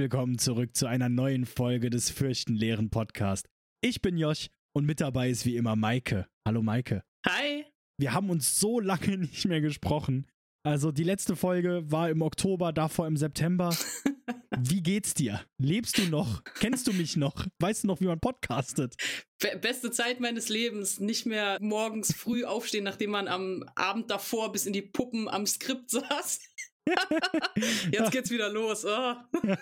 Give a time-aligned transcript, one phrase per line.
[0.00, 3.50] Willkommen zurück zu einer neuen Folge des Fürchtenleeren Podcast.
[3.82, 6.26] Ich bin Josh und mit dabei ist wie immer Maike.
[6.48, 7.04] Hallo Maike.
[7.26, 7.66] Hi.
[7.98, 10.26] Wir haben uns so lange nicht mehr gesprochen.
[10.62, 13.76] Also die letzte Folge war im Oktober, davor im September.
[14.58, 15.40] Wie geht's dir?
[15.58, 16.44] Lebst du noch?
[16.60, 17.46] Kennst du mich noch?
[17.60, 18.96] Weißt du noch, wie man podcastet?
[19.38, 21.00] Be beste Zeit meines Lebens.
[21.00, 25.46] Nicht mehr morgens früh aufstehen, nachdem man am Abend davor bis in die Puppen am
[25.46, 26.40] Skript saß.
[27.92, 28.84] Jetzt geht's wieder los.
[28.84, 29.14] Oh.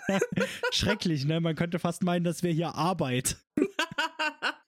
[0.71, 1.39] Schrecklich, ne?
[1.39, 3.37] Man könnte fast meinen, das wäre hier Arbeit.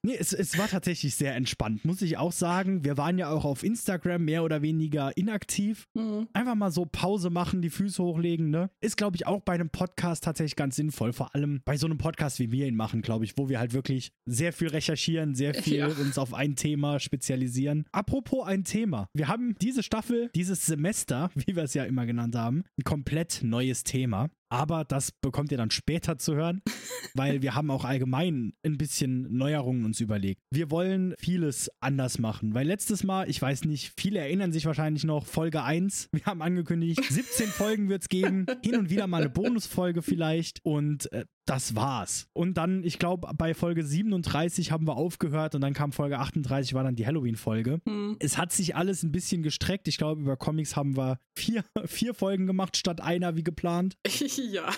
[0.03, 2.83] Nee, es, es war tatsächlich sehr entspannt, muss ich auch sagen.
[2.83, 5.87] Wir waren ja auch auf Instagram mehr oder weniger inaktiv.
[5.93, 6.27] Mhm.
[6.33, 8.71] Einfach mal so Pause machen, die Füße hochlegen, ne?
[8.81, 11.13] Ist, glaube ich, auch bei einem Podcast tatsächlich ganz sinnvoll.
[11.13, 13.73] Vor allem bei so einem Podcast, wie wir ihn machen, glaube ich, wo wir halt
[13.73, 15.87] wirklich sehr viel recherchieren, sehr viel Ja.
[15.87, 17.85] uns auf ein Thema spezialisieren.
[17.91, 19.07] Apropos ein Thema.
[19.13, 23.41] Wir haben diese Staffel, dieses Semester, wie wir es ja immer genannt haben, ein komplett
[23.43, 24.29] neues Thema.
[24.51, 26.61] Aber das bekommt ihr dann später zu hören,
[27.15, 30.41] weil wir haben auch allgemein ein bisschen Neuerungen uns überlegt.
[30.51, 35.05] Wir wollen vieles anders machen, weil letztes Mal, ich weiß nicht, viele erinnern sich wahrscheinlich
[35.05, 39.21] noch, Folge 1, wir haben angekündigt, 17 Folgen wird es geben, hin und wieder mal
[39.21, 42.27] eine Bonusfolge vielleicht und äh, das war's.
[42.33, 46.73] Und dann, ich glaube, bei Folge 37 haben wir aufgehört und dann kam Folge 38,
[46.73, 47.81] war dann die Halloween-Folge.
[47.85, 48.17] Hm.
[48.19, 49.87] Es hat sich alles ein bisschen gestreckt.
[49.87, 53.97] Ich glaube, über Comics haben wir vier, vier Folgen gemacht, statt einer wie geplant.
[54.51, 54.73] ja.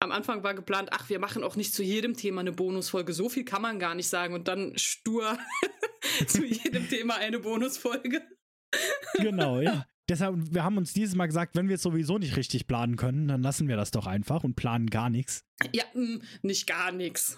[0.00, 3.12] Am Anfang war geplant, ach, wir machen auch nicht zu jedem Thema eine Bonusfolge.
[3.12, 4.34] So viel kann man gar nicht sagen.
[4.34, 5.38] Und dann stur
[6.26, 8.22] zu jedem Thema eine Bonusfolge.
[9.14, 9.86] Genau, ja.
[10.08, 13.28] Deshalb, wir haben uns dieses Mal gesagt, wenn wir es sowieso nicht richtig planen können,
[13.28, 15.44] dann lassen wir das doch einfach und planen gar nichts.
[15.74, 17.36] Ja, hm, nicht gar nichts.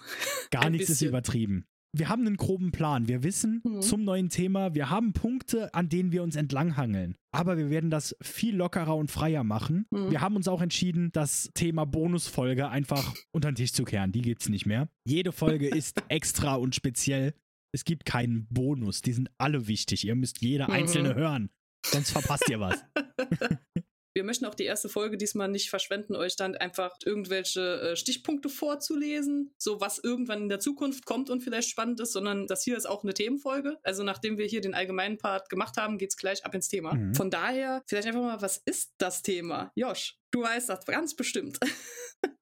[0.50, 1.67] Gar nichts ist übertrieben.
[1.92, 3.08] Wir haben einen groben Plan.
[3.08, 3.83] Wir wissen Mhm.
[3.83, 7.17] zum neuen Thema, wir haben Punkte, an denen wir uns entlanghangeln.
[7.33, 9.86] Aber wir werden das viel lockerer und freier machen.
[9.90, 10.11] Mhm.
[10.11, 14.12] Wir haben uns auch entschieden, das Thema Bonusfolge einfach unter den Tisch zu kehren.
[14.12, 14.89] Die gibt's nicht mehr.
[15.05, 17.34] Jede Folge ist extra und speziell.
[17.73, 19.02] Es gibt keinen Bonus.
[19.02, 20.06] Die sind alle wichtig.
[20.06, 20.70] Ihr müsst jede Mhm.
[20.70, 21.50] einzelne hören.
[21.84, 22.84] Sonst verpasst ihr was.
[24.15, 28.48] Wir möchten auch die erste Folge diesmal nicht verschwenden, euch dann einfach irgendwelche äh, Stichpunkte
[28.48, 32.77] vorzulesen, so was irgendwann in der Zukunft kommt und vielleicht spannend ist, sondern das hier
[32.77, 33.79] ist auch eine Themenfolge.
[33.83, 36.95] Also nachdem wir hier den allgemeinen Part gemacht haben, geht's gleich ab ins Thema.
[36.95, 37.15] Mhm.
[37.15, 39.71] Von daher vielleicht einfach mal, was ist das Thema?
[39.77, 41.59] Josh, du weißt das ganz bestimmt.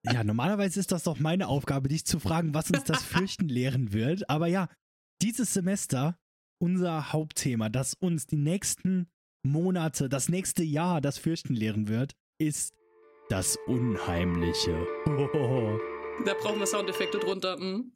[0.04, 3.92] Ja, normalerweise ist das doch meine Aufgabe, dich zu fragen, was uns das Fürchten lehren
[3.92, 4.28] wird.
[4.28, 4.68] Aber ja,
[5.22, 6.18] dieses Semester,
[6.60, 9.08] unser Hauptthema, das uns die nächsten
[9.42, 12.74] Monate, das nächste Jahr das Fürchten lehren wird, ist
[13.28, 14.86] das Unheimliche.
[15.06, 15.78] Hohoho.
[16.24, 17.56] da brauchen wir Soundeffekte drunter.
[17.56, 17.92] Hm?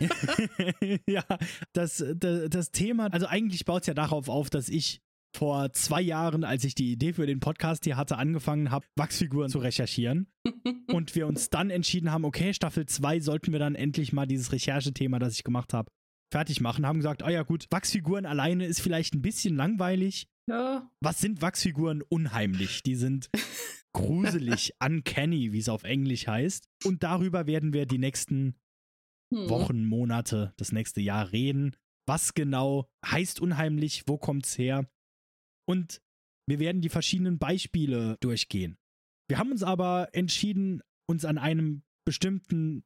[1.08, 1.24] ja,
[1.72, 5.00] das, das, das Thema, also eigentlich baut es ja darauf auf, dass ich
[5.34, 9.50] vor zwei Jahren, als ich die Idee für den Podcast hier hatte, angefangen habe, Wachsfiguren
[9.50, 10.28] zu recherchieren.
[10.88, 14.52] und wir uns dann entschieden haben, okay, Staffel 2 sollten wir dann endlich mal dieses
[14.52, 15.90] Recherchethema, das ich gemacht habe,
[16.34, 16.84] fertig machen.
[16.84, 20.26] Haben gesagt, ah ja gut, Wachsfiguren alleine ist vielleicht ein bisschen langweilig.
[20.48, 22.82] Ja, Was sind Wachsfiguren unheimlich?
[22.82, 23.30] Die sind
[23.94, 26.68] gruselig, uncanny, wie es auf Englisch heißt.
[26.84, 28.56] Und darüber werden wir die nächsten
[29.32, 29.48] hm.
[29.48, 31.76] Wochen, Monate, das nächste Jahr reden.
[32.04, 34.02] Was genau heißt unheimlich?
[34.08, 34.90] Wo kommt's her?
[35.68, 36.02] Und
[36.48, 38.76] wir werden die verschiedenen Beispiele durchgehen.
[39.28, 42.84] Wir haben uns aber entschieden, uns an einem bestimmten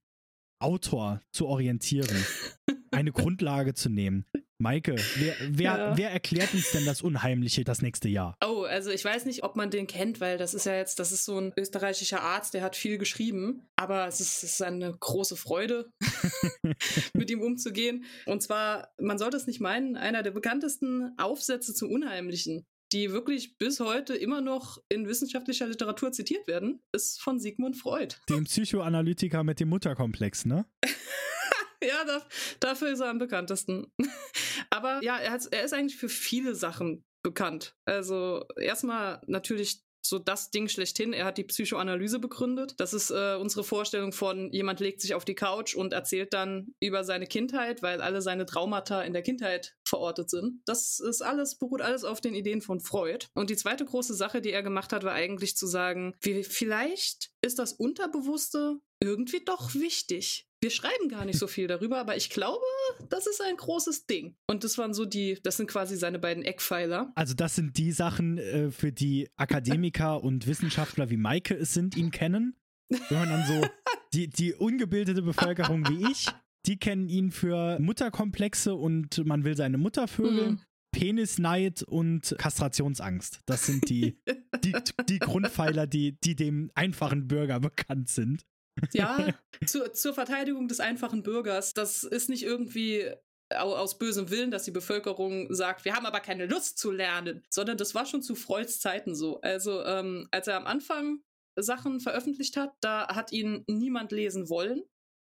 [0.60, 2.24] Autor zu orientieren,
[2.90, 4.24] eine Grundlage zu nehmen.
[4.60, 5.96] Maike, wer, wer, Ja.
[5.96, 8.36] wer erklärt uns denn das Unheimliche das nächste Jahr?
[8.44, 11.12] Oh, also ich weiß nicht, ob man den kennt, weil das ist ja jetzt, das
[11.12, 14.92] ist so ein österreichischer Arzt, der hat viel geschrieben, aber es ist, es ist eine
[14.98, 15.92] große Freude,
[17.14, 18.04] mit ihm umzugehen.
[18.26, 23.58] Und zwar, man sollte es nicht meinen, einer der bekanntesten Aufsätze zum Unheimlichen, die wirklich
[23.58, 28.16] bis heute immer noch in wissenschaftlicher Literatur zitiert werden, ist von Sigmund Freud.
[28.28, 30.66] Dem Psychoanalytiker mit dem Mutterkomplex, ne?
[31.82, 32.22] Ja, da,
[32.60, 33.86] dafür ist er am bekanntesten.
[34.70, 37.76] Aber ja, er, hat, er ist eigentlich für viele Sachen bekannt.
[37.84, 41.12] Also erstmal natürlich so das Ding schlechthin.
[41.12, 42.74] Er hat die Psychoanalyse begründet.
[42.78, 46.74] Das ist äh, unsere Vorstellung von jemand legt sich auf die Couch und erzählt dann
[46.80, 50.62] über seine Kindheit, weil alle seine Traumata in der Kindheit verortet sind.
[50.66, 53.26] Das ist alles, beruht alles auf den Ideen von Freud.
[53.34, 57.30] Und die zweite große Sache, die er gemacht hat, war eigentlich zu sagen, wie, vielleicht
[57.42, 60.47] ist das Unterbewusste irgendwie doch wichtig.
[60.60, 62.64] Wir schreiben gar nicht so viel darüber, aber ich glaube,
[63.08, 64.34] das ist ein großes Ding.
[64.48, 67.12] Und das waren so die, das sind quasi seine beiden Eckpfeiler.
[67.14, 71.96] Also das sind die Sachen, äh, für die Akademiker und Wissenschaftler wie Maike es sind,
[71.96, 72.56] ihn kennen.
[72.88, 73.68] Wenn man dann so
[74.12, 76.26] die, die ungebildete Bevölkerung wie ich,
[76.66, 80.50] die kennen ihn für Mutterkomplexe und man will seine Mutter vögeln.
[80.52, 80.60] Mhm.
[80.90, 83.40] Penisneid und Kastrationsangst.
[83.46, 84.18] Das sind die,
[84.64, 84.74] die,
[85.08, 88.46] die Grundpfeiler, die, die dem einfachen Bürger bekannt sind.
[88.92, 89.28] Ja,
[89.66, 91.74] zu, zur Verteidigung des einfachen Bürgers.
[91.74, 93.10] Das ist nicht irgendwie
[93.54, 97.78] aus bösem Willen, dass die Bevölkerung sagt, wir haben aber keine Lust zu lernen, sondern
[97.78, 99.40] das war schon zu Freuds Zeiten so.
[99.40, 101.22] Also ähm, als er am Anfang
[101.56, 104.82] Sachen veröffentlicht hat, da hat ihn niemand lesen wollen,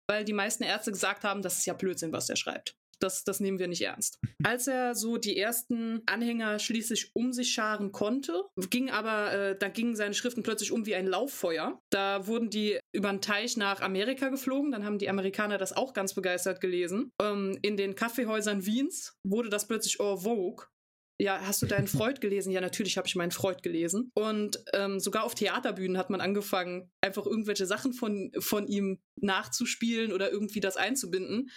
[0.07, 2.75] weil die meisten Ärzte gesagt haben, das ist ja Blödsinn, was er schreibt.
[2.99, 4.19] Das, das nehmen wir nicht ernst.
[4.43, 9.69] Als er so die ersten Anhänger schließlich um sich scharen konnte, ging aber, äh, da
[9.69, 11.81] gingen seine Schriften plötzlich um wie ein Lauffeuer.
[11.89, 14.71] Da wurden die über den Teich nach Amerika geflogen.
[14.71, 17.11] Dann haben die Amerikaner das auch ganz begeistert gelesen.
[17.21, 20.65] Ähm, in den Kaffeehäusern Wiens wurde das plötzlich en vogue.
[21.21, 22.51] Ja, hast du deinen Freud gelesen?
[22.51, 24.11] Ja, natürlich habe ich meinen Freud gelesen.
[24.13, 30.13] Und ähm, sogar auf Theaterbühnen hat man angefangen, einfach irgendwelche Sachen von, von ihm nachzuspielen
[30.13, 31.49] oder irgendwie das einzubinden.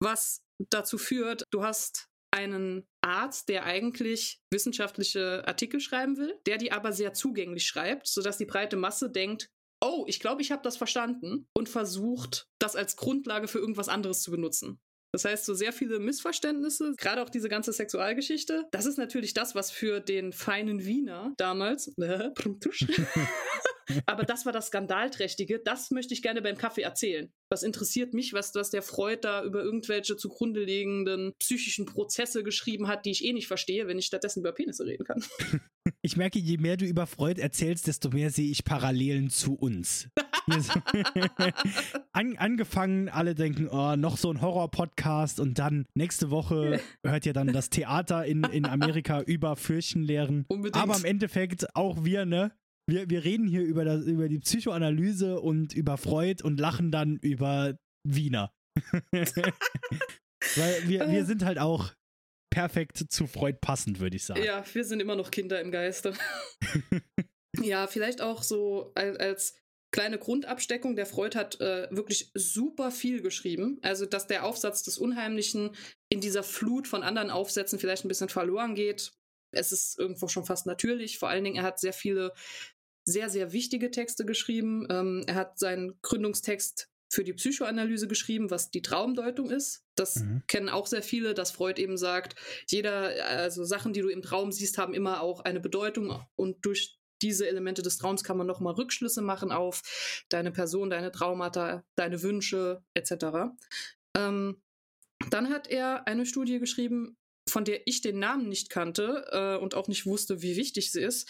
[0.00, 6.72] Was dazu führt, du hast einen Arzt, der eigentlich wissenschaftliche Artikel schreiben will, der die
[6.72, 9.48] aber sehr zugänglich schreibt, sodass die breite Masse denkt,
[9.82, 14.22] oh, ich glaube, ich habe das verstanden und versucht, das als Grundlage für irgendwas anderes
[14.22, 14.80] zu benutzen.
[15.12, 19.54] Das heißt, so sehr viele Missverständnisse, gerade auch diese ganze Sexualgeschichte, das ist natürlich das,
[19.54, 21.94] was für den feinen Wiener damals,
[24.06, 25.60] aber das war das Skandalträchtige.
[25.64, 27.32] Das möchte ich gerne beim Kaffee erzählen.
[27.48, 32.88] Was interessiert mich, was, was der Freud da über irgendwelche zugrunde liegenden psychischen Prozesse geschrieben
[32.88, 35.24] hat, die ich eh nicht verstehe, wenn ich stattdessen über Penisse reden kann.
[36.02, 40.08] Ich merke, je mehr du über Freud erzählst, desto mehr sehe ich Parallelen zu uns.
[42.12, 47.32] An, angefangen, alle denken, oh, noch so ein Horror-Podcast und dann nächste Woche hört ihr
[47.32, 50.44] dann das Theater in, in Amerika über Fürchenlehren.
[50.48, 50.82] Unbedingt.
[50.82, 52.52] Aber im Endeffekt auch wir, ne?
[52.86, 57.16] Wir, wir reden hier über, das, über die Psychoanalyse und über Freud und lachen dann
[57.16, 58.52] über Wiener.
[59.12, 61.92] Weil wir, wir sind halt auch
[62.50, 64.42] perfekt zu Freud passend, würde ich sagen.
[64.42, 66.14] Ja, wir sind immer noch Kinder im Geiste.
[67.60, 69.54] ja, vielleicht auch so als, als
[69.92, 70.94] kleine Grundabsteckung.
[70.96, 73.78] Der Freud hat äh, wirklich super viel geschrieben.
[73.82, 75.74] Also, dass der Aufsatz des Unheimlichen
[76.08, 79.12] in dieser Flut von anderen Aufsätzen vielleicht ein bisschen verloren geht.
[79.52, 81.18] Es ist irgendwo schon fast natürlich.
[81.18, 82.32] Vor allen Dingen, er hat sehr viele
[83.06, 84.86] sehr, sehr wichtige Texte geschrieben.
[84.90, 89.84] Ähm, er hat seinen Gründungstext für die Psychoanalyse geschrieben, was die Traumdeutung ist.
[89.94, 90.42] Das mhm.
[90.48, 92.34] kennen auch sehr viele, dass Freud eben sagt,
[92.68, 96.98] jeder, also Sachen, die du im Traum siehst, haben immer auch eine Bedeutung und durch
[97.22, 99.82] diese Elemente des Traums kann man nochmal Rückschlüsse machen auf
[100.28, 103.54] deine Person, deine Traumata, deine Wünsche etc.
[104.14, 104.60] Ähm,
[105.30, 107.16] dann hat er eine Studie geschrieben
[107.48, 111.02] von der ich den Namen nicht kannte äh, und auch nicht wusste, wie wichtig sie
[111.02, 111.28] ist,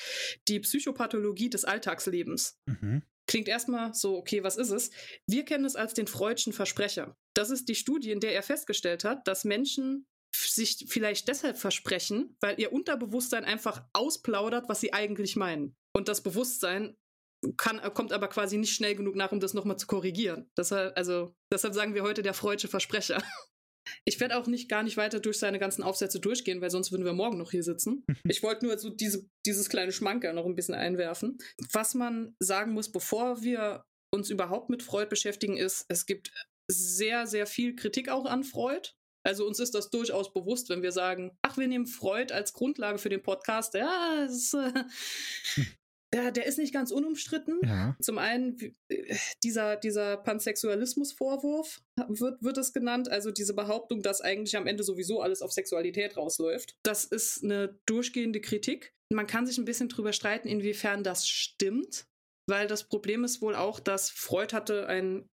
[0.48, 2.58] die Psychopathologie des Alltagslebens.
[2.66, 3.02] Mhm.
[3.26, 4.90] Klingt erstmal so, okay, was ist es?
[5.26, 7.16] Wir kennen es als den Freudschen Versprecher.
[7.34, 12.36] Das ist die Studie, in der er festgestellt hat, dass Menschen sich vielleicht deshalb versprechen,
[12.40, 15.76] weil ihr Unterbewusstsein einfach ausplaudert, was sie eigentlich meinen.
[15.94, 16.96] Und das Bewusstsein
[17.56, 20.50] kann, kommt aber quasi nicht schnell genug nach, um das nochmal zu korrigieren.
[20.56, 23.22] Deshalb, also, deshalb sagen wir heute der Freudsche Versprecher.
[24.05, 27.05] Ich werde auch nicht gar nicht weiter durch seine ganzen Aufsätze durchgehen, weil sonst würden
[27.05, 28.05] wir morgen noch hier sitzen.
[28.29, 31.38] Ich wollte nur so diese, dieses kleine Schmankerl noch ein bisschen einwerfen.
[31.73, 36.33] Was man sagen muss, bevor wir uns überhaupt mit Freud beschäftigen, ist, es gibt
[36.71, 38.90] sehr, sehr viel Kritik auch an Freud.
[39.25, 42.99] Also uns ist das durchaus bewusst, wenn wir sagen, ach, wir nehmen Freud als Grundlage
[42.99, 43.75] für den Podcast.
[43.75, 44.85] Ja, es, äh,
[46.12, 47.60] der, der ist nicht ganz unumstritten.
[47.64, 47.96] Ja.
[48.00, 48.58] Zum einen
[48.88, 54.84] äh, dieser, dieser Pansexualismus-Vorwurf wird, wird es genannt, also diese Behauptung, dass eigentlich am Ende
[54.84, 56.76] sowieso alles auf Sexualität rausläuft.
[56.82, 58.92] Das ist eine durchgehende Kritik.
[59.12, 62.06] Man kann sich ein bisschen drüber streiten, inwiefern das stimmt,
[62.48, 65.28] weil das Problem ist wohl auch, dass Freud hatte ein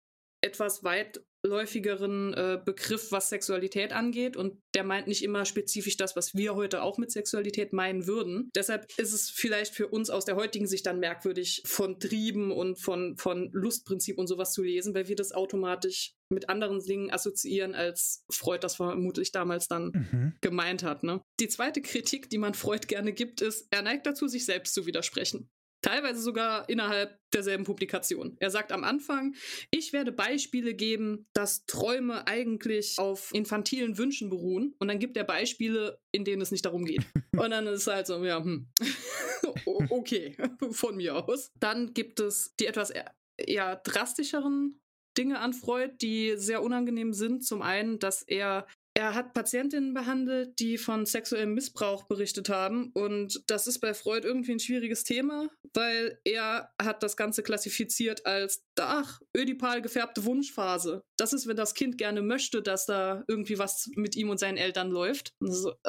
[0.43, 4.37] etwas weit läufigeren äh, Begriff, was Sexualität angeht.
[4.37, 8.49] Und der meint nicht immer spezifisch das, was wir heute auch mit Sexualität meinen würden.
[8.55, 12.79] Deshalb ist es vielleicht für uns aus der heutigen Sicht dann merkwürdig, von Trieben und
[12.79, 17.75] von, von Lustprinzip und sowas zu lesen, weil wir das automatisch mit anderen Dingen assoziieren,
[17.75, 20.33] als Freud das vermutlich damals dann mhm.
[20.41, 21.03] gemeint hat.
[21.03, 21.21] Ne?
[21.39, 24.85] Die zweite Kritik, die man Freud gerne gibt, ist, er neigt dazu, sich selbst zu
[24.85, 25.49] widersprechen.
[25.81, 28.37] Teilweise sogar innerhalb derselben Publikation.
[28.39, 29.35] Er sagt am Anfang,
[29.71, 34.75] ich werde Beispiele geben, dass Träume eigentlich auf infantilen Wünschen beruhen.
[34.79, 37.03] Und dann gibt er Beispiele, in denen es nicht darum geht.
[37.35, 38.67] Und dann ist es halt so, ja, hm.
[39.65, 40.35] okay,
[40.71, 41.51] von mir aus.
[41.59, 42.91] Dann gibt es die etwas
[43.37, 44.79] eher drastischeren
[45.17, 47.45] Dinge an Freud, die sehr unangenehm sind.
[47.45, 52.91] Zum einen, dass er er hat Patientinnen behandelt, die von sexuellem Missbrauch berichtet haben.
[52.93, 58.25] Und das ist bei Freud irgendwie ein schwieriges Thema, weil er hat das Ganze klassifiziert
[58.25, 61.03] als, ach, ödipal gefärbte Wunschphase.
[61.17, 64.57] Das ist, wenn das Kind gerne möchte, dass da irgendwie was mit ihm und seinen
[64.57, 65.33] Eltern läuft.
[65.39, 65.73] Und so,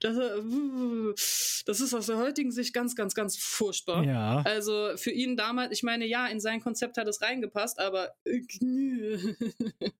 [0.00, 4.04] das, das ist aus der heutigen Sicht ganz, ganz, ganz furchtbar.
[4.04, 4.42] Ja.
[4.42, 8.12] Also für ihn damals, ich meine, ja, in sein Konzept hat es reingepasst, aber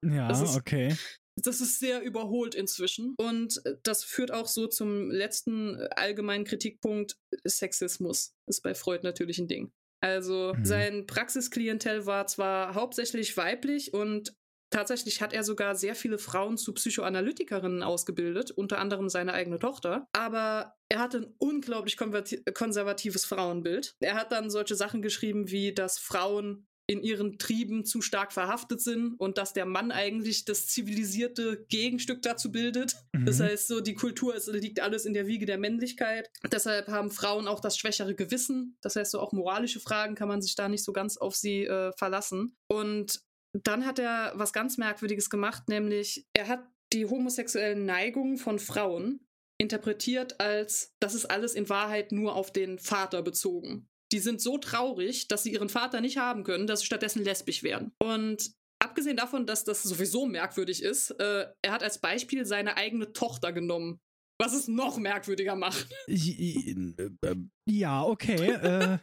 [0.02, 0.94] ja, das ist, okay.
[1.36, 3.14] Das ist sehr überholt inzwischen.
[3.16, 7.16] Und äh, das führt auch so zum letzten äh, allgemeinen Kritikpunkt.
[7.44, 9.72] Sexismus ist bei Freud natürlich ein Ding.
[10.02, 10.64] Also mhm.
[10.64, 14.34] sein Praxisklientel war zwar hauptsächlich weiblich und
[14.70, 20.06] Tatsächlich hat er sogar sehr viele Frauen zu Psychoanalytikerinnen ausgebildet, unter anderem seine eigene Tochter.
[20.12, 23.96] Aber er hatte ein unglaublich konservatives Frauenbild.
[23.98, 28.80] Er hat dann solche Sachen geschrieben, wie dass Frauen in ihren Trieben zu stark verhaftet
[28.80, 32.96] sind und dass der Mann eigentlich das zivilisierte Gegenstück dazu bildet.
[33.12, 33.26] Mhm.
[33.26, 36.28] Das heißt, so die Kultur es liegt alles in der Wiege der Männlichkeit.
[36.50, 38.76] Deshalb haben Frauen auch das schwächere Gewissen.
[38.80, 41.64] Das heißt, so auch moralische Fragen kann man sich da nicht so ganz auf sie
[41.64, 42.56] äh, verlassen.
[42.66, 43.20] Und
[43.52, 49.20] dann hat er was ganz Merkwürdiges gemacht, nämlich er hat die homosexuellen Neigungen von Frauen
[49.58, 54.58] interpretiert als, das ist alles in Wahrheit nur auf den Vater bezogen die sind so
[54.58, 57.92] traurig, dass sie ihren Vater nicht haben können, dass sie stattdessen lesbisch werden.
[57.98, 63.12] Und abgesehen davon, dass das sowieso merkwürdig ist, äh, er hat als Beispiel seine eigene
[63.12, 64.00] Tochter genommen.
[64.40, 65.86] Was es noch merkwürdiger macht.
[67.68, 68.50] Ja, okay.
[68.50, 68.98] äh,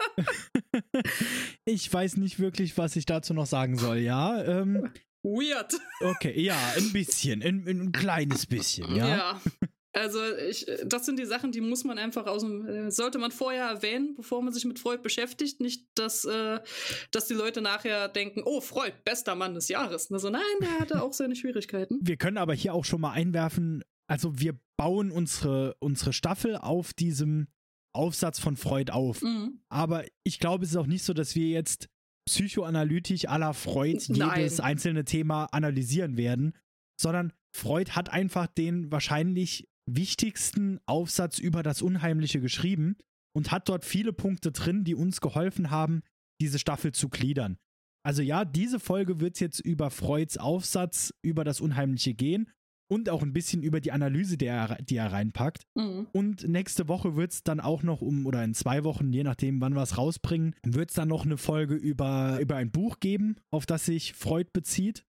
[1.65, 4.43] ich weiß nicht wirklich, was ich dazu noch sagen soll, ja.
[4.43, 4.91] Ähm,
[5.23, 5.73] Weird.
[6.01, 9.07] Okay, ja, ein bisschen, ein, ein kleines bisschen, ja.
[9.07, 9.41] Ja.
[9.94, 13.32] Also ich, das sind die Sachen, die muss man einfach aus dem, äh, sollte man
[13.32, 15.60] vorher erwähnen, bevor man sich mit Freud beschäftigt.
[15.60, 16.60] Nicht, dass, äh,
[17.12, 20.12] dass die Leute nachher denken, oh, Freud, bester Mann des Jahres.
[20.12, 22.00] Also nein, der hatte auch seine Schwierigkeiten.
[22.01, 26.94] Wir können aber hier auch schon mal einwerfen, also wir bauen unsere, unsere Staffel auf
[26.94, 27.48] diesem
[27.94, 29.22] Aufsatz von Freud auf.
[29.22, 29.62] Mhm.
[29.70, 31.89] Aber ich glaube, es ist auch nicht so, dass wir jetzt
[32.27, 34.60] psychoanalytisch aller Freud jedes Nein.
[34.60, 36.53] einzelne Thema analysieren werden,
[37.00, 42.98] sondern Freud hat einfach den wahrscheinlich wichtigsten Aufsatz über das Unheimliche geschrieben
[43.34, 46.01] und hat dort viele Punkte drin, die uns geholfen haben,
[46.41, 47.58] diese Staffel zu gliedern.
[48.03, 52.50] Also ja, diese Folge wird jetzt über Freuds Aufsatz über das Unheimliche gehen
[52.89, 55.63] und auch ein bisschen über die Analyse, die er, die er reinpackt.
[55.75, 56.08] Mhm.
[56.13, 59.60] Und nächste Woche wird es dann auch noch um, oder in zwei Wochen, je nachdem,
[59.60, 63.36] wann wir es rausbringen, wird es dann noch eine Folge über, über ein Buch geben,
[63.51, 65.06] auf das sich Freud bezieht.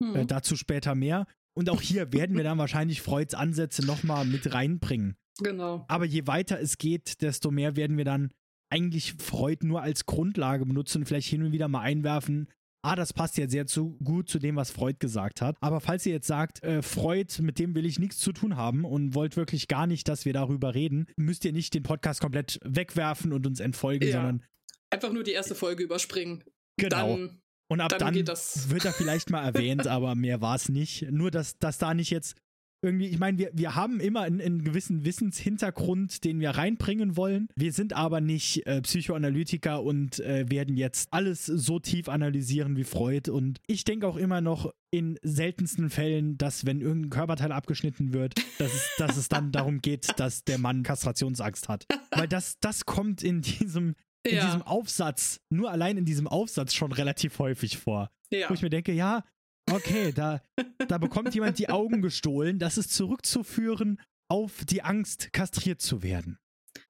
[0.00, 0.16] Mhm.
[0.16, 1.26] Äh, dazu später mehr.
[1.58, 5.16] Und auch hier werden wir dann wahrscheinlich Freuds Ansätze nochmal mit reinbringen.
[5.40, 5.84] Genau.
[5.88, 8.30] Aber je weiter es geht, desto mehr werden wir dann
[8.70, 12.46] eigentlich Freud nur als Grundlage benutzen und vielleicht hin und wieder mal einwerfen.
[12.82, 15.56] Ah, das passt ja sehr zu, gut zu dem, was Freud gesagt hat.
[15.60, 18.84] Aber falls ihr jetzt sagt, äh, Freud, mit dem will ich nichts zu tun haben
[18.84, 22.60] und wollt wirklich gar nicht, dass wir darüber reden, müsst ihr nicht den Podcast komplett
[22.62, 24.12] wegwerfen und uns entfolgen, ja.
[24.12, 24.44] sondern
[24.90, 26.44] einfach nur die erste Folge überspringen.
[26.76, 27.16] Genau.
[27.16, 28.14] Dann und ab dann, dann
[28.68, 31.10] wird er vielleicht mal erwähnt, aber mehr war es nicht.
[31.10, 32.36] Nur, dass, dass da nicht jetzt
[32.80, 37.48] irgendwie, ich meine, wir, wir haben immer einen, einen, gewissen Wissenshintergrund, den wir reinbringen wollen.
[37.56, 42.84] Wir sind aber nicht äh, Psychoanalytiker und äh, werden jetzt alles so tief analysieren wie
[42.84, 43.30] Freud.
[43.30, 48.34] Und ich denke auch immer noch in seltensten Fällen, dass wenn irgendein Körperteil abgeschnitten wird,
[48.58, 51.86] dass es, dass es dann darum geht, dass der Mann Kastrationsangst hat.
[52.12, 53.94] Weil das, das kommt in diesem,
[54.28, 54.44] in ja.
[54.46, 58.10] diesem Aufsatz, nur allein in diesem Aufsatz schon relativ häufig vor.
[58.30, 58.48] Ja.
[58.50, 59.24] Wo ich mir denke, ja,
[59.70, 60.42] okay, da,
[60.86, 62.58] da bekommt jemand die Augen gestohlen.
[62.58, 66.38] Das ist zurückzuführen auf die Angst, kastriert zu werden.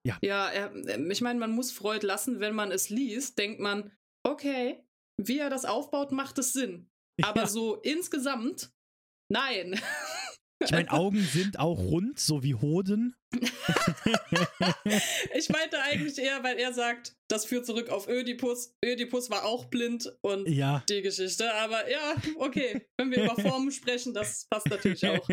[0.05, 0.19] Ja.
[0.23, 0.71] Ja,
[1.11, 3.93] ich meine, man muss Freud lassen, wenn man es liest, denkt man,
[4.25, 4.83] okay,
[5.17, 6.91] wie er das aufbaut, macht es Sinn.
[7.23, 7.47] Aber ja.
[7.47, 8.73] so insgesamt,
[9.31, 9.81] nein.
[10.65, 13.15] Ich meine, Augen sind auch rund, so wie Hoden.
[15.35, 18.75] Ich meinte eigentlich eher, weil er sagt, das führt zurück auf Ödipus.
[18.83, 20.83] Ödipus war auch blind und ja.
[20.89, 21.53] die Geschichte.
[21.55, 25.29] Aber ja, okay, wenn wir über Formen sprechen, das passt natürlich auch.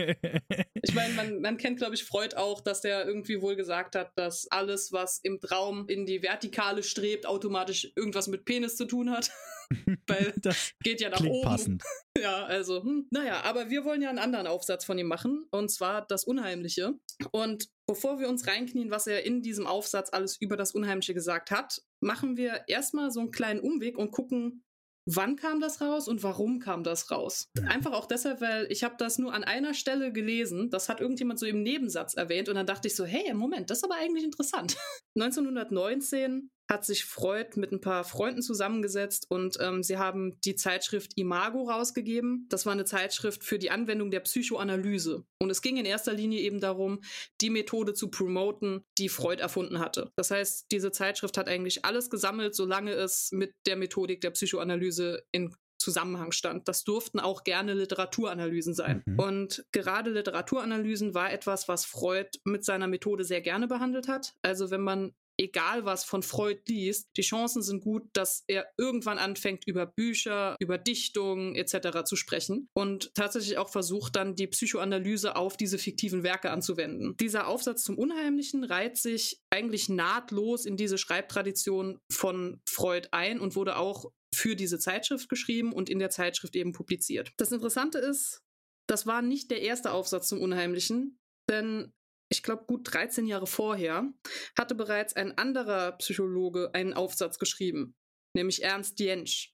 [0.82, 4.12] Ich meine, man, man kennt, glaube ich, Freud auch, dass der irgendwie wohl gesagt hat,
[4.18, 9.10] dass alles, was im Traum in die Vertikale strebt, automatisch irgendwas mit Penis zu tun
[9.10, 9.32] hat.
[10.08, 11.48] Weil das geht ja nach oben.
[11.48, 11.84] Passend.
[12.18, 15.70] Ja, also, hm, naja, aber wir wollen ja einen anderen Aufsatz von ihm machen, und
[15.70, 16.94] zwar das Unheimliche.
[17.32, 21.52] Und bevor wir uns reinknien, was er in diesem Aufsatz alles über das Unheimliche gesagt
[21.52, 24.64] hat, machen wir erstmal so einen kleinen Umweg und gucken,
[25.08, 27.52] wann kam das raus und warum kam das raus.
[27.68, 31.40] Einfach auch deshalb, weil ich habe das nur an einer Stelle gelesen, das hat irgendjemand
[31.40, 34.24] so im Nebensatz erwähnt und dann dachte ich so, hey, Moment, das ist aber eigentlich
[34.24, 34.78] interessant.
[35.16, 41.12] 1919 hat sich Freud mit ein paar Freunden zusammengesetzt und ähm, sie haben die Zeitschrift
[41.16, 42.48] Imago rausgegeben.
[42.50, 45.26] Das war eine Zeitschrift für die Anwendung der Psychoanalyse.
[45.40, 47.02] Und es ging in erster Linie eben darum,
[47.42, 50.12] die Methode zu promoten, die Freud erfunden hatte.
[50.16, 55.24] Das heißt, diese Zeitschrift hat eigentlich alles gesammelt, solange es mit der Methodik der Psychoanalyse
[55.32, 56.68] in Zusammenhang stand.
[56.68, 59.04] Das durften auch gerne Literaturanalysen sein.
[59.06, 59.20] Mhm.
[59.20, 64.34] Und gerade Literaturanalysen war etwas, was Freud mit seiner Methode sehr gerne behandelt hat.
[64.42, 69.18] Also wenn man egal was von Freud liest, die Chancen sind gut, dass er irgendwann
[69.18, 72.04] anfängt, über Bücher, über Dichtungen etc.
[72.06, 77.16] zu sprechen und tatsächlich auch versucht, dann die Psychoanalyse auf diese fiktiven Werke anzuwenden.
[77.18, 83.56] Dieser Aufsatz zum Unheimlichen reiht sich eigentlich nahtlos in diese Schreibtradition von Freud ein und
[83.56, 87.32] wurde auch für diese Zeitschrift geschrieben und in der Zeitschrift eben publiziert.
[87.38, 88.42] Das Interessante ist,
[88.88, 91.18] das war nicht der erste Aufsatz zum Unheimlichen,
[91.50, 91.94] denn
[92.30, 94.12] ich glaube, gut 13 Jahre vorher,
[94.58, 97.96] hatte bereits ein anderer Psychologe einen Aufsatz geschrieben,
[98.36, 99.52] nämlich Ernst Jentsch.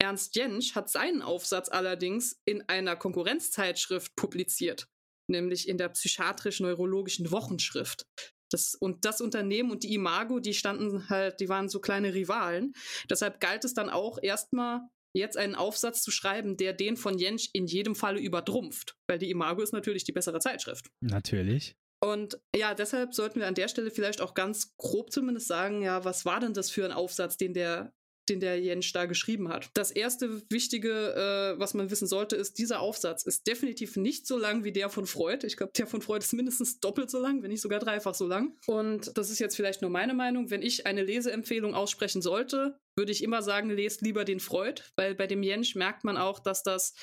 [0.00, 4.88] Ernst Jentsch hat seinen Aufsatz allerdings in einer Konkurrenzzeitschrift publiziert,
[5.28, 8.06] nämlich in der psychiatrisch-neurologischen Wochenschrift.
[8.50, 12.74] Das, und das Unternehmen und die Imago, die standen halt, die waren so kleine Rivalen.
[13.08, 14.80] Deshalb galt es dann auch erstmal
[15.14, 19.30] jetzt einen Aufsatz zu schreiben, der den von Jentsch in jedem Falle übertrumpft, weil die
[19.30, 20.90] Imago ist natürlich die bessere Zeitschrift.
[21.00, 21.76] Natürlich.
[22.04, 26.04] Und ja, deshalb sollten wir an der Stelle vielleicht auch ganz grob zumindest sagen, ja,
[26.04, 27.92] was war denn das für ein Aufsatz, den der
[28.28, 29.70] den der Jens da geschrieben hat.
[29.74, 34.38] Das erste Wichtige, äh, was man wissen sollte, ist, dieser Aufsatz ist definitiv nicht so
[34.38, 35.46] lang wie der von Freud.
[35.46, 38.26] Ich glaube, der von Freud ist mindestens doppelt so lang, wenn nicht sogar dreifach so
[38.26, 38.56] lang.
[38.66, 40.50] Und das ist jetzt vielleicht nur meine Meinung.
[40.50, 45.14] Wenn ich eine Leseempfehlung aussprechen sollte, würde ich immer sagen, lest lieber den Freud, weil
[45.14, 46.94] bei dem Jens merkt man auch, dass das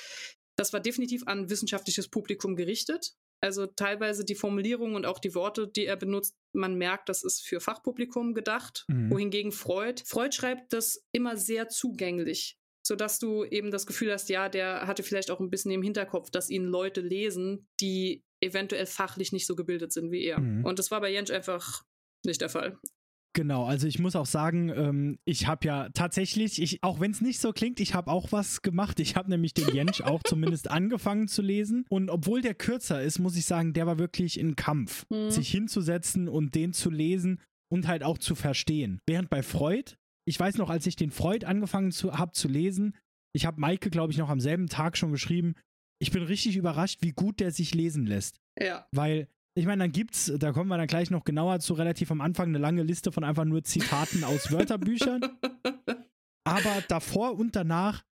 [0.56, 3.14] das war definitiv an wissenschaftliches Publikum gerichtet.
[3.42, 7.46] Also teilweise die Formulierung und auch die Worte, die er benutzt, man merkt, das ist
[7.46, 8.84] für Fachpublikum gedacht.
[8.88, 9.10] Mhm.
[9.10, 14.48] Wohingegen Freud, Freud schreibt das immer sehr zugänglich, sodass du eben das Gefühl hast, ja,
[14.48, 19.32] der hatte vielleicht auch ein bisschen im Hinterkopf, dass ihn Leute lesen, die eventuell fachlich
[19.32, 20.40] nicht so gebildet sind wie er.
[20.40, 20.64] Mhm.
[20.64, 21.84] Und das war bei Jentsch einfach
[22.24, 22.78] nicht der Fall.
[23.32, 27.20] Genau, also ich muss auch sagen, ähm, ich habe ja tatsächlich, ich, auch wenn es
[27.20, 28.98] nicht so klingt, ich habe auch was gemacht.
[28.98, 31.84] Ich habe nämlich den Jensch auch zumindest angefangen zu lesen.
[31.88, 35.30] Und obwohl der kürzer ist, muss ich sagen, der war wirklich in Kampf, mhm.
[35.30, 37.40] sich hinzusetzen und den zu lesen
[37.72, 39.00] und halt auch zu verstehen.
[39.06, 39.94] Während bei Freud,
[40.26, 42.96] ich weiß noch, als ich den Freud angefangen habe zu lesen,
[43.32, 45.54] ich habe Maike, glaube ich, noch am selben Tag schon geschrieben,
[46.02, 48.40] ich bin richtig überrascht, wie gut der sich lesen lässt.
[48.58, 48.86] Ja.
[48.90, 49.28] Weil
[49.60, 52.48] ich meine, dann gibt's, da kommen wir dann gleich noch genauer zu, relativ am Anfang
[52.48, 55.20] eine lange Liste von einfach nur Zitaten aus Wörterbüchern.
[56.44, 58.02] Aber davor und danach,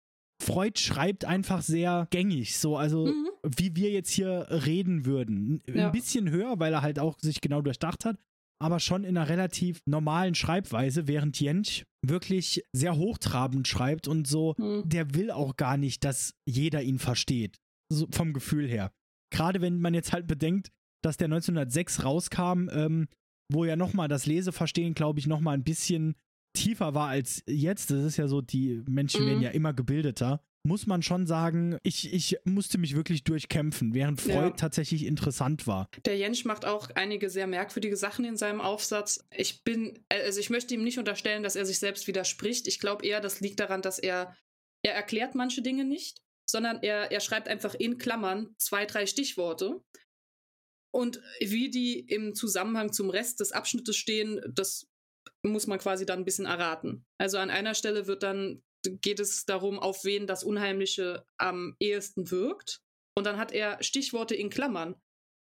[0.42, 3.28] Freud schreibt einfach sehr gängig, so, also mhm.
[3.42, 5.62] wie wir jetzt hier reden würden.
[5.66, 5.88] Ein ja.
[5.88, 8.18] bisschen höher, weil er halt auch sich genau durchdacht hat,
[8.62, 14.54] aber schon in einer relativ normalen Schreibweise, während Jentsch wirklich sehr hochtrabend schreibt und so,
[14.58, 14.86] mhm.
[14.86, 17.56] der will auch gar nicht, dass jeder ihn versteht.
[17.90, 18.92] So vom Gefühl her.
[19.32, 20.70] Gerade wenn man jetzt halt bedenkt,
[21.02, 23.08] dass der 1906 rauskam, ähm,
[23.50, 26.16] wo ja nochmal das Leseverstehen, glaube ich, nochmal ein bisschen
[26.54, 27.90] tiefer war als jetzt.
[27.90, 29.28] Das ist ja so, die Menschen mhm.
[29.28, 30.42] werden ja immer gebildeter.
[30.66, 34.50] Muss man schon sagen, ich, ich musste mich wirklich durchkämpfen, während Freud ja.
[34.50, 35.88] tatsächlich interessant war.
[36.04, 39.24] Der Jensch macht auch einige sehr merkwürdige Sachen in seinem Aufsatz.
[39.34, 42.66] Ich bin, also ich möchte ihm nicht unterstellen, dass er sich selbst widerspricht.
[42.66, 44.36] Ich glaube eher, das liegt daran, dass er,
[44.82, 49.80] er erklärt manche Dinge nicht, sondern er, er schreibt einfach in Klammern zwei, drei Stichworte
[50.90, 54.86] und wie die im Zusammenhang zum Rest des Abschnittes stehen, das
[55.42, 57.04] muss man quasi dann ein bisschen erraten.
[57.18, 62.30] Also an einer Stelle wird dann, geht es darum, auf wen das Unheimliche am ehesten
[62.30, 62.80] wirkt.
[63.16, 64.94] Und dann hat er Stichworte in Klammern.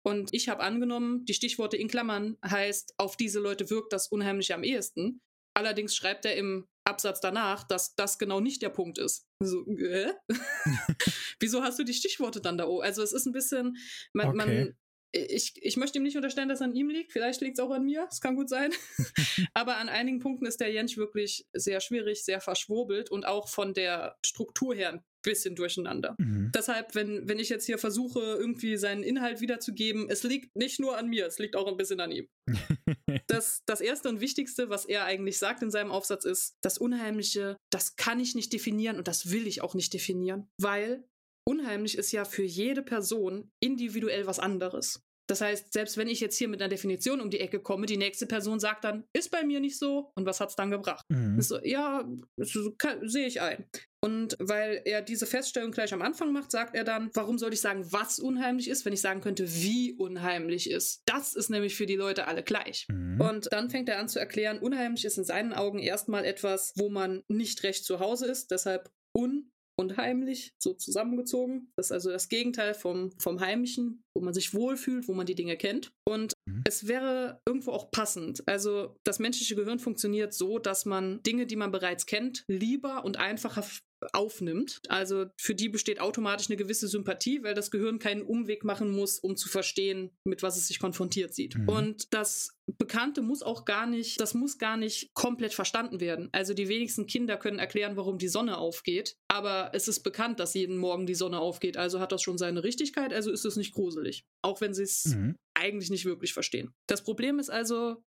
[0.02, 4.54] Und ich habe angenommen, die Stichworte in Klammern heißt, auf diese Leute wirkt das Unheimliche
[4.54, 5.20] am ehesten.
[5.54, 9.26] Allerdings schreibt er im Absatz danach, dass das genau nicht der Punkt ist.
[9.42, 10.12] So, äh?
[11.40, 12.82] Wieso hast du die Stichworte dann da oben?
[12.82, 13.76] Also es ist ein bisschen,
[14.12, 14.36] man, okay.
[14.36, 14.76] man
[15.12, 17.12] ich, ich möchte ihm nicht unterstellen, dass es an ihm liegt.
[17.12, 18.06] Vielleicht liegt es auch an mir.
[18.10, 18.72] Es kann gut sein.
[19.54, 23.74] Aber an einigen Punkten ist der Jentsch wirklich sehr schwierig, sehr verschwurbelt und auch von
[23.74, 26.14] der Struktur her ein bisschen durcheinander.
[26.18, 26.50] Mhm.
[26.54, 30.96] Deshalb, wenn, wenn ich jetzt hier versuche, irgendwie seinen Inhalt wiederzugeben, es liegt nicht nur
[30.96, 32.28] an mir, es liegt auch ein bisschen an ihm.
[33.26, 37.56] das, das erste und wichtigste, was er eigentlich sagt in seinem Aufsatz ist, das Unheimliche,
[37.70, 41.04] das kann ich nicht definieren und das will ich auch nicht definieren, weil
[41.44, 45.02] unheimlich ist ja für jede Person individuell was anderes.
[45.30, 47.96] Das heißt, selbst wenn ich jetzt hier mit einer Definition um die Ecke komme, die
[47.96, 51.04] nächste Person sagt dann, ist bei mir nicht so und was hat es dann gebracht?
[51.08, 51.40] Mhm.
[51.40, 52.04] So, ja,
[52.36, 53.64] sehe ich ein.
[54.02, 57.60] Und weil er diese Feststellung gleich am Anfang macht, sagt er dann, warum soll ich
[57.60, 61.02] sagen, was unheimlich ist, wenn ich sagen könnte, wie unheimlich ist.
[61.06, 62.86] Das ist nämlich für die Leute alle gleich.
[62.90, 63.20] Mhm.
[63.20, 66.88] Und dann fängt er an zu erklären, unheimlich ist in seinen Augen erstmal etwas, wo
[66.88, 71.72] man nicht recht zu Hause ist, deshalb un und heimlich, so zusammengezogen.
[71.76, 75.34] Das ist also das Gegenteil vom, vom Heimischen, wo man sich wohlfühlt, wo man die
[75.34, 75.92] Dinge kennt.
[76.06, 76.62] Und mhm.
[76.66, 78.46] es wäre irgendwo auch passend.
[78.46, 83.16] Also das menschliche Gehirn funktioniert so, dass man Dinge, die man bereits kennt, lieber und
[83.16, 83.64] einfacher
[84.12, 84.80] aufnimmt.
[84.88, 89.18] Also für die besteht automatisch eine gewisse Sympathie, weil das Gehirn keinen Umweg machen muss,
[89.18, 91.56] um zu verstehen, mit was es sich konfrontiert sieht.
[91.56, 91.68] Mhm.
[91.68, 96.28] Und das Bekannte muss auch gar nicht, das muss gar nicht komplett verstanden werden.
[96.32, 100.54] Also die wenigsten Kinder können erklären, warum die Sonne aufgeht, aber es ist bekannt, dass
[100.54, 103.74] jeden Morgen die Sonne aufgeht, also hat das schon seine Richtigkeit, also ist es nicht
[103.74, 104.24] gruselig.
[104.42, 105.36] Auch wenn sie es mhm.
[105.54, 106.72] eigentlich nicht wirklich verstehen.
[106.86, 108.02] Das Problem ist also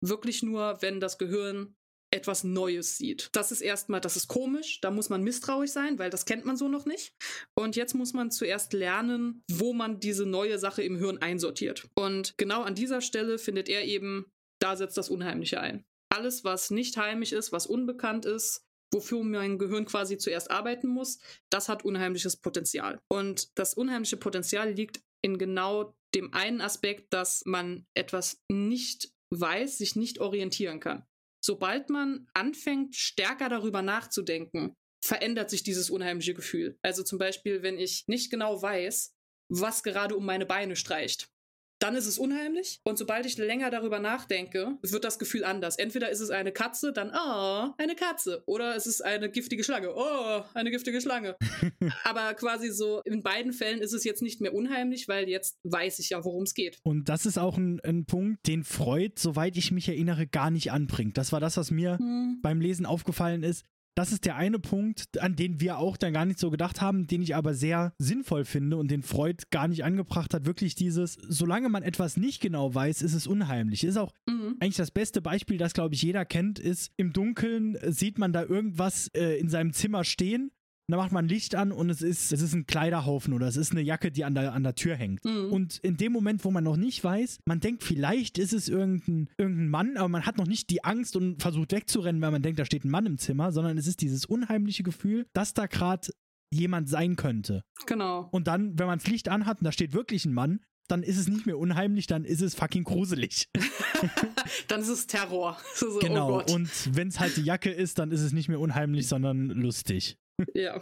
[0.00, 1.74] wirklich nur, wenn das Gehirn
[2.10, 3.28] etwas Neues sieht.
[3.32, 6.56] Das ist erstmal, das ist komisch, da muss man misstrauisch sein, weil das kennt man
[6.56, 7.14] so noch nicht.
[7.54, 11.88] Und jetzt muss man zuerst lernen, wo man diese neue Sache im Hirn einsortiert.
[11.94, 14.26] Und genau an dieser Stelle findet er eben,
[14.60, 15.84] da setzt das Unheimliche ein.
[16.10, 21.18] Alles, was nicht heimisch ist, was unbekannt ist, wofür mein Gehirn quasi zuerst arbeiten muss,
[21.50, 22.98] das hat unheimliches Potenzial.
[23.10, 29.76] Und das unheimliche Potenzial liegt in genau dem einen Aspekt, dass man etwas nicht weiß,
[29.76, 31.04] sich nicht orientieren kann
[31.40, 36.78] sobald man anfängt, stärker darüber nachzudenken, verändert sich dieses unheimliche Gefühl.
[36.82, 39.14] Also zum Beispiel, wenn ich nicht genau weiß,
[39.48, 41.30] was gerade um meine Beine streicht
[41.78, 42.80] dann ist es unheimlich.
[42.84, 45.76] Und sobald ich länger darüber nachdenke, wird das Gefühl anders.
[45.76, 48.42] Entweder ist es eine Katze, dann, oh, eine Katze.
[48.46, 51.36] Oder es ist eine giftige Schlange, oh, eine giftige Schlange.
[52.04, 55.98] Aber quasi so, in beiden Fällen ist es jetzt nicht mehr unheimlich, weil jetzt weiß
[56.00, 56.78] ich ja, worum es geht.
[56.82, 60.72] Und das ist auch ein, ein, Punkt, den Freud, soweit ich mich erinnere, gar nicht
[60.72, 61.18] anbringt.
[61.18, 62.38] Das war das, was mir hm.
[62.42, 63.64] beim Lesen aufgefallen ist
[63.98, 67.08] das ist der eine Punkt, an den wir auch dann gar nicht so gedacht haben,
[67.08, 70.46] den ich aber sehr sinnvoll finde und den Freud gar nicht angebracht hat.
[70.46, 73.82] Wirklich dieses, solange man etwas nicht genau weiß, ist es unheimlich.
[73.82, 74.54] Ist auch mhm.
[74.60, 78.44] eigentlich das beste Beispiel, das glaube ich jeder kennt, ist im Dunkeln sieht man da
[78.44, 80.52] irgendwas äh, in seinem Zimmer stehen
[80.88, 83.58] und dann macht man Licht an und es ist, es ist ein Kleiderhaufen oder es
[83.58, 85.22] ist eine Jacke, die an der, an der Tür hängt.
[85.22, 85.52] Mhm.
[85.52, 89.28] Und in dem Moment, wo man noch nicht weiß, man denkt, vielleicht ist es irgendein,
[89.36, 92.58] irgendein Mann, aber man hat noch nicht die Angst und versucht wegzurennen, weil man denkt,
[92.58, 96.08] da steht ein Mann im Zimmer, sondern es ist dieses unheimliche Gefühl, dass da gerade
[96.50, 97.64] jemand sein könnte.
[97.84, 98.26] Genau.
[98.30, 101.18] Und dann, wenn man das Licht anhat und da steht wirklich ein Mann, dann ist
[101.18, 103.50] es nicht mehr unheimlich, dann ist es fucking gruselig.
[104.68, 105.58] dann ist es Terror.
[105.74, 106.40] So, oh genau.
[106.40, 109.48] Oh und wenn es halt die Jacke ist, dann ist es nicht mehr unheimlich, sondern
[109.48, 110.16] lustig.
[110.54, 110.80] Ja.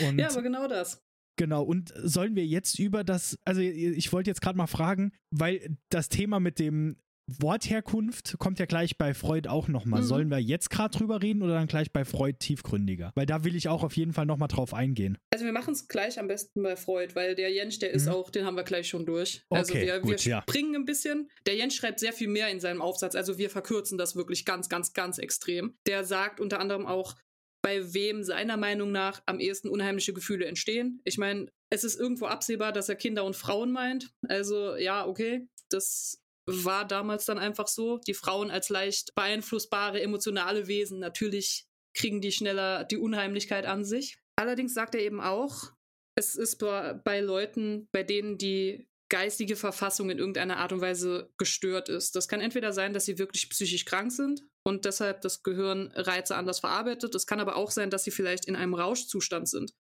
[0.00, 1.02] Und ja, aber genau das.
[1.36, 5.78] Genau, und sollen wir jetzt über das, also ich wollte jetzt gerade mal fragen, weil
[5.88, 6.96] das Thema mit dem
[7.38, 10.02] Wortherkunft kommt ja gleich bei Freud auch nochmal.
[10.02, 10.06] Mhm.
[10.06, 13.12] Sollen wir jetzt gerade drüber reden oder dann gleich bei Freud tiefgründiger?
[13.14, 15.16] Weil da will ich auch auf jeden Fall nochmal drauf eingehen.
[15.32, 18.12] Also wir machen es gleich am besten bei Freud, weil der Jens, der ist mhm.
[18.12, 19.44] auch, den haben wir gleich schon durch.
[19.50, 20.80] Also okay, wir, gut, wir springen ja.
[20.80, 21.30] ein bisschen.
[21.46, 24.68] Der Jens schreibt sehr viel mehr in seinem Aufsatz, also wir verkürzen das wirklich ganz,
[24.68, 25.76] ganz, ganz extrem.
[25.86, 27.14] Der sagt unter anderem auch,
[27.62, 31.00] bei wem seiner Meinung nach am ehesten unheimliche Gefühle entstehen.
[31.04, 34.10] Ich meine, es ist irgendwo absehbar, dass er Kinder und Frauen meint.
[34.28, 37.98] Also ja, okay, das war damals dann einfach so.
[37.98, 44.18] Die Frauen als leicht beeinflussbare, emotionale Wesen, natürlich kriegen die schneller die Unheimlichkeit an sich.
[44.36, 45.72] Allerdings sagt er eben auch,
[46.16, 51.90] es ist bei Leuten, bei denen die geistige Verfassung in irgendeiner Art und Weise gestört
[51.90, 52.16] ist.
[52.16, 56.36] Das kann entweder sein, dass sie wirklich psychisch krank sind und deshalb das Gehirn Reize
[56.36, 57.14] anders verarbeitet.
[57.14, 59.74] Es kann aber auch sein, dass sie vielleicht in einem Rauschzustand sind.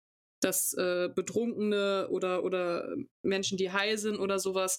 [0.43, 4.79] Dass äh, Betrunkene oder, oder Menschen, die high sind oder sowas,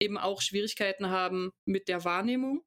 [0.00, 2.62] eben auch Schwierigkeiten haben mit der Wahrnehmung.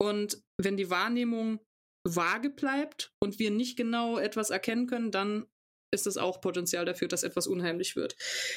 [0.00, 1.60] Und wenn die Wahrnehmung
[2.06, 5.46] vage bleibt und wir nicht genau etwas erkennen können, dann
[5.90, 8.16] ist es auch Potenzial dafür, dass etwas unheimlich wird.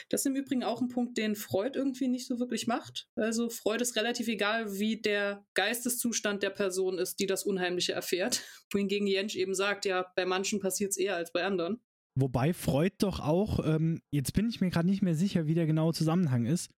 [0.09, 3.07] Das ist im Übrigen auch ein Punkt, den Freud irgendwie nicht so wirklich macht.
[3.15, 8.43] Also Freud ist relativ egal, wie der Geisteszustand der Person ist, die das Unheimliche erfährt.
[8.71, 11.81] Wohingegen Jensch eben sagt, ja, bei manchen passiert es eher als bei anderen.
[12.15, 15.65] Wobei Freud doch auch, ähm, jetzt bin ich mir gerade nicht mehr sicher, wie der
[15.65, 16.69] genaue Zusammenhang ist.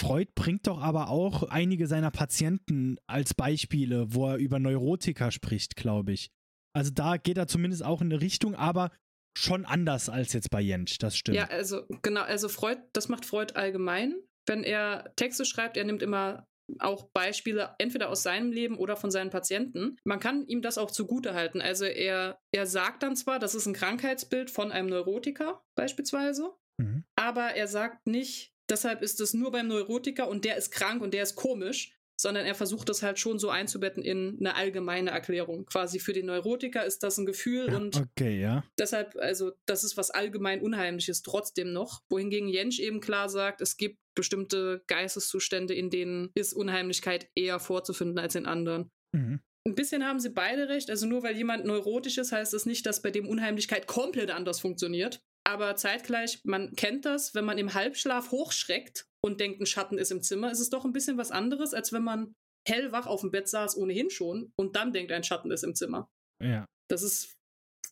[0.00, 5.76] Freud bringt doch aber auch einige seiner Patienten als Beispiele, wo er über Neurotiker spricht,
[5.76, 6.30] glaube ich.
[6.72, 8.90] Also da geht er zumindest auch in eine Richtung, aber
[9.36, 11.36] schon anders als jetzt bei Jentsch, das stimmt.
[11.36, 14.14] Ja, also genau, also Freud, das macht Freud allgemein.
[14.46, 16.46] Wenn er Texte schreibt, er nimmt immer
[16.78, 19.96] auch Beispiele entweder aus seinem Leben oder von seinen Patienten.
[20.04, 21.60] Man kann ihm das auch zugute halten.
[21.60, 27.04] Also er, er sagt dann zwar, das ist ein Krankheitsbild von einem Neurotiker beispielsweise, mhm.
[27.16, 31.12] aber er sagt nicht, deshalb ist es nur beim Neurotiker und der ist krank und
[31.12, 35.64] der ist komisch, sondern er versucht das halt schon so einzubetten in eine allgemeine Erklärung.
[35.64, 38.62] Quasi für den Neurotiker ist das ein Gefühl Ja, und okay, ja.
[38.78, 42.02] deshalb, also das ist was allgemein Unheimliches trotzdem noch.
[42.10, 48.18] Wohingegen Jensch eben klar sagt, es gibt bestimmte Geisteszustände, in denen ist Unheimlichkeit eher vorzufinden
[48.18, 48.90] als in anderen.
[49.16, 49.40] Mhm.
[49.66, 50.90] Ein bisschen haben sie beide recht.
[50.90, 54.60] Also nur weil jemand neurotisch ist, heißt das nicht, dass bei dem Unheimlichkeit komplett anders
[54.60, 55.20] funktioniert.
[55.50, 60.12] Aber zeitgleich, man kennt das, wenn man im Halbschlaf hochschreckt und denkt, ein Schatten ist
[60.12, 62.36] im Zimmer, ist es doch ein bisschen was anderes, als wenn man
[62.68, 66.08] hellwach auf dem Bett saß ohnehin schon und dann denkt, ein Schatten ist im Zimmer.
[66.40, 66.66] Ja.
[66.88, 67.34] Das ist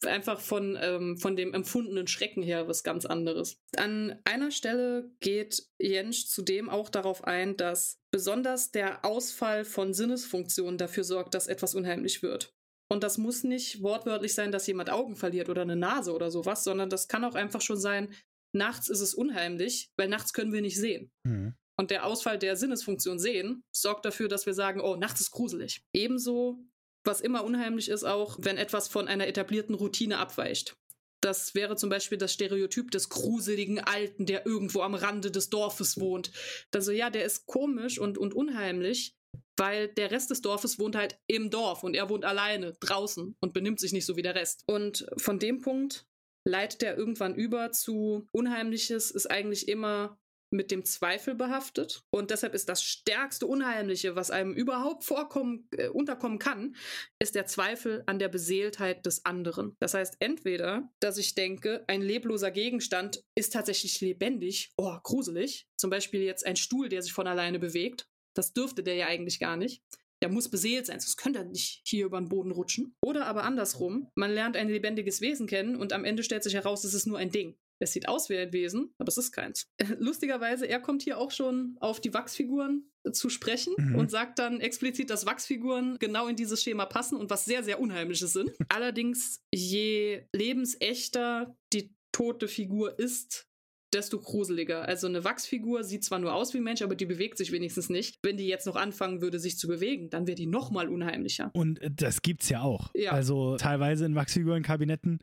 [0.06, 3.56] einfach von, ähm, von dem empfundenen Schrecken her was ganz anderes.
[3.76, 10.78] An einer Stelle geht Jensch zudem auch darauf ein, dass besonders der Ausfall von Sinnesfunktionen
[10.78, 12.54] dafür sorgt, dass etwas unheimlich wird.
[12.90, 16.64] Und das muss nicht wortwörtlich sein, dass jemand Augen verliert oder eine Nase oder sowas,
[16.64, 18.14] sondern das kann auch einfach schon sein,
[18.54, 21.10] nachts ist es unheimlich, weil nachts können wir nicht sehen.
[21.24, 21.54] Mhm.
[21.78, 25.84] Und der Ausfall der Sinnesfunktion sehen sorgt dafür, dass wir sagen, oh, nachts ist gruselig.
[25.92, 26.58] Ebenso,
[27.04, 30.76] was immer unheimlich ist, auch wenn etwas von einer etablierten Routine abweicht.
[31.20, 35.98] Das wäre zum Beispiel das Stereotyp des gruseligen Alten, der irgendwo am Rande des Dorfes
[35.98, 36.30] wohnt.
[36.72, 39.16] Also ja, der ist komisch und, und unheimlich,
[39.56, 43.52] weil der Rest des Dorfes wohnt halt im Dorf und er wohnt alleine draußen und
[43.52, 44.62] benimmt sich nicht so wie der Rest.
[44.66, 46.06] Und von dem Punkt
[46.46, 50.18] leitet er irgendwann über zu Unheimliches ist eigentlich immer
[50.50, 55.88] mit dem Zweifel behaftet und deshalb ist das stärkste Unheimliche, was einem überhaupt vorkommen, äh,
[55.88, 56.74] unterkommen kann,
[57.18, 59.76] ist der Zweifel an der Beseeltheit des anderen.
[59.78, 65.90] Das heißt entweder, dass ich denke, ein lebloser Gegenstand ist tatsächlich lebendig, oh, gruselig, zum
[65.90, 69.56] Beispiel jetzt ein Stuhl, der sich von alleine bewegt, das dürfte der ja eigentlich gar
[69.56, 69.82] nicht.
[70.22, 72.94] Der muss beseelt sein, sonst könnte er nicht hier über den Boden rutschen.
[73.04, 76.82] Oder aber andersrum, man lernt ein lebendiges Wesen kennen und am Ende stellt sich heraus,
[76.84, 77.56] es ist nur ein Ding.
[77.80, 79.68] Es sieht aus wie ein Wesen, aber es ist keins.
[79.98, 83.94] Lustigerweise, er kommt hier auch schon auf die Wachsfiguren zu sprechen Mhm.
[83.94, 87.80] und sagt dann explizit, dass Wachsfiguren genau in dieses Schema passen und was sehr, sehr
[87.80, 88.50] Unheimliches sind.
[88.68, 93.47] Allerdings, je lebensechter die tote Figur ist,
[93.92, 94.86] desto gruseliger.
[94.86, 97.88] Also eine Wachsfigur sieht zwar nur aus wie ein Mensch, aber die bewegt sich wenigstens
[97.88, 98.18] nicht.
[98.22, 101.50] Wenn die jetzt noch anfangen würde, sich zu bewegen, dann wäre die noch mal unheimlicher.
[101.54, 102.90] Und äh, das gibt's ja auch.
[102.94, 103.12] Ja.
[103.12, 105.20] Also teilweise in Wachsfigurenkabinetten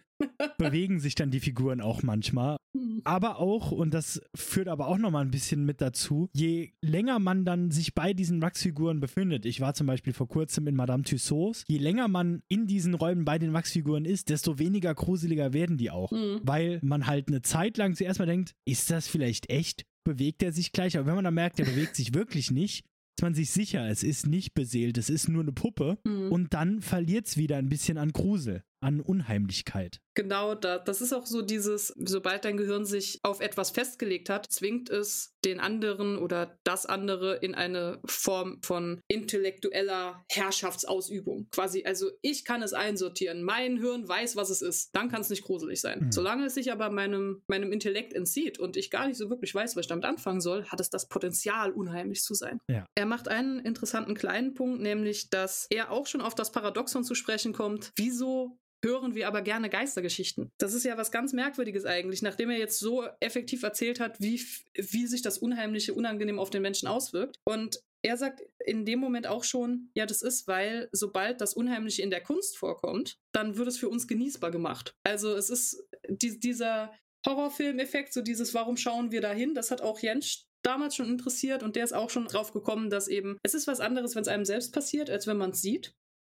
[0.57, 2.57] bewegen sich dann die Figuren auch manchmal.
[3.03, 7.45] Aber auch, und das führt aber auch nochmal ein bisschen mit dazu, je länger man
[7.45, 11.63] dann sich bei diesen Wachsfiguren befindet, ich war zum Beispiel vor kurzem in Madame Tussauds,
[11.67, 15.91] je länger man in diesen Räumen bei den Wachsfiguren ist, desto weniger gruseliger werden die
[15.91, 16.11] auch.
[16.11, 16.41] Mhm.
[16.43, 19.85] Weil man halt eine Zeit lang zuerst mal denkt, ist das vielleicht echt?
[20.03, 20.97] Bewegt er sich gleich?
[20.97, 22.85] Aber wenn man dann merkt, er bewegt sich wirklich nicht,
[23.17, 25.97] ist man sich sicher, es ist nicht beseelt, es ist nur eine Puppe.
[26.03, 26.31] Mhm.
[26.31, 29.99] Und dann verliert es wieder ein bisschen an Grusel, an Unheimlichkeit.
[30.13, 34.45] Genau, da, das ist auch so dieses, sobald dein Gehirn sich auf etwas festgelegt hat,
[34.49, 41.47] zwingt es den anderen oder das andere in eine Form von intellektueller Herrschaftsausübung.
[41.49, 45.29] Quasi, also ich kann es einsortieren, mein Hirn weiß, was es ist, dann kann es
[45.29, 46.05] nicht gruselig sein.
[46.05, 46.11] Mhm.
[46.11, 49.75] Solange es sich aber meinem, meinem Intellekt entzieht und ich gar nicht so wirklich weiß,
[49.75, 52.59] was ich damit anfangen soll, hat es das Potenzial, unheimlich zu sein.
[52.69, 52.85] Ja.
[52.95, 57.15] Er macht einen interessanten kleinen Punkt, nämlich, dass er auch schon auf das Paradoxon zu
[57.15, 57.91] sprechen kommt.
[57.97, 60.51] Wieso hören wir aber gerne Geistergeschichten.
[60.59, 64.41] Das ist ja was ganz Merkwürdiges eigentlich, nachdem er jetzt so effektiv erzählt hat, wie,
[64.75, 67.37] wie sich das Unheimliche unangenehm auf den Menschen auswirkt.
[67.45, 72.03] Und er sagt in dem Moment auch schon, ja, das ist, weil sobald das Unheimliche
[72.03, 74.93] in der Kunst vorkommt, dann wird es für uns genießbar gemacht.
[75.03, 76.93] Also es ist die, dieser
[77.25, 81.63] Horrorfilm-Effekt, so dieses, warum schauen wir da hin, das hat auch Jens damals schon interessiert
[81.63, 84.27] und der ist auch schon drauf gekommen, dass eben, es ist was anderes, wenn es
[84.27, 85.93] einem selbst passiert, als wenn man es sieht.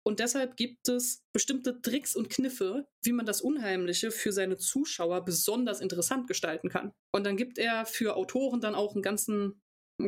[0.08, 5.26] Und deshalb gibt es bestimmte Tricks und Kniffe, wie man das Unheimliche für seine Zuschauer
[5.26, 6.94] besonders interessant gestalten kann.
[7.14, 9.60] Und dann gibt er für Autoren dann auch einen ganzen,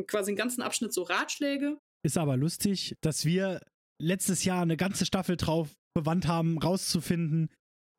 [0.06, 1.76] quasi einen ganzen Abschnitt so Ratschläge.
[2.02, 3.60] Ist aber lustig, dass wir
[4.00, 7.50] letztes Jahr eine ganze Staffel drauf bewandt haben, rauszufinden,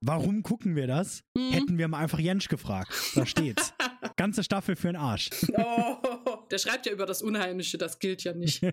[0.03, 1.21] warum gucken wir das?
[1.37, 1.51] Mhm.
[1.51, 2.91] Hätten wir mal einfach Jensch gefragt.
[3.13, 3.75] Da steht's.
[4.17, 5.29] Ganze Staffel für den Arsch.
[5.53, 5.97] Oh,
[6.51, 8.61] der schreibt ja über das Unheimliche, das gilt ja nicht.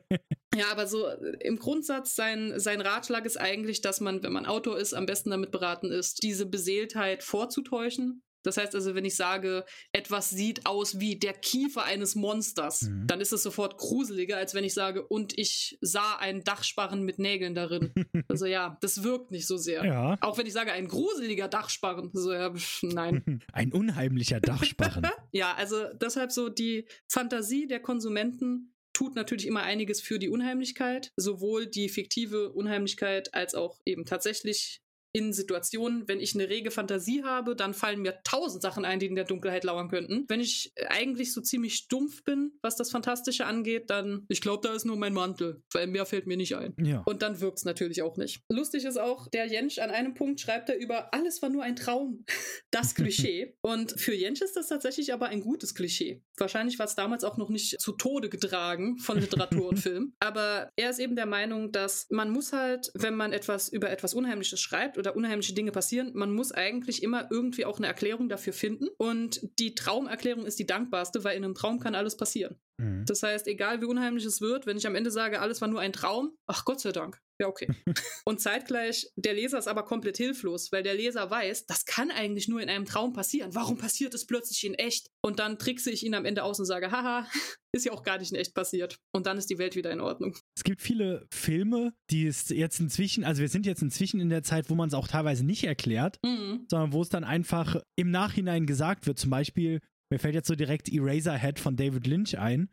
[0.56, 4.46] Ja, aber so äh, im Grundsatz, sein, sein Ratschlag ist eigentlich, dass man, wenn man
[4.46, 8.22] Autor ist, am besten damit beraten ist, diese Beseeltheit vorzutäuschen.
[8.42, 13.06] Das heißt also, wenn ich sage, etwas sieht aus wie der Kiefer eines Monsters, Mhm.
[13.06, 17.18] dann ist es sofort gruseliger, als wenn ich sage, und ich sah einen Dachsparren mit
[17.18, 17.92] Nägeln darin.
[18.28, 19.84] Also ja, das wirkt nicht so sehr.
[19.84, 20.16] Ja.
[20.20, 23.42] Auch wenn ich sage, ein gruseliger Dachsparren, so ja, nein.
[23.52, 25.06] Ein unheimlicher Dachsparren.
[25.32, 31.12] Ja, also deshalb so die Fantasie der Konsumenten tut natürlich immer einiges für die Unheimlichkeit,
[31.16, 34.80] sowohl die fiktive Unheimlichkeit als auch eben tatsächlich
[35.18, 39.06] in Situationen, wenn ich eine rege Fantasie habe, dann fallen mir tausend Sachen ein, die
[39.06, 40.24] in der Dunkelheit lauern könnten.
[40.28, 44.74] Wenn ich eigentlich so ziemlich stumpf bin, was das Fantastische angeht, dann, ich glaube, da
[44.74, 46.74] ist nur mein Mantel, weil mehr fällt mir nicht ein.
[46.80, 47.02] Ja.
[47.04, 48.42] Und dann wirkt es natürlich auch nicht.
[48.48, 51.76] Lustig ist auch, der Jensch an einem Punkt schreibt er über, alles war nur ein
[51.76, 52.24] Traum.
[52.70, 53.56] Das Klischee.
[53.62, 56.22] Und für Jensch ist das tatsächlich aber ein gutes Klischee.
[56.36, 60.12] Wahrscheinlich war es damals auch noch nicht zu Tode getragen von Literatur und Film.
[60.20, 64.12] Aber er ist eben der Meinung, dass man muss halt, wenn man etwas über etwas
[64.12, 68.52] Unheimliches schreibt oder unheimliche Dinge passieren, man muss eigentlich immer irgendwie auch eine Erklärung dafür
[68.52, 68.88] finden.
[68.96, 72.56] Und die Traumerklärung ist die dankbarste, weil in einem Traum kann alles passieren.
[72.80, 73.04] Mhm.
[73.06, 75.80] Das heißt, egal wie unheimlich es wird, wenn ich am Ende sage, alles war nur
[75.80, 77.18] ein Traum, ach Gott sei Dank.
[77.40, 77.68] Ja, okay.
[78.24, 82.48] und zeitgleich, der Leser ist aber komplett hilflos, weil der Leser weiß, das kann eigentlich
[82.48, 83.54] nur in einem Traum passieren.
[83.54, 85.08] Warum passiert es plötzlich in echt?
[85.24, 87.28] Und dann trickse ich ihn am Ende aus und sage, haha,
[87.72, 88.96] ist ja auch gar nicht in echt passiert.
[89.12, 90.36] Und dann ist die Welt wieder in Ordnung.
[90.56, 94.42] Es gibt viele Filme, die es jetzt inzwischen, also wir sind jetzt inzwischen in der
[94.42, 96.66] Zeit, wo man es auch teilweise nicht erklärt, Mhm.
[96.68, 99.18] sondern wo es dann einfach im Nachhinein gesagt wird.
[99.18, 102.70] Zum Beispiel, mir fällt jetzt so direkt Eraserhead von David Lynch ein,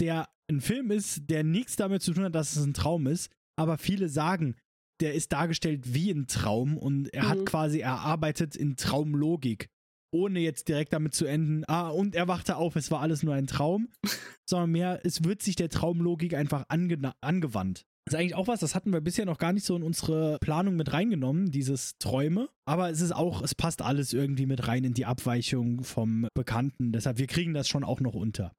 [0.00, 3.30] der ein Film ist, der nichts damit zu tun hat, dass es ein Traum ist,
[3.58, 4.56] aber viele sagen,
[5.00, 7.28] der ist dargestellt wie ein Traum und er Mhm.
[7.28, 9.68] hat quasi erarbeitet in Traumlogik,
[10.12, 13.34] ohne jetzt direkt damit zu enden, ah, und er wachte auf, es war alles nur
[13.34, 13.88] ein Traum,
[14.48, 17.84] sondern mehr, es wird sich der Traumlogik einfach ange angewandt.
[18.06, 20.38] Das ist eigentlich auch was, das hatten wir bisher noch gar nicht so in unsere
[20.40, 22.48] Planung mit reingenommen, dieses Träume.
[22.64, 26.92] Aber es ist auch, es passt alles irgendwie mit rein in die Abweichung vom Bekannten.
[26.92, 28.52] Deshalb, wir kriegen das schon auch noch unter.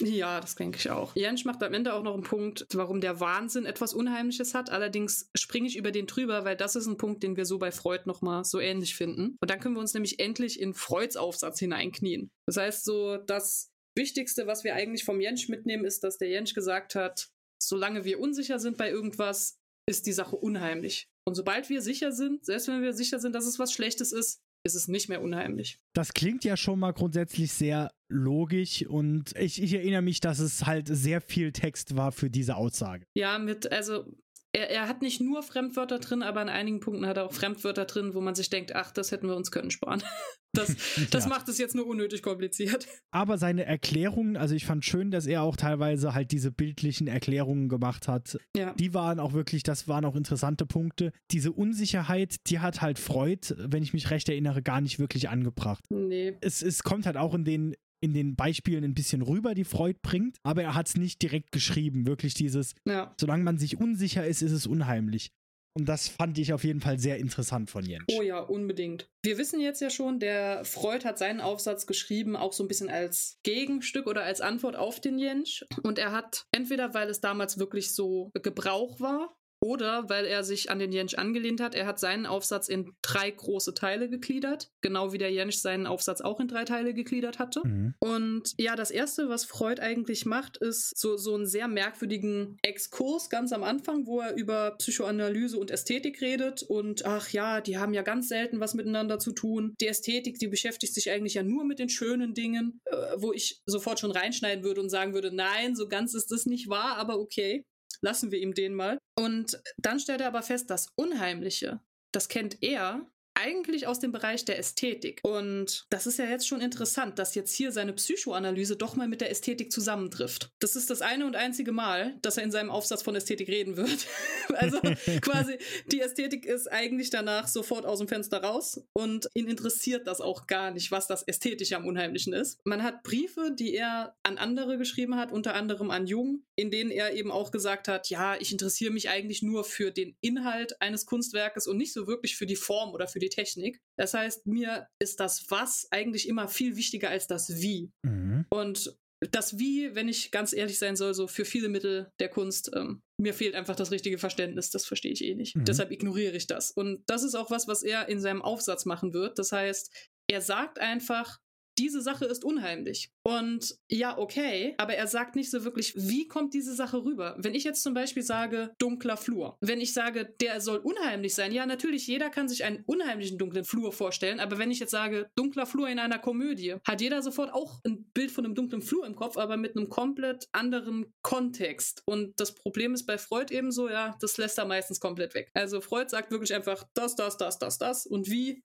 [0.00, 1.14] Ja, das denke ich auch.
[1.14, 4.70] Jensch macht am Ende auch noch einen Punkt, warum der Wahnsinn etwas Unheimliches hat.
[4.70, 7.70] Allerdings springe ich über den drüber, weil das ist ein Punkt, den wir so bei
[7.70, 9.36] Freud nochmal so ähnlich finden.
[9.40, 12.30] Und dann können wir uns nämlich endlich in Freuds Aufsatz hineinknien.
[12.46, 16.54] Das heißt so, das Wichtigste, was wir eigentlich vom Jensch mitnehmen, ist, dass der Jensch
[16.54, 21.08] gesagt hat, solange wir unsicher sind bei irgendwas, ist die Sache unheimlich.
[21.26, 24.40] Und sobald wir sicher sind, selbst wenn wir sicher sind, dass es was Schlechtes ist,
[24.64, 25.78] ist es nicht mehr unheimlich.
[25.94, 30.66] Das klingt ja schon mal grundsätzlich sehr logisch und ich, ich erinnere mich, dass es
[30.66, 33.06] halt sehr viel Text war für diese Aussage.
[33.14, 34.06] Ja, mit, also
[34.52, 37.84] er, er hat nicht nur Fremdwörter drin, aber an einigen Punkten hat er auch Fremdwörter
[37.84, 40.02] drin, wo man sich denkt, ach, das hätten wir uns können sparen.
[40.54, 40.74] Das,
[41.10, 41.28] das Ja.
[41.28, 42.86] macht es jetzt nur unnötig kompliziert.
[43.10, 47.68] Aber seine Erklärungen, also ich fand schön, dass er auch teilweise halt diese bildlichen Erklärungen
[47.68, 48.38] gemacht hat.
[48.56, 48.72] Ja.
[48.72, 51.12] Die waren auch wirklich, das waren auch interessante Punkte.
[51.32, 55.84] Diese Unsicherheit, die hat halt Freud, wenn ich mich recht erinnere, gar nicht wirklich angebracht.
[55.90, 56.38] Nee.
[56.40, 59.98] Es, es kommt halt auch in den, in den Beispielen ein bisschen rüber, die Freud
[60.02, 62.06] bringt, aber er hat es nicht direkt geschrieben.
[62.06, 63.14] Wirklich dieses, Ja.
[63.20, 65.30] solange man sich unsicher ist, ist es unheimlich.
[65.76, 68.06] Und das fand ich auf jeden Fall sehr interessant von Jentsch.
[68.18, 69.08] Oh ja, unbedingt.
[69.22, 72.88] Wir wissen jetzt ja schon, der Freud hat seinen Aufsatz geschrieben, auch so ein bisschen
[72.88, 75.64] als Gegenstück oder als Antwort auf den Jensch.
[75.84, 80.70] Und er hat entweder, weil es damals wirklich so Gebrauch war, oder weil er sich
[80.70, 85.12] an den Jensch angelehnt hat, er hat seinen Aufsatz in drei große Teile gegliedert, genau
[85.12, 87.62] wie der Jensch seinen Aufsatz auch in drei Teile gegliedert hatte.
[87.64, 87.94] Mhm.
[87.98, 93.30] Und ja, das Erste, was Freud eigentlich macht, ist so, so einen sehr merkwürdigen Exkurs
[93.30, 96.62] ganz am Anfang, wo er über Psychoanalyse und Ästhetik redet.
[96.62, 99.74] Und ach ja, die haben ja ganz selten was miteinander zu tun.
[99.80, 103.60] Die Ästhetik, die beschäftigt sich eigentlich ja nur mit den schönen Dingen, äh, wo ich
[103.66, 107.18] sofort schon reinschneiden würde und sagen würde, nein, so ganz ist das nicht wahr, aber
[107.18, 107.64] okay.
[108.02, 108.98] Lassen wir ihm den mal.
[109.18, 111.80] Und dann stellt er aber fest, das Unheimliche,
[112.12, 115.20] das kennt er eigentlich aus dem Bereich der Ästhetik.
[115.22, 119.20] Und das ist ja jetzt schon interessant, dass jetzt hier seine Psychoanalyse doch mal mit
[119.20, 120.50] der Ästhetik zusammentrifft.
[120.58, 123.76] Das ist das eine und einzige Mal, dass er in seinem Aufsatz von Ästhetik reden
[123.76, 124.06] wird.
[124.54, 124.80] also
[125.20, 130.20] quasi, die Ästhetik ist eigentlich danach sofort aus dem Fenster raus und ihn interessiert das
[130.20, 132.58] auch gar nicht, was das Ästhetische am Unheimlichen ist.
[132.64, 136.90] Man hat Briefe, die er an andere geschrieben hat, unter anderem an Jung, in denen
[136.90, 141.06] er eben auch gesagt hat, ja, ich interessiere mich eigentlich nur für den Inhalt eines
[141.06, 143.80] Kunstwerkes und nicht so wirklich für die Form oder für die Technik.
[143.96, 147.90] Das heißt, mir ist das Was eigentlich immer viel wichtiger als das Wie.
[148.02, 148.46] Mhm.
[148.50, 152.70] Und das Wie, wenn ich ganz ehrlich sein soll, so für viele Mittel der Kunst,
[152.74, 155.56] ähm, mir fehlt einfach das richtige Verständnis, das verstehe ich eh nicht.
[155.56, 155.64] Mhm.
[155.64, 156.70] Deshalb ignoriere ich das.
[156.70, 159.38] Und das ist auch was, was er in seinem Aufsatz machen wird.
[159.38, 159.92] Das heißt,
[160.30, 161.38] er sagt einfach,
[161.78, 163.10] diese Sache ist unheimlich.
[163.22, 167.36] Und ja, okay, aber er sagt nicht so wirklich, wie kommt diese Sache rüber?
[167.38, 171.52] Wenn ich jetzt zum Beispiel sage, dunkler Flur, wenn ich sage, der soll unheimlich sein,
[171.52, 175.30] ja, natürlich, jeder kann sich einen unheimlichen dunklen Flur vorstellen, aber wenn ich jetzt sage,
[175.36, 179.06] dunkler Flur in einer Komödie, hat jeder sofort auch ein Bild von einem dunklen Flur
[179.06, 182.02] im Kopf, aber mit einem komplett anderen Kontext.
[182.06, 185.50] Und das Problem ist bei Freud ebenso, ja, das lässt er meistens komplett weg.
[185.54, 188.62] Also Freud sagt wirklich einfach das, das, das, das, das und wie,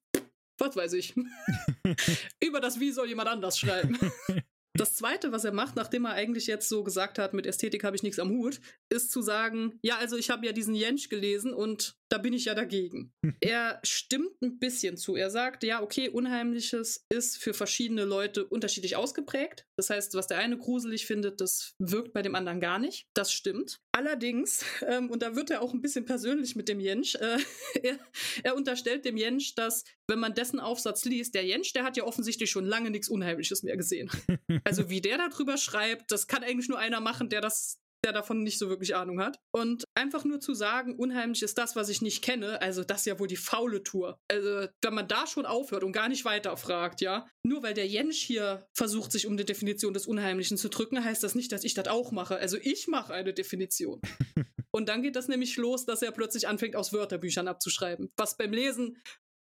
[0.57, 1.15] was weiß ich.
[2.43, 3.97] Über das Wie soll jemand anders schreiben.
[4.75, 7.95] Das zweite, was er macht, nachdem er eigentlich jetzt so gesagt hat, mit Ästhetik habe
[7.95, 11.53] ich nichts am Hut, ist zu sagen, ja, also ich habe ja diesen Jensch gelesen
[11.53, 13.11] und Da bin ich ja dagegen.
[13.39, 15.15] er stimmt ein bisschen zu.
[15.15, 19.65] Er sagt, ja, okay, Unheimliches ist für verschiedene Leute unterschiedlich ausgeprägt.
[19.77, 23.07] Das heißt, was der eine gruselig findet, das wirkt bei dem anderen gar nicht.
[23.15, 23.79] Das stimmt.
[23.93, 27.39] Allerdings, ähm, und da wird er auch ein bisschen persönlich mit dem Jensch, äh,
[27.81, 27.97] er,
[28.43, 32.03] er unterstellt dem Jensch, dass, wenn man dessen Aufsatz liest, der Jensch, der hat ja
[32.03, 34.11] offensichtlich schon lange nichts Unheimliches mehr gesehen.
[34.65, 38.43] Also wie der darüber schreibt, das kann eigentlich nur einer machen, der das der davon
[38.43, 39.37] nicht so wirklich Ahnung hat.
[39.51, 43.05] Und einfach nur zu sagen, unheimlich ist das, was ich nicht kenne, also das ist
[43.05, 44.17] ja wohl die faule Tour.
[44.29, 48.17] Also, wenn man da schon aufhört und gar nicht weiterfragt, ja, nur weil der Jensch
[48.17, 51.73] hier versucht, sich um die Definition des Unheimlichen zu drücken, heißt das nicht, dass ich
[51.73, 52.37] das auch mache.
[52.37, 54.01] Also, ich mache eine Definition.
[54.71, 58.11] und dann geht das nämlich los, dass er plötzlich anfängt, aus Wörterbüchern abzuschreiben.
[58.17, 58.97] Was beim Lesen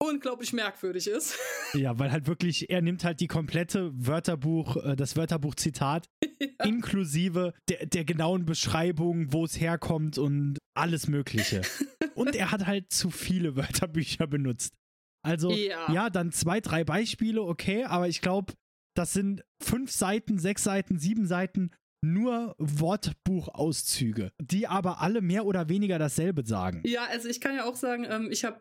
[0.01, 1.37] unglaublich merkwürdig ist.
[1.73, 6.05] Ja, weil halt wirklich, er nimmt halt die komplette Wörterbuch, äh, das Wörterbuch-Zitat,
[6.41, 6.65] ja.
[6.65, 11.61] inklusive der, der genauen Beschreibung, wo es herkommt und alles Mögliche.
[12.15, 14.73] und er hat halt zu viele Wörterbücher benutzt.
[15.23, 15.89] Also, ja.
[15.93, 18.53] ja, dann zwei, drei Beispiele, okay, aber ich glaube,
[18.97, 21.71] das sind fünf Seiten, sechs Seiten, sieben Seiten
[22.01, 26.81] nur Wortbuchauszüge, die aber alle mehr oder weniger dasselbe sagen.
[26.85, 28.59] Ja, also ich kann ja auch sagen, ähm, ich habe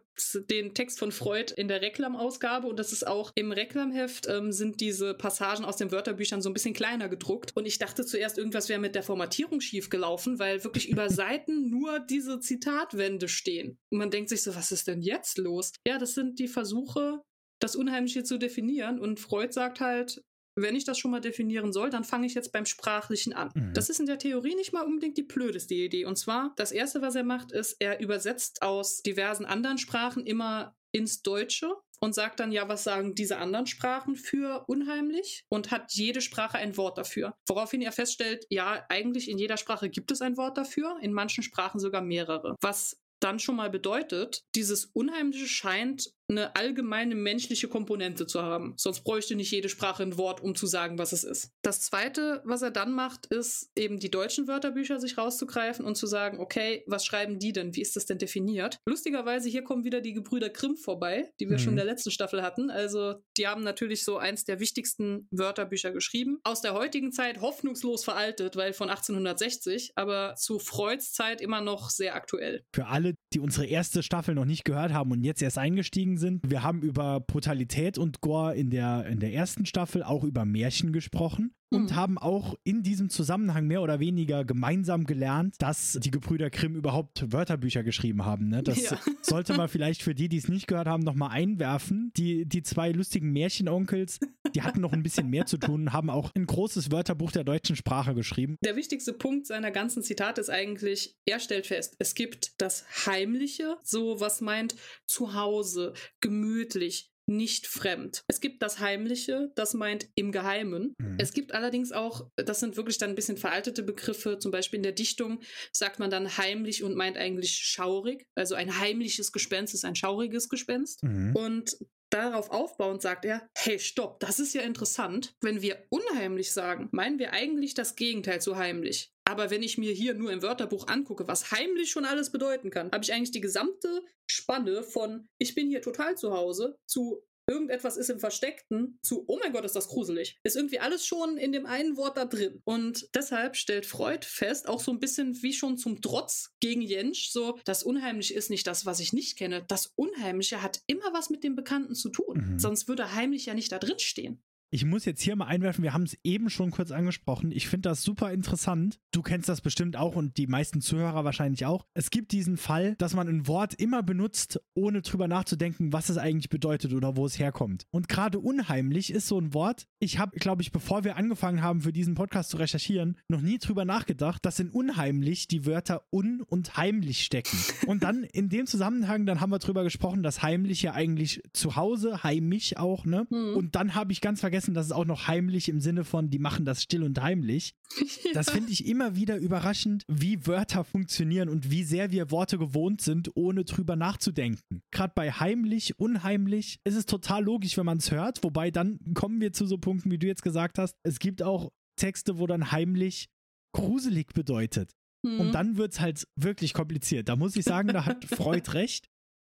[0.50, 4.80] den Text von Freud in der Reklamausgabe und das ist auch im Reklamheft ähm, sind
[4.80, 8.68] diese Passagen aus den Wörterbüchern so ein bisschen kleiner gedruckt und ich dachte zuerst, irgendwas
[8.68, 13.78] wäre mit der Formatierung schiefgelaufen, weil wirklich über Seiten nur diese Zitatwände stehen.
[13.90, 15.72] Und man denkt sich so, was ist denn jetzt los?
[15.86, 17.22] Ja, das sind die Versuche,
[17.58, 20.22] das Unheimliche zu definieren und Freud sagt halt,
[20.56, 23.50] wenn ich das schon mal definieren soll, dann fange ich jetzt beim Sprachlichen an.
[23.54, 23.74] Mhm.
[23.74, 26.04] Das ist in der Theorie nicht mal unbedingt die blödeste Idee.
[26.04, 30.74] Und zwar, das Erste, was er macht, ist, er übersetzt aus diversen anderen Sprachen immer
[30.92, 35.92] ins Deutsche und sagt dann, ja, was sagen diese anderen Sprachen für unheimlich und hat
[35.92, 37.34] jede Sprache ein Wort dafür.
[37.46, 41.42] Woraufhin er feststellt, ja, eigentlich in jeder Sprache gibt es ein Wort dafür, in manchen
[41.42, 42.56] Sprachen sogar mehrere.
[42.60, 48.74] Was dann schon mal bedeutet, dieses Unheimliche scheint eine allgemeine menschliche Komponente zu haben.
[48.76, 51.50] Sonst bräuchte nicht jede Sprache ein Wort, um zu sagen, was es ist.
[51.62, 56.06] Das zweite, was er dann macht, ist eben die deutschen Wörterbücher sich rauszugreifen und zu
[56.06, 57.74] sagen, okay, was schreiben die denn?
[57.74, 58.78] Wie ist das denn definiert?
[58.86, 61.60] Lustigerweise, hier kommen wieder die Gebrüder Grimm vorbei, die wir mhm.
[61.60, 62.70] schon in der letzten Staffel hatten.
[62.70, 66.38] Also, die haben natürlich so eins der wichtigsten Wörterbücher geschrieben.
[66.44, 71.90] Aus der heutigen Zeit hoffnungslos veraltet, weil von 1860, aber zu Freuds Zeit immer noch
[71.90, 72.64] sehr aktuell.
[72.74, 76.48] Für alle, die unsere erste Staffel noch nicht gehört haben und jetzt erst eingestiegen sind.
[76.48, 80.92] Wir haben über Brutalität und Gore in der, in der ersten Staffel auch über Märchen
[80.92, 81.96] gesprochen und mhm.
[81.96, 87.32] haben auch in diesem Zusammenhang mehr oder weniger gemeinsam gelernt, dass die Gebrüder Grimm überhaupt
[87.32, 88.48] Wörterbücher geschrieben haben.
[88.48, 88.62] Ne?
[88.62, 88.98] Das ja.
[89.22, 92.12] sollte man vielleicht für die, die es nicht gehört haben, nochmal einwerfen.
[92.16, 94.18] Die, die zwei lustigen Märchenonkels,
[94.54, 97.76] die hatten noch ein bisschen mehr zu tun, haben auch ein großes Wörterbuch der deutschen
[97.76, 98.56] Sprache geschrieben.
[98.64, 103.76] Der wichtigste Punkt seiner ganzen Zitate ist eigentlich, er stellt fest, es gibt das Heimliche,
[103.82, 104.74] so was meint
[105.06, 108.24] zu Hause, gemütlich, nicht fremd.
[108.28, 110.94] Es gibt das Heimliche, das meint im Geheimen.
[110.98, 111.16] Mhm.
[111.18, 114.82] Es gibt allerdings auch, das sind wirklich dann ein bisschen veraltete Begriffe, zum Beispiel in
[114.82, 115.40] der Dichtung
[115.72, 118.26] sagt man dann heimlich und meint eigentlich schaurig.
[118.34, 121.02] Also ein heimliches Gespenst ist ein schauriges Gespenst.
[121.02, 121.34] Mhm.
[121.34, 121.76] Und
[122.10, 125.36] Darauf aufbauend sagt er, hey, stopp, das ist ja interessant.
[125.40, 129.12] Wenn wir unheimlich sagen, meinen wir eigentlich das Gegenteil zu heimlich.
[129.24, 132.90] Aber wenn ich mir hier nur im Wörterbuch angucke, was heimlich schon alles bedeuten kann,
[132.90, 137.96] habe ich eigentlich die gesamte Spanne von ich bin hier total zu Hause zu irgendetwas
[137.96, 140.38] ist im Versteckten zu, oh mein Gott, ist das gruselig.
[140.44, 142.60] Ist irgendwie alles schon in dem einen Wort da drin.
[142.64, 147.30] Und deshalb stellt Freud fest, auch so ein bisschen wie schon zum Trotz gegen Jensch,
[147.30, 149.64] so, das Unheimliche ist nicht das, was ich nicht kenne.
[149.68, 152.52] Das Unheimliche hat immer was mit dem Bekannten zu tun.
[152.52, 152.58] Mhm.
[152.58, 154.42] Sonst würde heimlich ja nicht da drin stehen.
[154.72, 157.50] Ich muss jetzt hier mal einwerfen, wir haben es eben schon kurz angesprochen.
[157.50, 159.00] Ich finde das super interessant.
[159.10, 161.86] Du kennst das bestimmt auch und die meisten Zuhörer wahrscheinlich auch.
[161.92, 166.18] Es gibt diesen Fall, dass man ein Wort immer benutzt, ohne drüber nachzudenken, was es
[166.18, 167.86] eigentlich bedeutet oder wo es herkommt.
[167.90, 169.88] Und gerade unheimlich ist so ein Wort.
[169.98, 173.58] Ich habe, glaube ich, bevor wir angefangen haben, für diesen Podcast zu recherchieren, noch nie
[173.58, 177.58] drüber nachgedacht, dass in unheimlich die Wörter un und heimlich stecken.
[177.86, 181.74] Und dann in dem Zusammenhang, dann haben wir drüber gesprochen, dass heimlich ja eigentlich zu
[181.74, 183.26] Hause, heimisch auch, ne?
[183.30, 183.56] Hm.
[183.56, 186.30] Und dann habe ich ganz vergessen, vergessen, dass es auch noch heimlich im Sinne von,
[186.30, 187.74] die machen das still und heimlich.
[187.96, 188.06] Ja.
[188.40, 193.00] Das finde ich immer wieder überraschend, wie Wörter funktionieren und wie sehr wir Worte gewohnt
[193.00, 194.82] sind, ohne drüber nachzudenken.
[194.92, 199.40] Gerade bei heimlich, unheimlich ist es total logisch, wenn man es hört, wobei dann kommen
[199.40, 200.94] wir zu so Punkten, wie du jetzt gesagt hast.
[201.02, 203.28] Es gibt auch Texte, wo dann heimlich
[203.74, 204.92] gruselig bedeutet.
[205.22, 205.40] Mhm.
[205.40, 207.28] Und dann wird es halt wirklich kompliziert.
[207.28, 209.06] Da muss ich sagen, da hat Freud recht.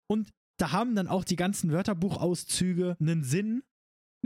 [0.07, 0.29] Und
[0.59, 3.63] da haben dann auch die ganzen Wörterbuchauszüge einen Sinn,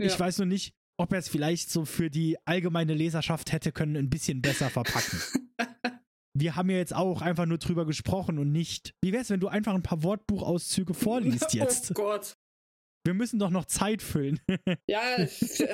[0.00, 0.06] ja.
[0.06, 3.96] Ich weiß nur nicht, ob er es vielleicht so für die allgemeine Leserschaft hätte können
[3.96, 5.20] ein bisschen besser verpacken.
[6.34, 8.94] wir haben ja jetzt auch einfach nur drüber gesprochen und nicht.
[9.02, 11.92] Wie wär's, wenn du einfach ein paar Wortbuchauszüge vorliest jetzt?
[11.92, 12.36] Oh Gott.
[13.04, 14.40] Wir müssen doch noch Zeit füllen.
[14.86, 15.00] ja,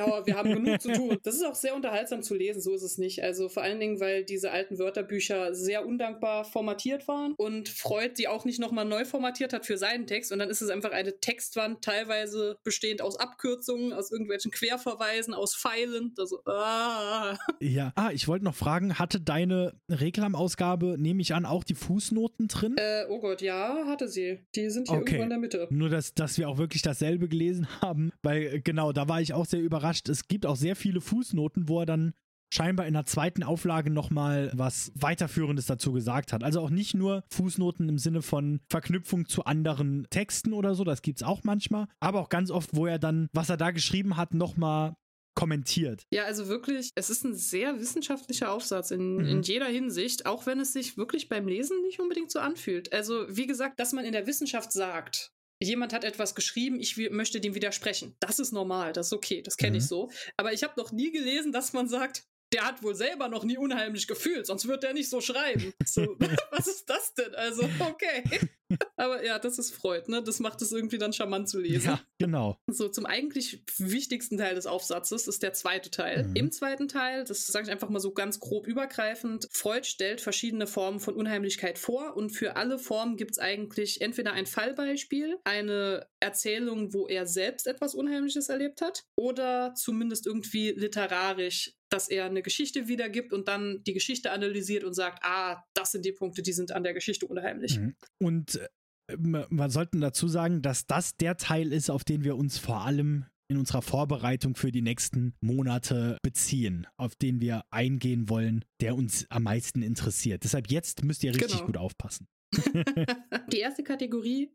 [0.01, 1.18] aber wir haben genug zu tun.
[1.24, 3.24] Das ist auch sehr unterhaltsam zu lesen, so ist es nicht.
[3.24, 8.29] Also vor allen Dingen, weil diese alten Wörterbücher sehr undankbar formatiert waren und Freud die
[8.29, 10.31] auch nicht nochmal neu formatiert hat für seinen Text.
[10.31, 15.57] Und dann ist es einfach eine Textwand, teilweise bestehend aus Abkürzungen, aus irgendwelchen Querverweisen, aus
[15.57, 16.14] Pfeilen.
[16.18, 17.37] Also, ah.
[17.61, 22.47] Ja, ah, ich wollte noch fragen, hatte deine Reklamausgabe, nehme ich an, auch die Fußnoten
[22.47, 22.77] drin?
[22.77, 24.39] Äh, oh Gott, ja, hatte sie.
[24.55, 25.14] Die sind hier okay.
[25.14, 25.68] irgendwo in der Mitte.
[25.70, 29.20] Nur, dass, dass wir auch wirklich dasselbe dasselbe gelesen haben, weil äh, genau, da war
[29.20, 30.08] ich auch sehr überrascht.
[30.08, 32.12] Es gibt auch sehr viele Fußnoten, wo er dann
[32.54, 36.44] scheinbar in der zweiten Auflage nochmal was weiterführendes dazu gesagt hat.
[36.44, 41.02] Also auch nicht nur Fußnoten im Sinne von Verknüpfung zu anderen Texten oder so, das
[41.02, 44.16] gibt es auch manchmal, aber auch ganz oft, wo er dann, was er da geschrieben
[44.16, 44.94] hat, nochmal
[45.34, 46.06] kommentiert.
[46.12, 49.26] Ja, also wirklich, es ist ein sehr wissenschaftlicher Aufsatz in, mhm.
[49.26, 52.92] in jeder Hinsicht, auch wenn es sich wirklich beim Lesen nicht unbedingt so anfühlt.
[52.92, 57.40] Also, wie gesagt, dass man in der Wissenschaft sagt, jemand hat etwas geschrieben, ich möchte
[57.40, 58.16] dem widersprechen.
[58.20, 59.78] Das ist normal, das ist okay, das kenne mhm.
[59.78, 60.11] ich so.
[60.36, 63.59] Aber ich habe noch nie gelesen, dass man sagt, der hat wohl selber noch nie
[63.59, 65.72] unheimlich gefühlt, sonst wird der nicht so schreiben.
[65.86, 66.16] So,
[66.51, 67.34] was ist das denn?
[67.34, 68.24] Also, okay.
[68.97, 70.22] Aber ja, das ist Freud, ne?
[70.22, 71.86] Das macht es irgendwie dann charmant zu lesen.
[71.86, 72.59] Ja, genau.
[72.66, 76.24] So, zum eigentlich wichtigsten Teil des Aufsatzes ist der zweite Teil.
[76.24, 76.36] Mhm.
[76.36, 80.66] Im zweiten Teil, das sage ich einfach mal so ganz grob übergreifend, Freud stellt verschiedene
[80.66, 86.09] Formen von Unheimlichkeit vor und für alle Formen gibt es eigentlich entweder ein Fallbeispiel, eine
[86.20, 92.43] Erzählung, wo er selbst etwas Unheimliches erlebt hat, oder zumindest irgendwie literarisch dass er eine
[92.43, 96.53] Geschichte wiedergibt und dann die Geschichte analysiert und sagt, ah, das sind die Punkte, die
[96.53, 97.78] sind an der Geschichte unheimlich.
[97.78, 97.95] Mhm.
[98.18, 102.59] Und äh, man sollte dazu sagen, dass das der Teil ist, auf den wir uns
[102.59, 108.64] vor allem in unserer Vorbereitung für die nächsten Monate beziehen, auf den wir eingehen wollen,
[108.80, 110.43] der uns am meisten interessiert.
[110.43, 111.66] Deshalb jetzt müsst ihr richtig genau.
[111.66, 112.26] gut aufpassen.
[113.53, 114.53] die erste Kategorie,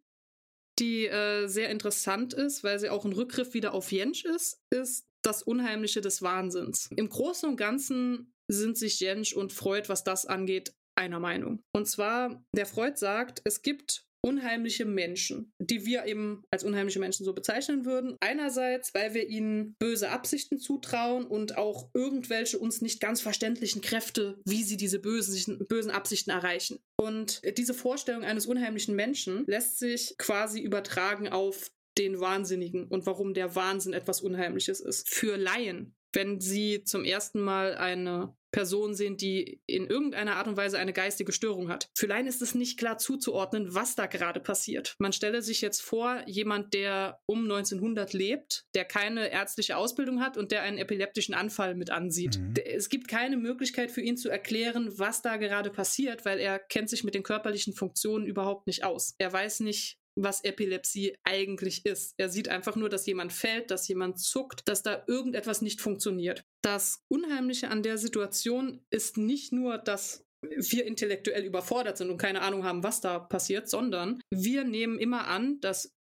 [0.80, 5.08] die äh, sehr interessant ist, weil sie auch ein Rückgriff wieder auf Jensch ist, ist
[5.22, 6.90] das Unheimliche des Wahnsinns.
[6.96, 11.64] Im Großen und Ganzen sind sich Jensch und Freud, was das angeht, einer Meinung.
[11.74, 17.26] Und zwar, der Freud sagt, es gibt unheimliche Menschen, die wir eben als unheimliche Menschen
[17.26, 18.18] so bezeichnen würden.
[18.20, 24.40] Einerseits, weil wir ihnen böse Absichten zutrauen und auch irgendwelche uns nicht ganz verständlichen Kräfte,
[24.46, 26.80] wie sie diese bösen, bösen Absichten erreichen.
[27.00, 33.34] Und diese Vorstellung eines unheimlichen Menschen lässt sich quasi übertragen auf den Wahnsinnigen und warum
[33.34, 35.10] der Wahnsinn etwas Unheimliches ist.
[35.10, 40.58] Für Laien, wenn sie zum ersten Mal eine Person sehen, die in irgendeiner Art und
[40.58, 41.90] Weise eine geistige Störung hat.
[41.96, 44.96] Für Laien ist es nicht klar zuzuordnen, was da gerade passiert.
[45.00, 50.38] Man stelle sich jetzt vor, jemand, der um 1900 lebt, der keine ärztliche Ausbildung hat
[50.38, 52.40] und der einen epileptischen Anfall mit ansieht.
[52.40, 52.54] Mhm.
[52.66, 56.90] Es gibt keine Möglichkeit für ihn zu erklären, was da gerade passiert, weil er kennt
[56.90, 59.16] sich mit den körperlichen Funktionen überhaupt nicht aus.
[59.18, 62.14] Er weiß nicht, was Epilepsie eigentlich ist.
[62.18, 66.44] Er sieht einfach nur, dass jemand fällt, dass jemand zuckt, dass da irgendetwas nicht funktioniert.
[66.64, 72.42] Das Unheimliche an der Situation ist nicht nur, dass wir intellektuell überfordert sind und keine
[72.42, 75.94] Ahnung haben, was da passiert, sondern wir nehmen immer an, dass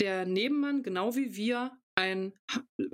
[0.00, 2.32] der Nebenmann genau wie wir ein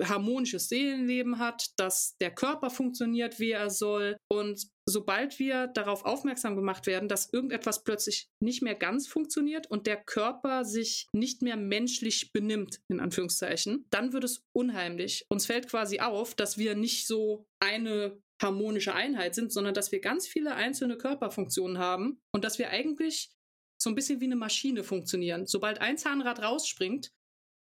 [0.01, 4.17] harmonisches Seelenleben hat, dass der Körper funktioniert, wie er soll.
[4.31, 9.87] Und sobald wir darauf aufmerksam gemacht werden, dass irgendetwas plötzlich nicht mehr ganz funktioniert und
[9.87, 15.25] der Körper sich nicht mehr menschlich benimmt, in Anführungszeichen, dann wird es unheimlich.
[15.29, 20.01] Uns fällt quasi auf, dass wir nicht so eine harmonische Einheit sind, sondern dass wir
[20.01, 23.31] ganz viele einzelne Körperfunktionen haben und dass wir eigentlich
[23.81, 25.45] so ein bisschen wie eine Maschine funktionieren.
[25.45, 27.11] Sobald ein Zahnrad rausspringt,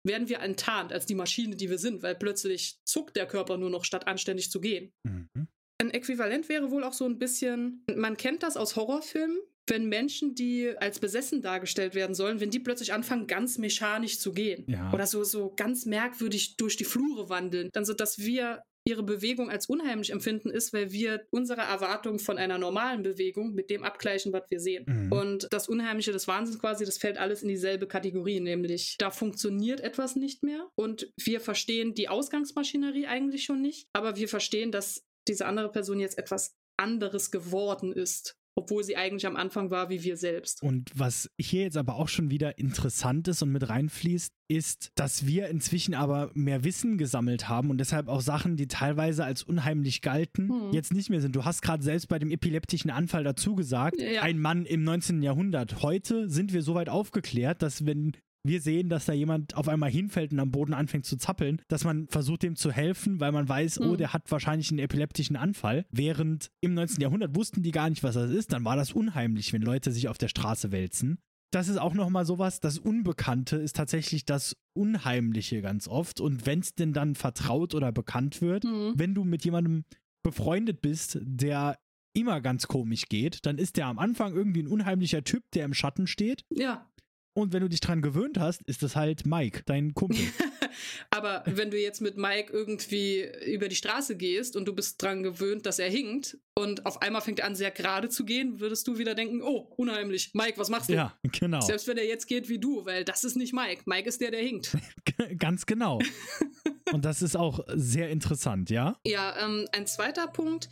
[0.03, 3.69] werden wir enttarnt als die Maschine, die wir sind, weil plötzlich zuckt der Körper nur
[3.69, 4.93] noch, statt anständig zu gehen.
[5.03, 5.47] Mhm.
[5.81, 10.35] Ein Äquivalent wäre wohl auch so ein bisschen, man kennt das aus Horrorfilmen, wenn Menschen,
[10.35, 14.93] die als besessen dargestellt werden sollen, wenn die plötzlich anfangen, ganz mechanisch zu gehen ja.
[14.93, 19.49] oder so, so ganz merkwürdig durch die Flure wandeln, dann so, dass wir ihre Bewegung
[19.49, 24.33] als unheimlich empfinden, ist, weil wir unsere Erwartung von einer normalen Bewegung mit dem abgleichen,
[24.33, 24.85] was wir sehen.
[24.87, 25.11] Mhm.
[25.11, 29.81] Und das Unheimliche des Wahnsinns quasi, das fällt alles in dieselbe Kategorie, nämlich da funktioniert
[29.81, 35.03] etwas nicht mehr und wir verstehen die Ausgangsmaschinerie eigentlich schon nicht, aber wir verstehen, dass
[35.27, 40.03] diese andere Person jetzt etwas anderes geworden ist obwohl sie eigentlich am Anfang war wie
[40.03, 40.61] wir selbst.
[40.61, 45.25] Und was hier jetzt aber auch schon wieder interessant ist und mit reinfließt, ist, dass
[45.25, 50.01] wir inzwischen aber mehr Wissen gesammelt haben und deshalb auch Sachen, die teilweise als unheimlich
[50.01, 50.73] galten, hm.
[50.73, 51.35] jetzt nicht mehr sind.
[51.35, 54.21] Du hast gerade selbst bei dem epileptischen Anfall dazu gesagt, ja.
[54.21, 55.21] ein Mann im 19.
[55.21, 55.81] Jahrhundert.
[55.81, 59.91] Heute sind wir so weit aufgeklärt, dass wenn wir sehen, dass da jemand auf einmal
[59.91, 63.47] hinfällt und am Boden anfängt zu zappeln, dass man versucht, dem zu helfen, weil man
[63.47, 63.97] weiß, oh, Mhm.
[63.97, 65.85] der hat wahrscheinlich einen epileptischen Anfall.
[65.91, 67.01] Während im 19.
[67.01, 68.51] Jahrhundert wussten die gar nicht, was das ist.
[68.53, 71.19] Dann war das unheimlich, wenn Leute sich auf der Straße wälzen.
[71.53, 76.19] Das ist auch nochmal sowas, das Unbekannte ist tatsächlich das Unheimliche ganz oft.
[76.21, 78.93] Und wenn es denn dann vertraut oder bekannt wird, Mhm.
[78.95, 79.83] wenn du mit jemandem
[80.23, 81.77] befreundet bist, der
[82.13, 85.73] immer ganz komisch geht, dann ist der am Anfang irgendwie ein unheimlicher Typ, der im
[85.73, 86.43] Schatten steht.
[86.49, 86.89] Ja.
[87.33, 90.19] Und wenn du dich dran gewöhnt hast, ist das halt Mike, dein Kumpel.
[91.09, 95.23] Aber wenn du jetzt mit Mike irgendwie über die Straße gehst und du bist dran
[95.23, 98.87] gewöhnt, dass er hinkt und auf einmal fängt er an, sehr gerade zu gehen, würdest
[98.87, 100.31] du wieder denken, oh, unheimlich.
[100.33, 100.93] Mike, was machst du?
[100.93, 101.61] ja, genau.
[101.61, 103.83] Selbst wenn er jetzt geht wie du, weil das ist nicht Mike.
[103.85, 104.77] Mike ist der, der hinkt.
[105.37, 105.99] Ganz genau.
[106.91, 108.97] Und das ist auch sehr interessant, ja?
[109.05, 110.69] Ja, ähm, ein zweiter Punkt,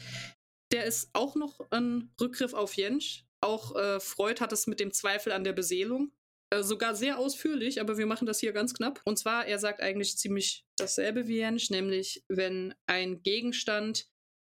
[0.72, 3.24] der ist auch noch ein Rückgriff auf Jensch.
[3.42, 6.12] Auch äh, Freud hat es mit dem Zweifel an der Beseelung.
[6.52, 9.02] Äh, sogar sehr ausführlich, aber wir machen das hier ganz knapp.
[9.06, 14.08] Und zwar, er sagt eigentlich ziemlich dasselbe wie Jensch, nämlich wenn ein Gegenstand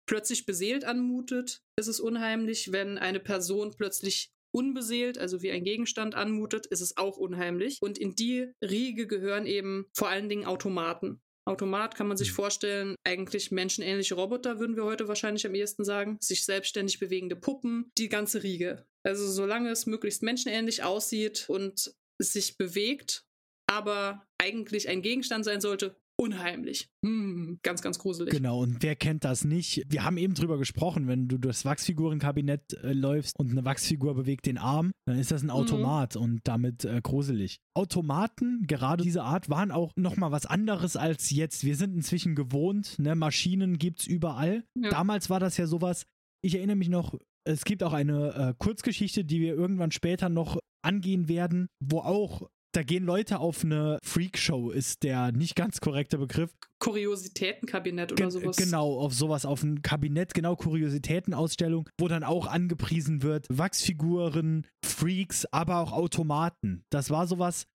[0.06, 2.72] plötzlich beseelt anmutet, ist es unheimlich.
[2.72, 7.78] Wenn eine Person plötzlich unbeseelt, also wie ein Gegenstand anmutet, ist es auch unheimlich.
[7.80, 11.20] Und in die Riege gehören eben vor allen Dingen Automaten.
[11.46, 12.34] Automat kann man sich Mhm.
[12.34, 16.16] vorstellen, eigentlich menschenähnliche Roboter, würden wir heute wahrscheinlich am ehesten sagen.
[16.20, 18.86] Sich selbstständig bewegende Puppen, die ganze Riege.
[19.06, 23.24] Also solange es möglichst menschenähnlich aussieht und sich bewegt,
[23.66, 26.88] aber eigentlich ein Gegenstand sein sollte, unheimlich.
[27.04, 28.32] Hm, ganz, ganz gruselig.
[28.32, 29.82] Genau, und wer kennt das nicht?
[29.88, 34.46] Wir haben eben drüber gesprochen, wenn du durchs Wachsfigurenkabinett äh, läufst und eine Wachsfigur bewegt
[34.46, 37.58] den Arm, dann ist das ein Automat und damit äh, gruselig.
[37.74, 41.64] Automaten, gerade diese Art, waren auch nochmal was anderes als jetzt.
[41.64, 43.14] Wir sind inzwischen gewohnt, ne?
[43.14, 44.64] Maschinen gibt's überall.
[44.76, 44.90] Ja.
[44.90, 46.06] Damals war das ja sowas,
[46.42, 50.58] ich erinnere mich noch, es gibt auch eine äh, Kurzgeschichte, die wir irgendwann später noch
[50.82, 56.18] angehen werden, wo auch da gehen Leute auf eine Freakshow, ist der nicht ganz korrekte
[56.18, 56.50] Begriff.
[56.80, 58.56] Kuriositätenkabinett oder Gen- sowas.
[58.56, 65.46] Genau, auf sowas, auf ein Kabinett, genau, Kuriositätenausstellung, wo dann auch angepriesen wird, Wachsfiguren, Freaks,
[65.52, 66.82] aber auch Automaten.
[66.90, 67.66] Das war sowas,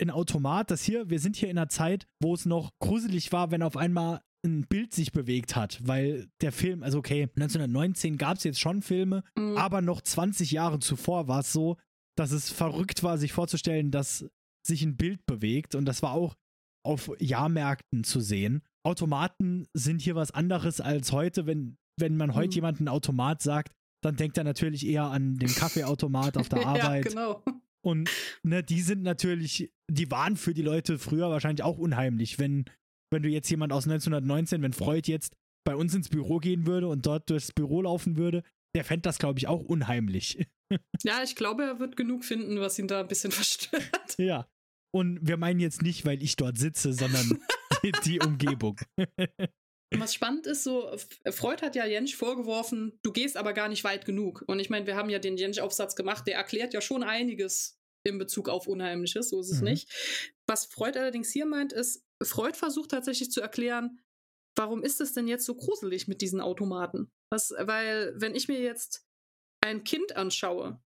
[0.00, 3.52] ein Automat, das hier, wir sind hier in einer Zeit, wo es noch gruselig war,
[3.52, 8.36] wenn auf einmal ein Bild sich bewegt hat, weil der Film, also okay, 1919 gab
[8.38, 9.56] es jetzt schon Filme, Mhm.
[9.56, 11.76] aber noch 20 Jahre zuvor war es so,
[12.16, 14.24] dass es verrückt war, sich vorzustellen, dass
[14.66, 16.34] sich ein Bild bewegt und das war auch
[16.84, 18.62] auf Jahrmärkten zu sehen.
[18.84, 21.46] Automaten sind hier was anderes als heute.
[21.46, 22.54] Wenn, wenn man heute Mhm.
[22.54, 23.72] jemanden Automat sagt,
[24.02, 27.04] dann denkt er natürlich eher an den Kaffeeautomat auf der Arbeit.
[27.04, 27.44] Ja, genau.
[27.84, 28.10] Und
[28.42, 32.38] ne, die sind natürlich, die waren für die Leute früher wahrscheinlich auch unheimlich.
[32.38, 32.64] Wenn,
[33.10, 35.34] wenn du jetzt jemand aus 1919, wenn Freud jetzt
[35.64, 38.42] bei uns ins Büro gehen würde und dort durchs Büro laufen würde,
[38.74, 40.38] der fände das, glaube ich, auch unheimlich.
[41.02, 44.16] Ja, ich glaube, er wird genug finden, was ihn da ein bisschen verstört.
[44.18, 44.46] ja.
[44.94, 47.38] Und wir meinen jetzt nicht, weil ich dort sitze, sondern
[47.82, 48.78] die, die Umgebung.
[49.96, 50.94] Was spannend ist, so,
[51.30, 54.44] Freud hat ja Jensch vorgeworfen, du gehst aber gar nicht weit genug.
[54.46, 58.18] Und ich meine, wir haben ja den Jensch-Aufsatz gemacht, der erklärt ja schon einiges in
[58.18, 59.68] Bezug auf Unheimliches, so ist es Mhm.
[59.68, 59.90] nicht.
[60.46, 64.00] Was Freud allerdings hier meint, ist, Freud versucht tatsächlich zu erklären,
[64.56, 67.10] warum ist es denn jetzt so gruselig mit diesen Automaten?
[67.32, 69.06] Was, weil, wenn ich mir jetzt
[69.64, 70.82] ein Kind anschaue,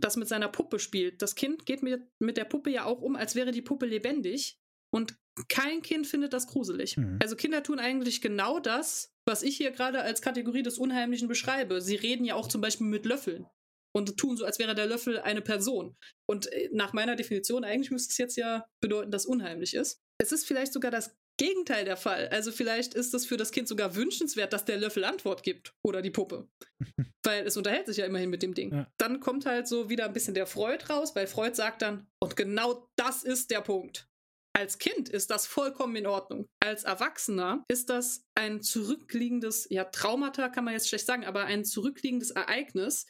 [0.00, 3.16] das mit seiner Puppe spielt, das Kind geht mit, mit der Puppe ja auch um,
[3.16, 4.58] als wäre die Puppe lebendig.
[4.94, 6.96] Und kein Kind findet das gruselig.
[6.96, 7.18] Mhm.
[7.22, 11.80] Also Kinder tun eigentlich genau das, was ich hier gerade als Kategorie des Unheimlichen beschreibe.
[11.80, 13.46] Sie reden ja auch zum Beispiel mit Löffeln
[13.94, 15.96] und tun so, als wäre der Löffel eine Person.
[16.26, 20.00] Und äh, nach meiner Definition, eigentlich müsste es jetzt ja bedeuten, dass unheimlich ist.
[20.20, 22.28] Es ist vielleicht sogar das Gegenteil der Fall.
[22.28, 26.02] Also vielleicht ist es für das Kind sogar wünschenswert, dass der Löffel Antwort gibt oder
[26.02, 26.48] die Puppe.
[27.24, 28.72] weil es unterhält sich ja immerhin mit dem Ding.
[28.72, 28.90] Ja.
[28.98, 32.36] Dann kommt halt so wieder ein bisschen der Freud raus, weil Freud sagt dann, und
[32.36, 34.08] genau das ist der Punkt.
[34.56, 36.48] Als Kind ist das vollkommen in Ordnung.
[36.58, 41.64] Als Erwachsener ist das ein zurückliegendes, ja, Traumata kann man jetzt schlecht sagen, aber ein
[41.64, 43.06] zurückliegendes Ereignis,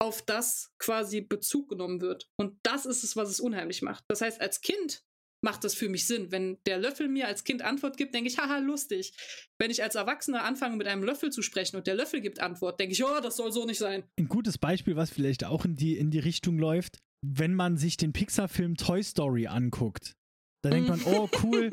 [0.00, 2.28] auf das quasi Bezug genommen wird.
[2.36, 4.04] Und das ist es, was es unheimlich macht.
[4.08, 5.02] Das heißt, als Kind
[5.44, 6.32] macht das für mich Sinn.
[6.32, 9.12] Wenn der Löffel mir als Kind Antwort gibt, denke ich, haha, lustig.
[9.58, 12.80] Wenn ich als Erwachsener anfange, mit einem Löffel zu sprechen und der Löffel gibt Antwort,
[12.80, 14.02] denke ich, oh, das soll so nicht sein.
[14.18, 17.96] Ein gutes Beispiel, was vielleicht auch in die, in die Richtung läuft, wenn man sich
[17.96, 20.14] den Pixar-Film Toy Story anguckt.
[20.62, 21.70] Da denkt man, oh cool,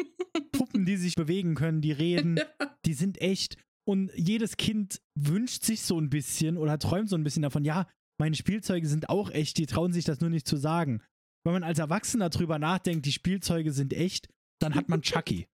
[0.51, 2.39] Puppen, die sich bewegen können, die reden,
[2.85, 3.55] die sind echt.
[3.87, 7.87] Und jedes Kind wünscht sich so ein bisschen oder träumt so ein bisschen davon, ja,
[8.19, 11.01] meine Spielzeuge sind auch echt, die trauen sich das nur nicht zu sagen.
[11.43, 14.29] Wenn man als Erwachsener drüber nachdenkt, die Spielzeuge sind echt,
[14.59, 15.47] dann hat man Chucky.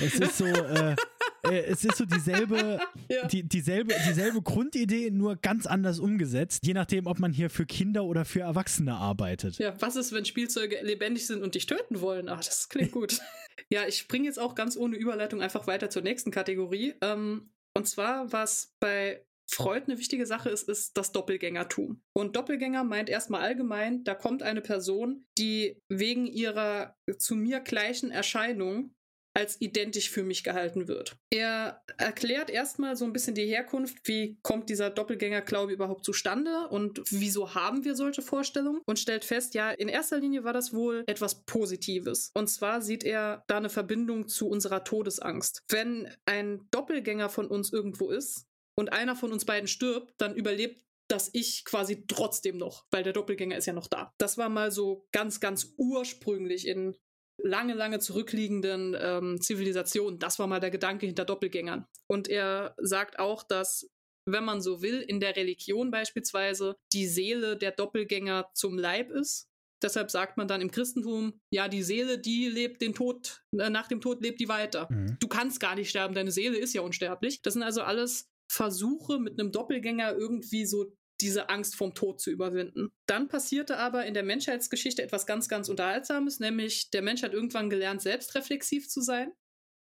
[0.00, 0.96] Es ist so, äh,
[1.44, 3.26] äh, es ist so dieselbe, Ja.
[3.28, 8.04] die, dieselbe, dieselbe Grundidee, nur ganz anders umgesetzt, je nachdem, ob man hier für Kinder
[8.04, 9.58] oder für Erwachsene arbeitet.
[9.58, 12.28] Ja, was ist, wenn Spielzeuge lebendig sind und dich töten wollen?
[12.28, 13.18] Ach, das klingt gut.
[13.70, 16.94] ja, ich springe jetzt auch ganz ohne Überleitung einfach weiter zur nächsten Kategorie.
[17.00, 22.02] Ähm, und zwar, was bei Freud eine wichtige Sache ist, ist das Doppelgängertum.
[22.12, 28.10] Und Doppelgänger meint erstmal allgemein, da kommt eine Person, die wegen ihrer zu mir gleichen
[28.10, 28.94] Erscheinung
[29.36, 31.16] als identisch für mich gehalten wird.
[31.30, 37.02] Er erklärt erstmal so ein bisschen die Herkunft, wie kommt dieser Doppelgängerglaube überhaupt zustande und
[37.10, 41.02] wieso haben wir solche Vorstellungen und stellt fest, ja, in erster Linie war das wohl
[41.06, 42.30] etwas Positives.
[42.34, 45.62] Und zwar sieht er da eine Verbindung zu unserer Todesangst.
[45.68, 48.46] Wenn ein Doppelgänger von uns irgendwo ist
[48.76, 53.12] und einer von uns beiden stirbt, dann überlebt das Ich quasi trotzdem noch, weil der
[53.12, 54.14] Doppelgänger ist ja noch da.
[54.18, 56.96] Das war mal so ganz, ganz ursprünglich in
[57.42, 60.18] lange, lange zurückliegenden ähm, Zivilisationen.
[60.18, 61.86] Das war mal der Gedanke hinter Doppelgängern.
[62.06, 63.90] Und er sagt auch, dass,
[64.26, 69.48] wenn man so will, in der Religion beispielsweise die Seele der Doppelgänger zum Leib ist.
[69.82, 73.88] Deshalb sagt man dann im Christentum, ja, die Seele, die lebt den Tod, äh, nach
[73.88, 74.88] dem Tod lebt die weiter.
[74.90, 75.18] Mhm.
[75.20, 77.42] Du kannst gar nicht sterben, deine Seele ist ja unsterblich.
[77.42, 82.30] Das sind also alles Versuche mit einem Doppelgänger irgendwie so diese Angst vom Tod zu
[82.30, 82.92] überwinden.
[83.06, 87.70] Dann passierte aber in der Menschheitsgeschichte etwas ganz, ganz Unterhaltsames, nämlich der Mensch hat irgendwann
[87.70, 89.32] gelernt, selbstreflexiv zu sein.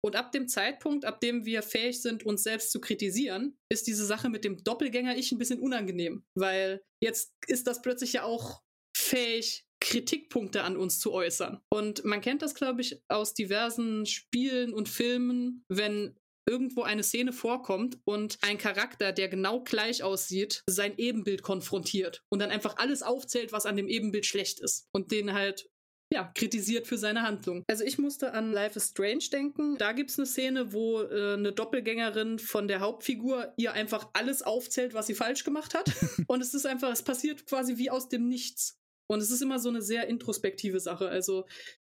[0.02, 4.06] Und ab dem Zeitpunkt, ab dem wir fähig sind, uns selbst zu kritisieren, ist diese
[4.06, 8.62] Sache mit dem Doppelgänger-Ich ein bisschen unangenehm, weil jetzt ist das plötzlich ja auch
[8.96, 11.62] fähig, Kritikpunkte an uns zu äußern.
[11.70, 16.18] Und man kennt das, glaube ich, aus diversen Spielen und Filmen, wenn
[16.50, 22.40] irgendwo eine Szene vorkommt und ein Charakter, der genau gleich aussieht, sein Ebenbild konfrontiert und
[22.40, 25.70] dann einfach alles aufzählt, was an dem Ebenbild schlecht ist und den halt
[26.12, 27.64] ja, kritisiert für seine Handlung.
[27.68, 29.78] Also ich musste an Life is Strange denken.
[29.78, 34.42] Da gibt es eine Szene, wo äh, eine Doppelgängerin von der Hauptfigur ihr einfach alles
[34.42, 35.92] aufzählt, was sie falsch gemacht hat.
[36.28, 38.80] und es ist einfach, es passiert quasi wie aus dem Nichts.
[39.08, 41.10] Und es ist immer so eine sehr introspektive Sache.
[41.10, 41.46] Also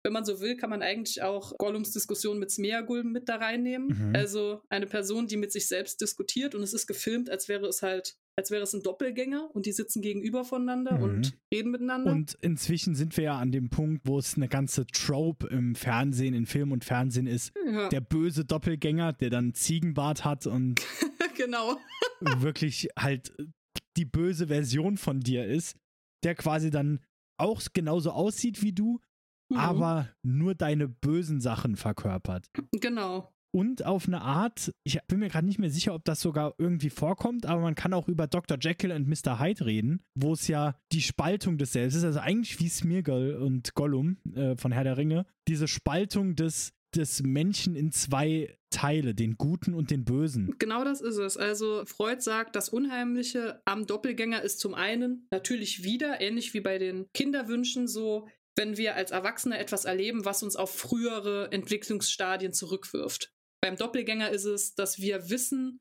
[0.05, 4.09] wenn man so will, kann man eigentlich auch Gollums Diskussion mit Smeagol mit da reinnehmen.
[4.09, 4.16] Mhm.
[4.16, 7.82] Also eine Person, die mit sich selbst diskutiert und es ist gefilmt, als wäre es
[7.82, 11.03] halt, als wäre es ein Doppelgänger und die sitzen gegenüber voneinander Mhm.
[11.05, 12.11] und reden miteinander.
[12.11, 16.34] Und inzwischen sind wir ja an dem Punkt, wo es eine ganze Trope im Fernsehen,
[16.34, 17.53] in Film und Fernsehen ist.
[17.64, 20.80] ja, Der böse Doppelgänger, der dann Ziegenbart hat und
[21.36, 21.76] genau.
[22.40, 23.32] wirklich halt
[23.96, 25.76] die böse Version von dir ist,
[26.24, 27.00] der quasi dann
[27.38, 29.00] auch genauso aussieht wie du,
[29.53, 29.59] Mhm.
[29.59, 32.50] aber nur deine bösen Sachen verkörpert.
[32.72, 33.32] Genau.
[33.55, 36.88] Und auf eine Art, ich bin mir gerade nicht mehr sicher, ob das sogar irgendwie
[36.88, 38.57] vorkommt, aber man kann auch über Dr.
[38.59, 39.38] Jekyll und Mr.
[39.38, 43.74] Hyde reden, wo es ja die Spaltung des Selbst ist, also eigentlich wie Smeagol und
[43.74, 49.36] Gollum äh, von Herr der Ringe, diese Spaltung des, des Menschen in zwei Teile, den
[49.36, 50.55] Guten und den Bösen.
[50.59, 51.36] Genau das ist es.
[51.36, 56.78] Also Freud sagt, das Unheimliche am Doppelgänger ist zum einen natürlich wieder, ähnlich wie bei
[56.78, 63.32] den Kinderwünschen, so, wenn wir als Erwachsene etwas erleben, was uns auf frühere Entwicklungsstadien zurückwirft.
[63.62, 65.80] Beim Doppelgänger ist es, dass wir wissen,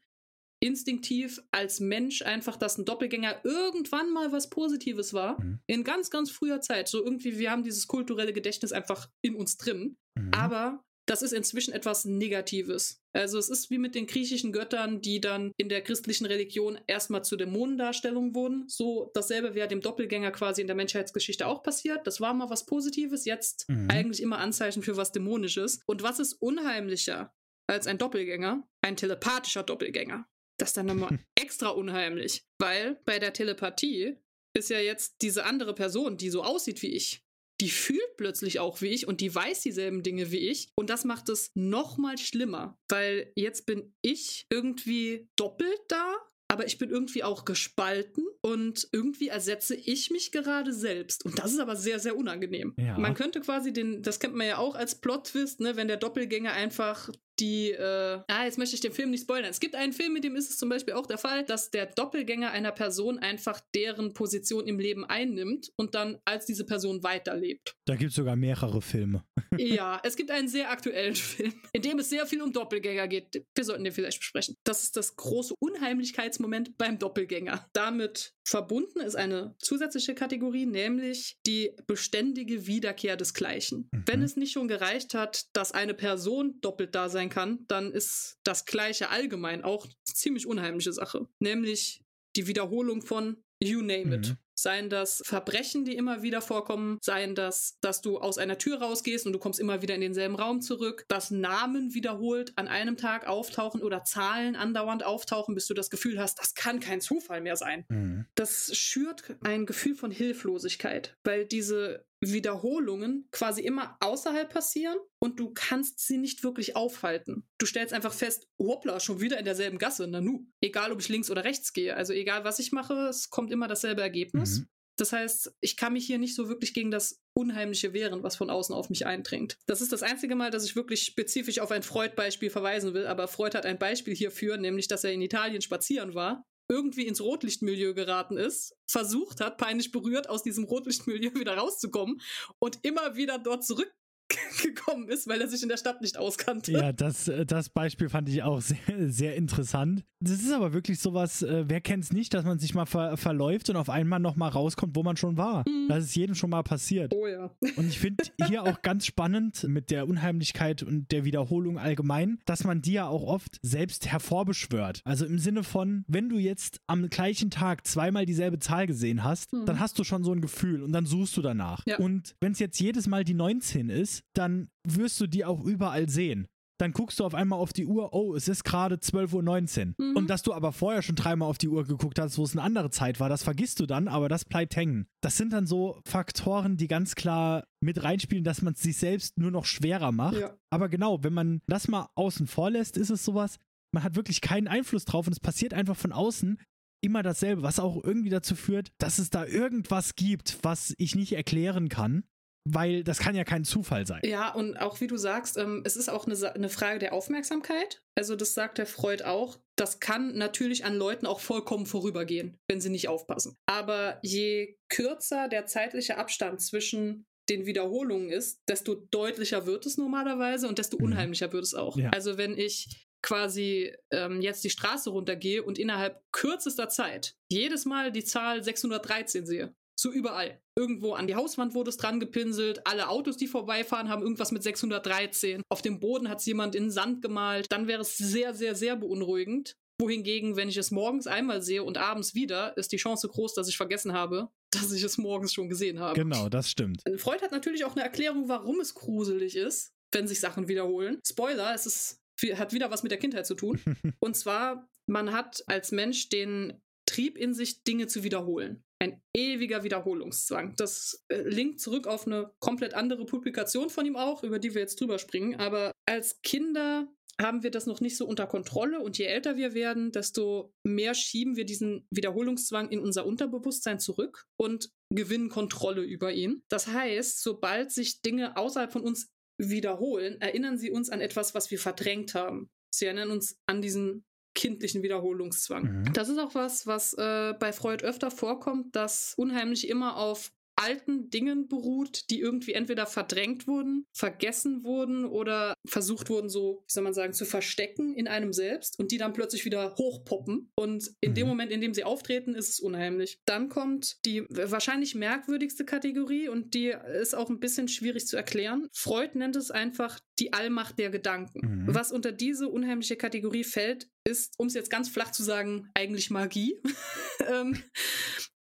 [0.64, 5.42] instinktiv als Mensch einfach, dass ein Doppelgänger irgendwann mal was Positives war.
[5.42, 5.60] Mhm.
[5.66, 6.88] In ganz, ganz früher Zeit.
[6.88, 9.98] So irgendwie, wir haben dieses kulturelle Gedächtnis einfach in uns drin.
[10.16, 10.32] Mhm.
[10.34, 13.02] Aber das ist inzwischen etwas Negatives.
[13.12, 17.22] Also es ist wie mit den griechischen Göttern, die dann in der christlichen Religion erstmal
[17.26, 18.64] zu Dämonendarstellungen wurden.
[18.70, 22.08] So dasselbe wäre dem Doppelgänger quasi in der Menschheitsgeschichte auch passiert.
[22.08, 23.90] Das war mal was Positives, jetzt Mhm.
[23.92, 25.82] eigentlich immer Anzeichen für was Dämonisches.
[25.86, 27.34] Und was ist unheimlicher
[27.68, 28.66] als ein Doppelgänger?
[28.82, 30.26] Ein telepathischer Doppelgänger.
[30.58, 32.46] Das ist dann nochmal extra unheimlich.
[32.58, 34.16] Weil bei der Telepathie
[34.54, 37.22] ist ja jetzt diese andere Person, die so aussieht wie ich,
[37.62, 40.70] die fühlt plötzlich auch wie ich und die weiß dieselben Dinge wie ich.
[40.76, 46.16] Und das macht es noch mal schlimmer, weil jetzt bin ich irgendwie doppelt da,
[46.52, 51.24] aber ich bin irgendwie auch gespalten und irgendwie ersetze ich mich gerade selbst.
[51.24, 52.74] Und das ist aber sehr, sehr unangenehm.
[52.78, 52.98] Ja.
[52.98, 56.52] Man könnte quasi den, das kennt man ja auch als Plot-Twist, ne, wenn der Doppelgänger
[56.52, 57.10] einfach
[57.42, 59.50] die, äh, ah, jetzt möchte ich den Film nicht spoilern.
[59.50, 61.88] Es gibt einen Film, mit dem ist es zum Beispiel auch der Fall, dass der
[61.88, 67.76] Doppelgänger einer Person einfach deren Position im Leben einnimmt und dann als diese Person weiterlebt.
[67.86, 69.26] Da gibt es sogar mehrere Filme.
[69.58, 73.44] ja, es gibt einen sehr aktuellen Film, in dem es sehr viel um Doppelgänger geht.
[73.56, 74.56] Wir sollten den vielleicht besprechen.
[74.64, 77.68] Das ist das große Unheimlichkeitsmoment beim Doppelgänger.
[77.74, 83.90] Damit verbunden ist eine zusätzliche Kategorie, nämlich die beständige Wiederkehr des Gleichen.
[83.92, 84.04] Mhm.
[84.06, 88.40] Wenn es nicht schon gereicht hat, dass eine Person doppelt da sein kann, dann ist
[88.44, 91.28] das Gleiche allgemein auch ziemlich unheimliche Sache.
[91.40, 92.02] Nämlich
[92.36, 94.36] die Wiederholung von You name it.
[94.56, 99.26] Seien das Verbrechen, die immer wieder vorkommen, seien das, dass du aus einer Tür rausgehst
[99.26, 103.28] und du kommst immer wieder in denselben Raum zurück, dass Namen wiederholt an einem Tag
[103.28, 107.56] auftauchen oder Zahlen andauernd auftauchen, bis du das Gefühl hast, das kann kein Zufall mehr
[107.56, 107.86] sein.
[107.90, 108.26] Mhm.
[108.36, 115.52] Das schürt ein Gefühl von Hilflosigkeit, weil diese Wiederholungen quasi immer außerhalb passieren und du
[115.54, 117.48] kannst sie nicht wirklich aufhalten.
[117.58, 120.46] Du stellst einfach fest, hoppla, schon wieder in derselben Gasse, nanu.
[120.62, 123.68] Egal, ob ich links oder rechts gehe, also egal, was ich mache, es kommt immer
[123.68, 124.41] dasselbe Ergebnis.
[124.50, 124.68] Mhm.
[124.98, 128.50] Das heißt, ich kann mich hier nicht so wirklich gegen das Unheimliche wehren, was von
[128.50, 129.58] außen auf mich eindringt.
[129.66, 133.28] Das ist das einzige Mal, dass ich wirklich spezifisch auf ein Freud-Beispiel verweisen will, aber
[133.28, 137.94] Freud hat ein Beispiel hierfür, nämlich, dass er in Italien spazieren war irgendwie ins Rotlichtmilieu
[137.94, 142.22] geraten ist, versucht hat, peinlich berührt aus diesem Rotlichtmilieu wieder rauszukommen
[142.60, 143.94] und immer wieder dort zurück
[144.64, 146.72] gekommen ist, weil er sich in der Stadt nicht auskannte.
[146.72, 148.78] Ja, das, äh, das Beispiel fand ich auch sehr,
[149.10, 150.04] sehr interessant.
[150.20, 153.18] Das ist aber wirklich sowas, äh, wer kennt es nicht, dass man sich mal ver
[153.18, 155.68] verläuft und auf einmal nochmal rauskommt, wo man schon war.
[155.68, 155.88] Mhm.
[155.90, 157.14] Das ist jedem schon mal passiert.
[157.14, 157.52] Oh ja.
[157.76, 162.64] Und ich finde hier auch ganz spannend mit der Unheimlichkeit und der Wiederholung allgemein, dass
[162.64, 165.02] man die ja auch oft selbst hervorbeschwört.
[165.06, 169.54] Also im Sinne von, wenn du jetzt am gleichen Tag zweimal dieselbe Zahl gesehen hast,
[169.54, 169.66] mhm.
[169.66, 171.84] dann hast du schon so ein Gefühl und dann suchst du danach.
[171.86, 171.98] Ja.
[171.98, 176.10] Und wenn es jetzt jedes Mal die 19 ist, dann wirst du die auch überall
[176.10, 176.48] sehen.
[176.82, 180.04] Dann guckst du auf einmal auf die Uhr, oh, es ist gerade 12.19 Uhr.
[180.04, 180.16] Mhm.
[180.16, 182.64] Und dass du aber vorher schon dreimal auf die Uhr geguckt hast, wo es eine
[182.64, 185.06] andere Zeit war, das vergisst du dann, aber das bleibt hängen.
[185.22, 189.38] Das sind dann so Faktoren, die ganz klar mit reinspielen, dass man es sich selbst
[189.38, 190.38] nur noch schwerer macht.
[190.38, 190.56] Ja.
[190.72, 193.58] Aber genau, wenn man das mal außen vor lässt, ist es sowas,
[193.94, 196.60] man hat wirklich keinen Einfluss drauf und es passiert einfach von außen
[197.04, 201.34] immer dasselbe, was auch irgendwie dazu führt, dass es da irgendwas gibt, was ich nicht
[201.34, 202.24] erklären kann
[202.64, 204.22] weil das kann ja kein Zufall sein.
[204.24, 208.04] Ja, und auch wie du sagst, ähm, es ist auch eine, eine Frage der Aufmerksamkeit.
[208.16, 209.60] Also das sagt der Freud auch.
[209.76, 213.58] Das kann natürlich an Leuten auch vollkommen vorübergehen, wenn sie nicht aufpassen.
[213.66, 220.68] Aber je kürzer der zeitliche Abstand zwischen den Wiederholungen ist, desto deutlicher wird es normalerweise
[220.68, 221.06] und desto mhm.
[221.06, 221.98] unheimlicher wird es auch.
[221.98, 222.10] Ja.
[222.12, 228.12] Also wenn ich quasi ähm, jetzt die Straße runtergehe und innerhalb kürzester Zeit jedes Mal
[228.12, 230.60] die Zahl 613 sehe, so überall.
[230.76, 232.86] Irgendwo an die Hauswand wurde es dran gepinselt.
[232.88, 235.62] Alle Autos, die vorbeifahren, haben irgendwas mit 613.
[235.70, 237.68] Auf dem Boden hat es jemand in Sand gemalt.
[237.70, 239.76] Dann wäre es sehr, sehr, sehr beunruhigend.
[240.00, 243.70] Wohingegen, wenn ich es morgens einmal sehe und abends wieder, ist die Chance groß, dass
[243.70, 246.20] ich vergessen habe, dass ich es morgens schon gesehen habe.
[246.20, 247.04] Genau, das stimmt.
[247.18, 251.20] Freud hat natürlich auch eine Erklärung, warum es gruselig ist, wenn sich Sachen wiederholen.
[251.28, 252.20] Spoiler, es ist,
[252.56, 253.80] hat wieder was mit der Kindheit zu tun.
[254.20, 258.84] und zwar, man hat als Mensch den Trieb in sich, Dinge zu wiederholen.
[259.02, 260.76] Ein ewiger Wiederholungszwang.
[260.78, 264.82] Das äh, linkt zurück auf eine komplett andere Publikation von ihm auch, über die wir
[264.82, 265.56] jetzt drüber springen.
[265.56, 267.08] Aber als Kinder
[267.42, 271.16] haben wir das noch nicht so unter Kontrolle und je älter wir werden, desto mehr
[271.16, 276.64] schieben wir diesen Wiederholungszwang in unser Unterbewusstsein zurück und gewinnen Kontrolle über ihn.
[276.70, 279.30] Das heißt, sobald sich Dinge außerhalb von uns
[279.60, 282.70] wiederholen, erinnern sie uns an etwas, was wir verdrängt haben.
[282.94, 285.84] Sie erinnern uns an diesen kindlichen Wiederholungszwang.
[285.84, 286.14] Mhm.
[286.14, 291.30] Das ist auch was, was äh, bei Freud öfter vorkommt, dass unheimlich immer auf alten
[291.30, 297.04] Dingen beruht, die irgendwie entweder verdrängt wurden, vergessen wurden oder versucht wurden, so, wie soll
[297.04, 300.72] man sagen, zu verstecken in einem selbst und die dann plötzlich wieder hochpoppen.
[300.76, 301.36] Und in mhm.
[301.36, 303.40] dem Moment, in dem sie auftreten, ist es unheimlich.
[303.46, 308.88] Dann kommt die wahrscheinlich merkwürdigste Kategorie und die ist auch ein bisschen schwierig zu erklären.
[308.94, 311.86] Freud nennt es einfach die Allmacht der Gedanken.
[311.86, 311.96] Mhm.
[311.96, 316.30] Was unter diese unheimliche Kategorie fällt, ist, um es jetzt ganz flach zu sagen, eigentlich
[316.30, 316.82] Magie.
[317.52, 317.82] ähm,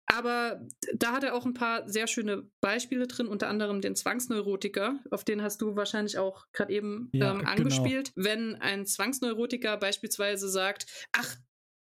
[0.06, 5.00] aber da hat er auch ein paar sehr schöne Beispiele drin, unter anderem den Zwangsneurotiker,
[5.10, 7.50] auf den hast du wahrscheinlich auch gerade eben ja, ähm, genau.
[7.50, 8.14] angespielt.
[8.14, 8.26] Genau.
[8.28, 11.36] Wenn ein Zwangsneurotiker beispielsweise sagt, ach,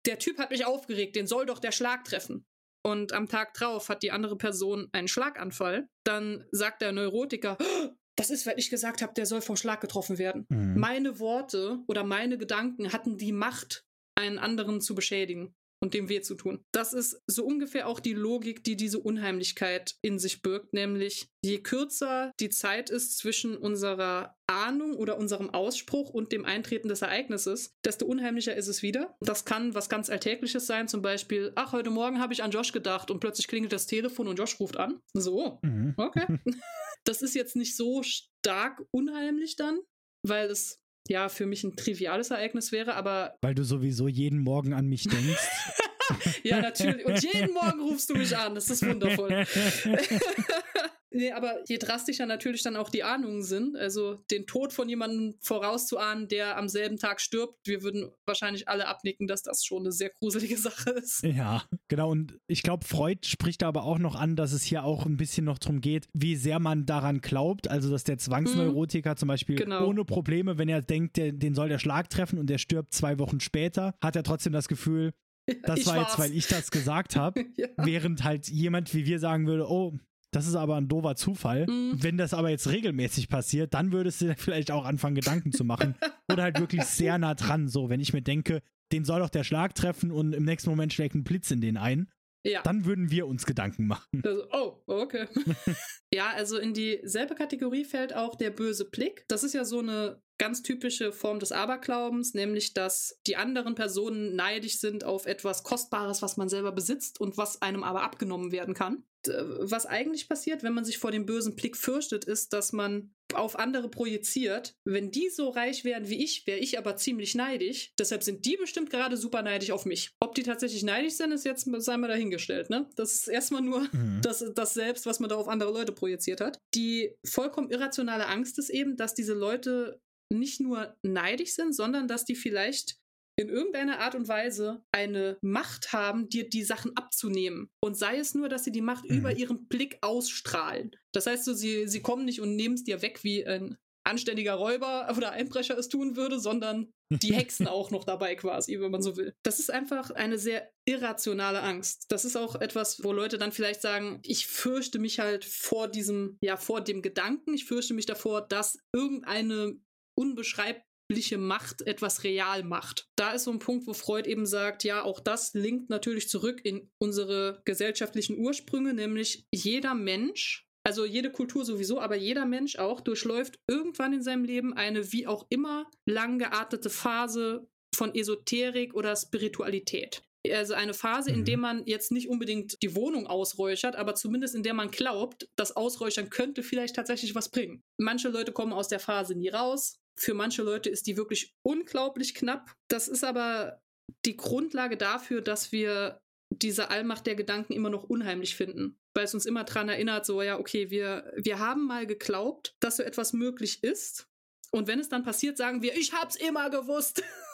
[0.06, 2.46] der Typ hat mich aufgeregt, den soll doch der Schlag treffen.
[2.84, 7.88] Und am Tag drauf hat die andere Person einen Schlaganfall, dann sagt der Neurotiker, oh,
[8.16, 10.46] das ist, weil ich gesagt habe, der soll vom Schlag getroffen werden.
[10.48, 10.78] Mhm.
[10.78, 16.20] Meine Worte oder meine Gedanken hatten die Macht, einen anderen zu beschädigen und dem weh
[16.20, 16.64] zu tun.
[16.72, 21.58] Das ist so ungefähr auch die Logik, die diese Unheimlichkeit in sich birgt, nämlich je
[21.58, 27.74] kürzer die Zeit ist zwischen unserer Ahnung oder unserem Ausspruch und dem Eintreten des Ereignisses,
[27.84, 29.16] desto unheimlicher ist es wieder.
[29.20, 32.72] Das kann was ganz Alltägliches sein, zum Beispiel, ach, heute Morgen habe ich an Josh
[32.72, 35.00] gedacht und plötzlich klingelt das Telefon und Josh ruft an.
[35.14, 35.94] So, mhm.
[35.96, 36.26] okay.
[37.04, 39.80] das ist jetzt nicht so stark unheimlich dann,
[40.24, 43.36] weil es ja für mich ein triviales Ereignis wäre, aber.
[43.40, 45.48] Weil du sowieso jeden Morgen an mich denkst.
[46.42, 47.05] ja, natürlich.
[47.05, 48.55] Und jeden Morgen rufst du mich an.
[48.55, 49.44] Das ist wundervoll.
[51.14, 55.34] Nee, aber je drastischer natürlich dann auch die Ahnungen sind, also den Tod von jemandem
[55.40, 59.92] vorauszuahnen, der am selben Tag stirbt, wir würden wahrscheinlich alle abnicken, dass das schon eine
[59.92, 61.22] sehr gruselige Sache ist.
[61.22, 62.10] Ja, genau.
[62.10, 65.16] Und ich glaube, Freud spricht da aber auch noch an, dass es hier auch ein
[65.16, 67.68] bisschen noch darum geht, wie sehr man daran glaubt.
[67.68, 69.16] Also, dass der Zwangsneurotiker mhm.
[69.16, 69.86] zum Beispiel genau.
[69.86, 73.18] ohne Probleme, wenn er denkt, der, den soll der Schlag treffen und der stirbt zwei
[73.18, 75.12] Wochen später, hat er trotzdem das Gefühl,
[75.64, 76.08] das ich war war's.
[76.08, 77.44] jetzt, weil ich das gesagt habe.
[77.56, 77.68] ja.
[77.76, 79.94] Während halt jemand wie wir sagen würde, oh,
[80.32, 81.66] das ist aber ein doofer Zufall.
[81.66, 82.02] Mhm.
[82.02, 85.94] Wenn das aber jetzt regelmäßig passiert, dann würdest du vielleicht auch anfangen, Gedanken zu machen.
[86.30, 87.68] Oder halt wirklich sehr nah dran.
[87.68, 88.62] So, wenn ich mir denke,
[88.92, 91.76] den soll doch der Schlag treffen und im nächsten Moment schlägt ein Blitz in den
[91.76, 92.10] ein.
[92.44, 92.62] Ja.
[92.62, 94.22] Dann würden wir uns Gedanken machen.
[94.24, 95.28] Also, oh, okay.
[96.12, 99.24] ja, also in dieselbe Kategorie fällt auch der böse Blick.
[99.28, 104.34] Das ist ja so eine ganz typische Form des Aberglaubens, nämlich dass die anderen Personen
[104.34, 108.74] neidisch sind auf etwas Kostbares, was man selber besitzt und was einem aber abgenommen werden
[108.74, 109.05] kann.
[109.24, 113.57] Was eigentlich passiert, wenn man sich vor dem bösen Blick fürchtet, ist, dass man auf
[113.57, 114.74] andere projiziert.
[114.82, 117.93] Wenn die so reich wären wie ich, wäre ich aber ziemlich neidisch.
[117.97, 120.11] Deshalb sind die bestimmt gerade super neidisch auf mich.
[120.18, 122.68] Ob die tatsächlich neidisch sind, ist jetzt sei mal dahingestellt.
[122.68, 122.90] Ne?
[122.97, 124.20] Das ist erstmal nur mhm.
[124.24, 126.59] das, das Selbst, was man da auf andere Leute projiziert hat.
[126.74, 130.01] Die vollkommen irrationale Angst ist eben, dass diese Leute
[130.32, 132.96] nicht nur neidisch sind, sondern dass die vielleicht
[133.38, 137.70] in irgendeiner Art und Weise eine Macht haben, dir die Sachen abzunehmen.
[137.80, 139.18] Und sei es nur, dass sie die Macht mhm.
[139.18, 140.90] über ihren Blick ausstrahlen.
[141.12, 144.54] Das heißt so, sie, sie kommen nicht und nehmen es dir weg, wie ein anständiger
[144.54, 149.02] Räuber oder Einbrecher es tun würde, sondern die Hexen auch noch dabei quasi, wenn man
[149.02, 149.34] so will.
[149.44, 152.06] Das ist einfach eine sehr irrationale Angst.
[152.08, 156.36] Das ist auch etwas, wo Leute dann vielleicht sagen, ich fürchte mich halt vor diesem,
[156.42, 159.76] ja, vor dem Gedanken, ich fürchte mich davor, dass irgendeine
[160.14, 163.06] unbeschreibliche Macht etwas real macht.
[163.16, 166.60] Da ist so ein Punkt, wo Freud eben sagt, ja, auch das linkt natürlich zurück
[166.64, 173.00] in unsere gesellschaftlichen Ursprünge, nämlich jeder Mensch also jede Kultur sowieso, aber jeder Mensch auch
[173.00, 179.14] durchläuft irgendwann in seinem Leben eine wie auch immer lang geartete Phase von Esoterik oder
[179.14, 180.22] Spiritualität.
[180.50, 181.62] Also eine Phase, in der mhm.
[181.62, 186.30] man jetzt nicht unbedingt die Wohnung ausräuchert, aber zumindest in der man glaubt, das Ausräuchern
[186.30, 187.84] könnte vielleicht tatsächlich was bringen.
[188.00, 190.00] Manche Leute kommen aus der Phase nie raus.
[190.16, 192.74] Für manche Leute ist die wirklich unglaublich knapp.
[192.88, 193.80] Das ist aber
[194.24, 198.98] die Grundlage dafür, dass wir diese Allmacht der Gedanken immer noch unheimlich finden.
[199.14, 202.96] Weil es uns immer daran erinnert, so, ja, okay, wir, wir haben mal geglaubt, dass
[202.96, 204.28] so etwas möglich ist.
[204.70, 207.22] Und wenn es dann passiert, sagen wir, ich hab's immer gewusst.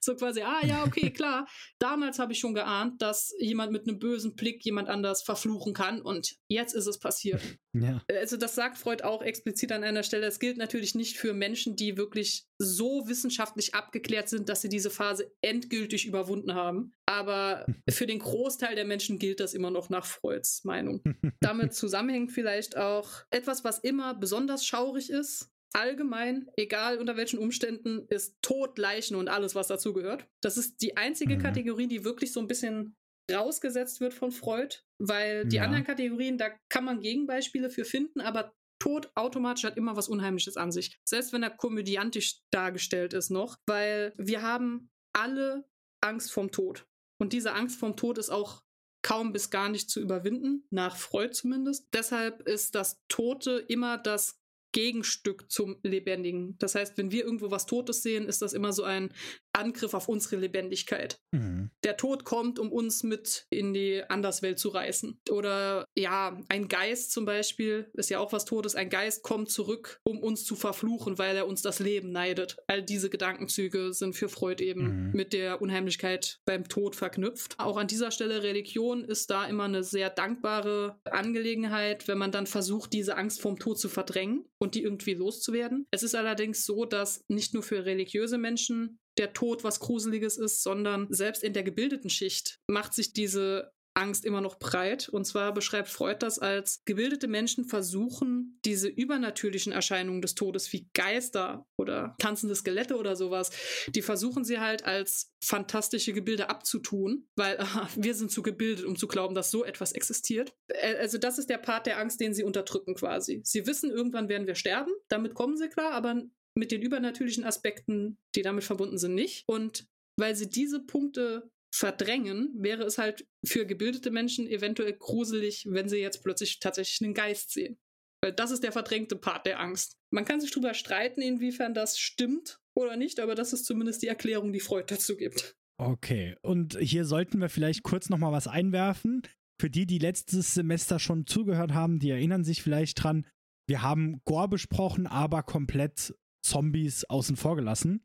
[0.00, 1.46] So quasi, ah ja, okay, klar.
[1.78, 6.02] Damals habe ich schon geahnt, dass jemand mit einem bösen Blick jemand anders verfluchen kann
[6.02, 7.40] und jetzt ist es passiert.
[7.72, 8.02] Ja.
[8.08, 10.26] Also das sagt Freud auch explizit an einer Stelle.
[10.26, 14.90] Es gilt natürlich nicht für Menschen, die wirklich so wissenschaftlich abgeklärt sind, dass sie diese
[14.90, 16.94] Phase endgültig überwunden haben.
[17.06, 21.02] Aber für den Großteil der Menschen gilt das immer noch nach Freuds Meinung.
[21.40, 28.06] Damit zusammenhängt vielleicht auch etwas, was immer besonders schaurig ist, allgemein, egal unter welchen Umständen,
[28.08, 30.26] ist Tod, Leichen und alles, was dazugehört.
[30.42, 31.42] Das ist die einzige mhm.
[31.42, 32.96] Kategorie, die wirklich so ein bisschen
[33.32, 35.64] rausgesetzt wird von Freud, weil die ja.
[35.64, 40.56] anderen Kategorien, da kann man Gegenbeispiele für finden, aber Tod automatisch hat immer was Unheimliches
[40.56, 40.98] an sich.
[41.04, 45.68] Selbst wenn er komödiantisch dargestellt ist noch, weil wir haben alle
[46.02, 46.86] Angst vorm Tod.
[47.20, 48.62] Und diese Angst vorm Tod ist auch
[49.02, 51.88] kaum bis gar nicht zu überwinden, nach Freud zumindest.
[51.92, 54.39] Deshalb ist das Tote immer das
[54.72, 56.56] Gegenstück zum Lebendigen.
[56.58, 59.12] Das heißt, wenn wir irgendwo was Totes sehen, ist das immer so ein
[59.52, 61.20] Angriff auf unsere Lebendigkeit.
[61.32, 61.70] Mhm.
[61.84, 65.20] Der Tod kommt, um uns mit in die Anderswelt zu reißen.
[65.30, 68.74] Oder ja, ein Geist zum Beispiel ist ja auch was Totes.
[68.74, 72.56] Ein Geist kommt zurück, um uns zu verfluchen, weil er uns das Leben neidet.
[72.66, 75.12] All diese Gedankenzüge sind für Freud eben mhm.
[75.12, 77.54] mit der Unheimlichkeit beim Tod verknüpft.
[77.58, 82.46] Auch an dieser Stelle Religion ist da immer eine sehr dankbare Angelegenheit, wenn man dann
[82.46, 85.86] versucht, diese Angst vom Tod zu verdrängen und die irgendwie loszuwerden.
[85.90, 90.62] Es ist allerdings so, dass nicht nur für religiöse Menschen der Tod was Gruseliges ist,
[90.62, 95.08] sondern selbst in der gebildeten Schicht macht sich diese Angst immer noch breit.
[95.08, 100.88] Und zwar beschreibt Freud das als gebildete Menschen versuchen, diese übernatürlichen Erscheinungen des Todes wie
[100.94, 103.50] Geister oder tanzende Skelette oder sowas,
[103.88, 108.96] die versuchen sie halt als fantastische Gebilde abzutun, weil aha, wir sind zu gebildet, um
[108.96, 110.54] zu glauben, dass so etwas existiert.
[110.98, 113.40] Also das ist der Part der Angst, den sie unterdrücken quasi.
[113.44, 116.22] Sie wissen, irgendwann werden wir sterben, damit kommen sie klar, aber
[116.60, 119.44] mit den übernatürlichen Aspekten, die damit verbunden sind, nicht.
[119.48, 119.88] Und
[120.18, 125.96] weil sie diese Punkte verdrängen, wäre es halt für gebildete Menschen eventuell gruselig, wenn sie
[125.96, 127.78] jetzt plötzlich tatsächlich einen Geist sehen.
[128.22, 129.96] Weil das ist der verdrängte Part der Angst.
[130.12, 134.08] Man kann sich darüber streiten, inwiefern das stimmt oder nicht, aber das ist zumindest die
[134.08, 135.56] Erklärung, die Freud dazu gibt.
[135.78, 139.22] Okay, und hier sollten wir vielleicht kurz nochmal was einwerfen.
[139.58, 143.26] Für die, die letztes Semester schon zugehört haben, die erinnern sich vielleicht dran,
[143.66, 146.12] wir haben Gore besprochen, aber komplett
[146.42, 148.02] Zombies außen vor gelassen.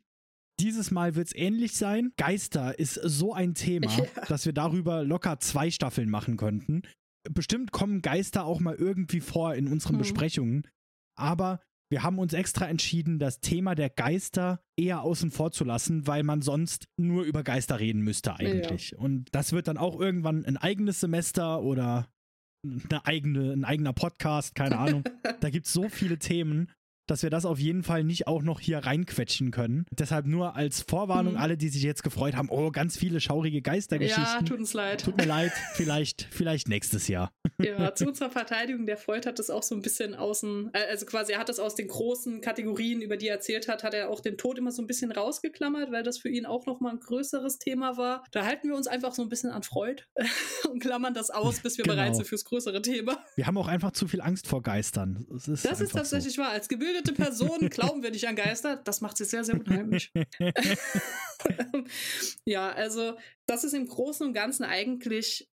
[0.60, 2.14] Dieses Mal wird es ähnlich sein.
[2.18, 4.26] Geister ist so ein Thema, ja.
[4.28, 6.84] dass wir darüber locker zwei Staffeln machen könnten.
[7.30, 10.00] Bestimmt kommen Geister auch mal irgendwie vor in unseren hm.
[10.00, 10.68] Besprechungen.
[11.18, 11.60] Aber
[11.92, 16.24] wir haben uns extra entschieden, das Thema der Geister eher außen vor zu lassen, weil
[16.24, 18.92] man sonst nur über Geister reden müsste eigentlich.
[18.92, 18.98] Ja.
[19.00, 22.10] Und das wird dann auch irgendwann ein eigenes Semester oder
[22.66, 25.04] eine eigene, ein eigener Podcast, keine Ahnung.
[25.42, 26.72] da gibt es so viele Themen
[27.08, 29.86] dass wir das auf jeden Fall nicht auch noch hier reinquetschen können.
[29.92, 31.40] Deshalb nur als Vorwarnung mhm.
[31.40, 34.24] alle, die sich jetzt gefreut haben, oh, ganz viele schaurige Geistergeschichten.
[34.24, 35.04] Ja, tut uns leid.
[35.04, 37.32] Tut mir leid, vielleicht, vielleicht nächstes Jahr.
[37.58, 41.06] Ja, zu unserer Verteidigung, der Freud hat das auch so ein bisschen außen, äh, also
[41.06, 44.10] quasi er hat das aus den großen Kategorien, über die er erzählt hat, hat er
[44.10, 47.00] auch den Tod immer so ein bisschen rausgeklammert, weil das für ihn auch nochmal ein
[47.00, 48.24] größeres Thema war.
[48.32, 50.04] Da halten wir uns einfach so ein bisschen an Freud
[50.70, 51.96] und klammern das aus, bis wir genau.
[51.96, 53.24] bereit sind fürs größere Thema.
[53.36, 55.26] Wir haben auch einfach zu viel Angst vor Geistern.
[55.30, 56.42] Das ist, das ist tatsächlich so.
[56.42, 56.52] wahr.
[56.52, 58.78] Als Gebildet gebildete Person glauben wir nicht an Geister.
[58.78, 60.12] Das macht sie sehr, sehr unheimlich.
[62.46, 65.50] ja, also das ist im Großen und Ganzen eigentlich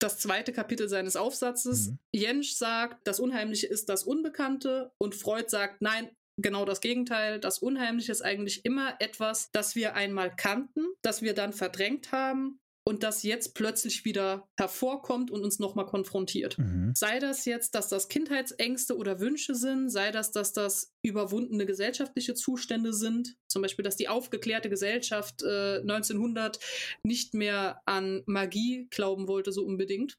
[0.00, 1.88] das zweite Kapitel seines Aufsatzes.
[1.88, 1.98] Mhm.
[2.12, 7.40] Jensch sagt, das Unheimliche ist das Unbekannte und Freud sagt, nein, genau das Gegenteil.
[7.40, 12.60] Das Unheimliche ist eigentlich immer etwas, das wir einmal kannten, das wir dann verdrängt haben
[12.86, 16.58] und das jetzt plötzlich wieder hervorkommt und uns nochmal konfrontiert.
[16.58, 16.92] Mhm.
[16.94, 22.34] Sei das jetzt, dass das Kindheitsängste oder Wünsche sind, sei das, dass das überwundene gesellschaftliche
[22.34, 26.58] Zustände sind, zum Beispiel, dass die aufgeklärte Gesellschaft äh, 1900
[27.02, 30.18] nicht mehr an Magie glauben wollte, so unbedingt,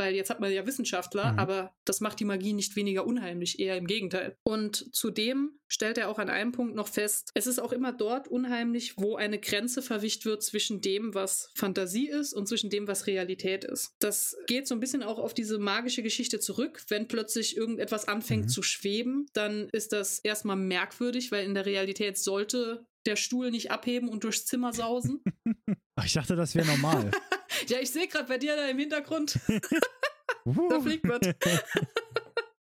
[0.00, 1.38] weil jetzt hat man ja Wissenschaftler, mhm.
[1.38, 4.34] aber das macht die Magie nicht weniger unheimlich, eher im Gegenteil.
[4.42, 8.26] Und zudem stellt er auch an einem Punkt noch fest, es ist auch immer dort
[8.26, 13.06] unheimlich, wo eine Grenze verwischt wird zwischen dem, was Fantasie ist und zwischen dem, was
[13.06, 13.92] Realität ist.
[13.98, 16.82] Das geht so ein bisschen auch auf diese magische Geschichte zurück.
[16.88, 18.48] Wenn plötzlich irgendetwas anfängt mhm.
[18.48, 23.70] zu schweben, dann ist das erstmal merkwürdig, weil in der Realität sollte der Stuhl nicht
[23.70, 25.22] abheben und durchs Zimmer sausen.
[26.02, 27.10] Ich dachte, das wäre normal.
[27.68, 29.38] ja, ich sehe gerade bei dir da im Hintergrund.
[30.44, 31.20] da fliegt was.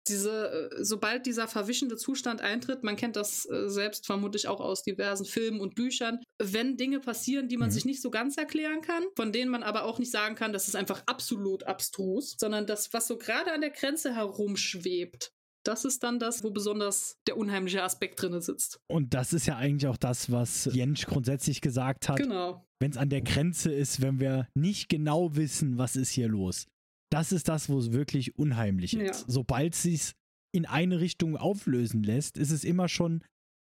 [0.09, 4.85] Diese, äh, sobald dieser verwischende Zustand eintritt, man kennt das äh, selbst vermutlich auch aus
[4.85, 7.73] diversen Filmen und Büchern, wenn Dinge passieren, die man mhm.
[7.73, 10.69] sich nicht so ganz erklären kann, von denen man aber auch nicht sagen kann, das
[10.69, 15.33] ist einfach absolut abstrus, sondern das, was so gerade an der Grenze herumschwebt,
[15.67, 18.79] das ist dann das, wo besonders der unheimliche Aspekt drin sitzt.
[18.87, 22.17] Und das ist ja eigentlich auch das, was Jentsch grundsätzlich gesagt hat.
[22.17, 22.66] Genau.
[22.81, 26.67] Wenn es an der Grenze ist, wenn wir nicht genau wissen, was ist hier los.
[27.11, 29.11] Das ist das, wo es wirklich unheimlich ja.
[29.11, 29.25] ist.
[29.29, 30.13] Sobald es sich
[30.55, 33.23] in eine Richtung auflösen lässt, ist es immer schon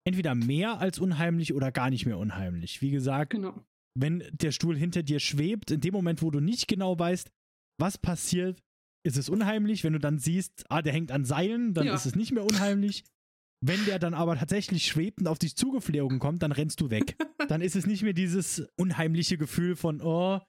[0.05, 2.81] entweder mehr als unheimlich oder gar nicht mehr unheimlich.
[2.81, 3.63] Wie gesagt, genau.
[3.97, 7.29] wenn der Stuhl hinter dir schwebt, in dem Moment, wo du nicht genau weißt,
[7.79, 8.61] was passiert,
[9.03, 9.83] ist es unheimlich.
[9.83, 11.95] Wenn du dann siehst, ah, der hängt an Seilen, dann ja.
[11.95, 13.03] ist es nicht mehr unheimlich.
[13.63, 17.15] Wenn der dann aber tatsächlich schwebend auf dich zugeflogen kommt, dann rennst du weg.
[17.47, 20.39] dann ist es nicht mehr dieses unheimliche Gefühl von, oh,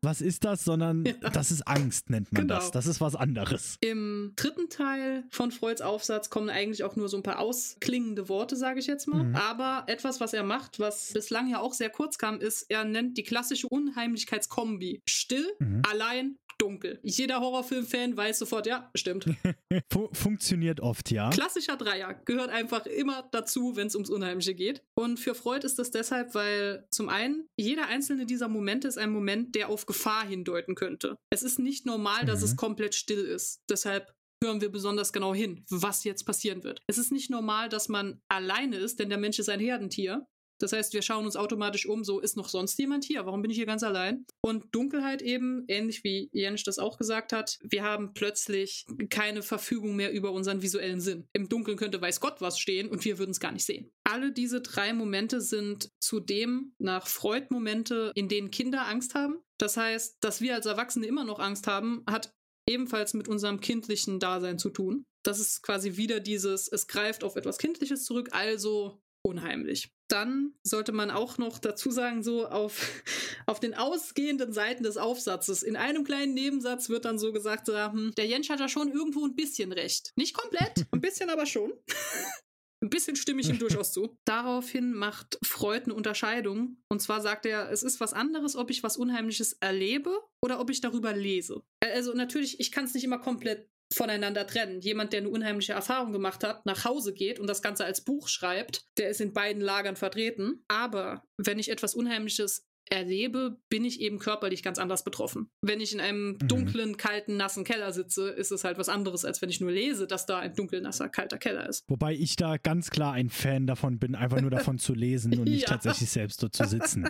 [0.00, 1.12] was ist das, sondern ja.
[1.32, 2.54] das ist Angst, nennt man genau.
[2.54, 2.70] das.
[2.70, 3.76] Das ist was anderes.
[3.80, 8.56] Im dritten Teil von Freuds Aufsatz kommen eigentlich auch nur so ein paar ausklingende Worte,
[8.56, 9.24] sage ich jetzt mal.
[9.24, 9.36] Mhm.
[9.36, 13.18] Aber etwas, was er macht, was bislang ja auch sehr kurz kam, ist, er nennt
[13.18, 15.02] die klassische Unheimlichkeitskombi.
[15.06, 15.82] Still, mhm.
[15.90, 17.00] allein, dunkel.
[17.02, 19.26] Jeder Horrorfilm-Fan weiß sofort, ja, stimmt.
[20.12, 21.30] Funktioniert oft, ja.
[21.30, 24.82] Klassischer Dreier gehört einfach immer dazu, wenn es ums Unheimliche geht.
[24.94, 29.10] Und für Freud ist das deshalb, weil zum einen jeder einzelne dieser Momente ist ein
[29.10, 31.16] Moment, der auf Gefahr hindeuten könnte.
[31.30, 32.44] Es ist nicht normal, dass mhm.
[32.44, 33.60] es komplett still ist.
[33.68, 36.80] Deshalb hören wir besonders genau hin, was jetzt passieren wird.
[36.88, 40.26] Es ist nicht normal, dass man alleine ist, denn der Mensch ist ein Herdentier.
[40.62, 43.50] Das heißt, wir schauen uns automatisch um, so ist noch sonst jemand hier, warum bin
[43.50, 44.24] ich hier ganz allein?
[44.42, 49.96] Und Dunkelheit eben, ähnlich wie Jens das auch gesagt hat, wir haben plötzlich keine Verfügung
[49.96, 51.26] mehr über unseren visuellen Sinn.
[51.32, 53.90] Im Dunkeln könnte weiß Gott was stehen und wir würden es gar nicht sehen.
[54.04, 59.38] Alle diese drei Momente sind zudem nach Freud Momente, in denen Kinder Angst haben.
[59.58, 62.32] Das heißt, dass wir als Erwachsene immer noch Angst haben, hat
[62.68, 65.06] ebenfalls mit unserem kindlichen Dasein zu tun.
[65.24, 69.90] Das ist quasi wieder dieses, es greift auf etwas Kindliches zurück, also unheimlich.
[70.08, 73.02] Dann sollte man auch noch dazu sagen, so auf,
[73.46, 77.76] auf den ausgehenden Seiten des Aufsatzes, in einem kleinen Nebensatz wird dann so gesagt, so,
[77.76, 80.12] hm, der Jensch hat ja schon irgendwo ein bisschen recht.
[80.16, 81.72] Nicht komplett, ein bisschen aber schon.
[82.82, 84.16] Ein bisschen stimme ich ihm durchaus zu.
[84.24, 86.82] Daraufhin macht Freud eine Unterscheidung.
[86.88, 90.68] Und zwar sagt er, es ist was anderes, ob ich was Unheimliches erlebe oder ob
[90.68, 91.62] ich darüber lese.
[91.80, 94.80] Also natürlich, ich kann es nicht immer komplett voneinander trennen.
[94.80, 98.28] Jemand, der eine unheimliche Erfahrung gemacht hat, nach Hause geht und das Ganze als Buch
[98.28, 100.64] schreibt, der ist in beiden Lagern vertreten.
[100.68, 105.50] Aber wenn ich etwas Unheimliches erlebe, bin ich eben körperlich ganz anders betroffen.
[105.62, 106.48] Wenn ich in einem mhm.
[106.48, 110.06] dunklen, kalten, nassen Keller sitze, ist es halt was anderes, als wenn ich nur lese,
[110.06, 111.84] dass da ein dunkel, nasser, kalter Keller ist.
[111.88, 115.44] Wobei ich da ganz klar ein Fan davon bin, einfach nur davon zu lesen und
[115.44, 115.68] nicht ja.
[115.68, 117.08] tatsächlich selbst dort zu sitzen.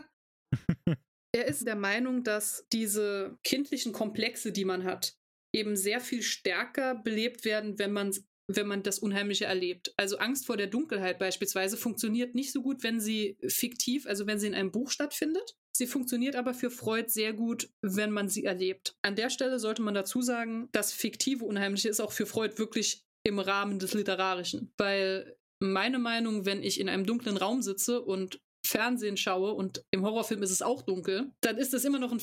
[1.35, 5.17] er ist der Meinung, dass diese kindlichen Komplexe, die man hat,
[5.53, 8.13] eben sehr viel stärker belebt werden, wenn man
[8.49, 9.95] wenn man das Unheimliche erlebt.
[9.97, 14.39] Also Angst vor der Dunkelheit beispielsweise funktioniert nicht so gut, wenn sie fiktiv, also wenn
[14.39, 15.57] sie in einem Buch stattfindet.
[15.75, 18.97] Sie funktioniert aber für Freud sehr gut, wenn man sie erlebt.
[19.03, 23.05] An der Stelle sollte man dazu sagen, das fiktive Unheimliche ist auch für Freud wirklich
[23.25, 24.73] im Rahmen des Literarischen.
[24.77, 30.03] Weil meine Meinung, wenn ich in einem dunklen Raum sitze und Fernsehen schaue und im
[30.03, 32.21] Horrorfilm ist es auch dunkel, dann ist es immer noch ein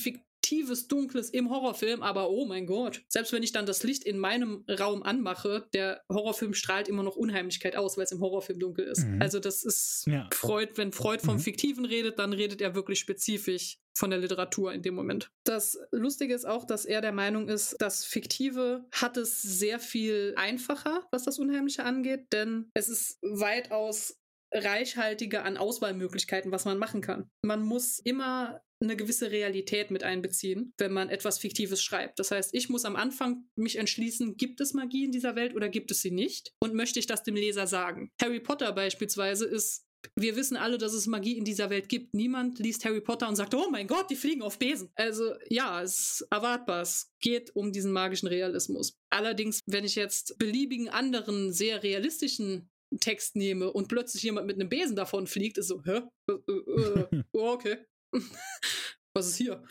[0.50, 4.18] fiktives Dunkles im Horrorfilm, aber oh mein Gott, selbst wenn ich dann das Licht in
[4.18, 8.86] meinem Raum anmache, der Horrorfilm strahlt immer noch Unheimlichkeit aus, weil es im Horrorfilm dunkel
[8.86, 9.06] ist.
[9.06, 9.22] Mhm.
[9.22, 10.28] Also das ist ja.
[10.34, 11.42] Freud, wenn Freud vom mhm.
[11.42, 15.30] Fiktiven redet, dann redet er wirklich spezifisch von der Literatur in dem Moment.
[15.44, 20.34] Das Lustige ist auch, dass er der Meinung ist, das Fiktive hat es sehr viel
[20.38, 24.19] einfacher, was das Unheimliche angeht, denn es ist weitaus
[24.52, 27.30] reichhaltiger an Auswahlmöglichkeiten, was man machen kann.
[27.44, 32.18] Man muss immer eine gewisse Realität mit einbeziehen, wenn man etwas Fiktives schreibt.
[32.18, 35.68] Das heißt, ich muss am Anfang mich entschließen, gibt es Magie in dieser Welt oder
[35.68, 36.54] gibt es sie nicht?
[36.62, 38.12] Und möchte ich das dem Leser sagen?
[38.22, 39.86] Harry Potter beispielsweise ist
[40.16, 42.14] wir wissen alle, dass es Magie in dieser Welt gibt.
[42.14, 44.90] Niemand liest Harry Potter und sagt, oh mein Gott, die fliegen auf Besen.
[44.96, 46.82] Also ja, es ist erwartbar.
[46.82, 48.98] Es geht um diesen magischen Realismus.
[49.10, 54.70] Allerdings, wenn ich jetzt beliebigen anderen sehr realistischen Text nehme und plötzlich jemand mit einem
[54.70, 56.02] Besen davon fliegt, ist so, hä?
[56.30, 57.78] Äh, äh, oh, okay.
[59.14, 59.64] Was ist hier?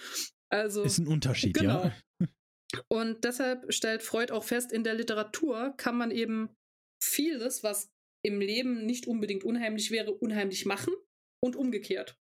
[0.51, 0.82] Also.
[0.82, 1.85] Ist ein Unterschied, genau.
[1.85, 1.97] ja.
[2.89, 6.51] Und deshalb stellt Freud auch fest, in der Literatur kann man eben
[7.03, 7.90] vieles, was
[8.23, 10.93] im Leben nicht unbedingt unheimlich wäre, unheimlich machen
[11.43, 12.19] und umgekehrt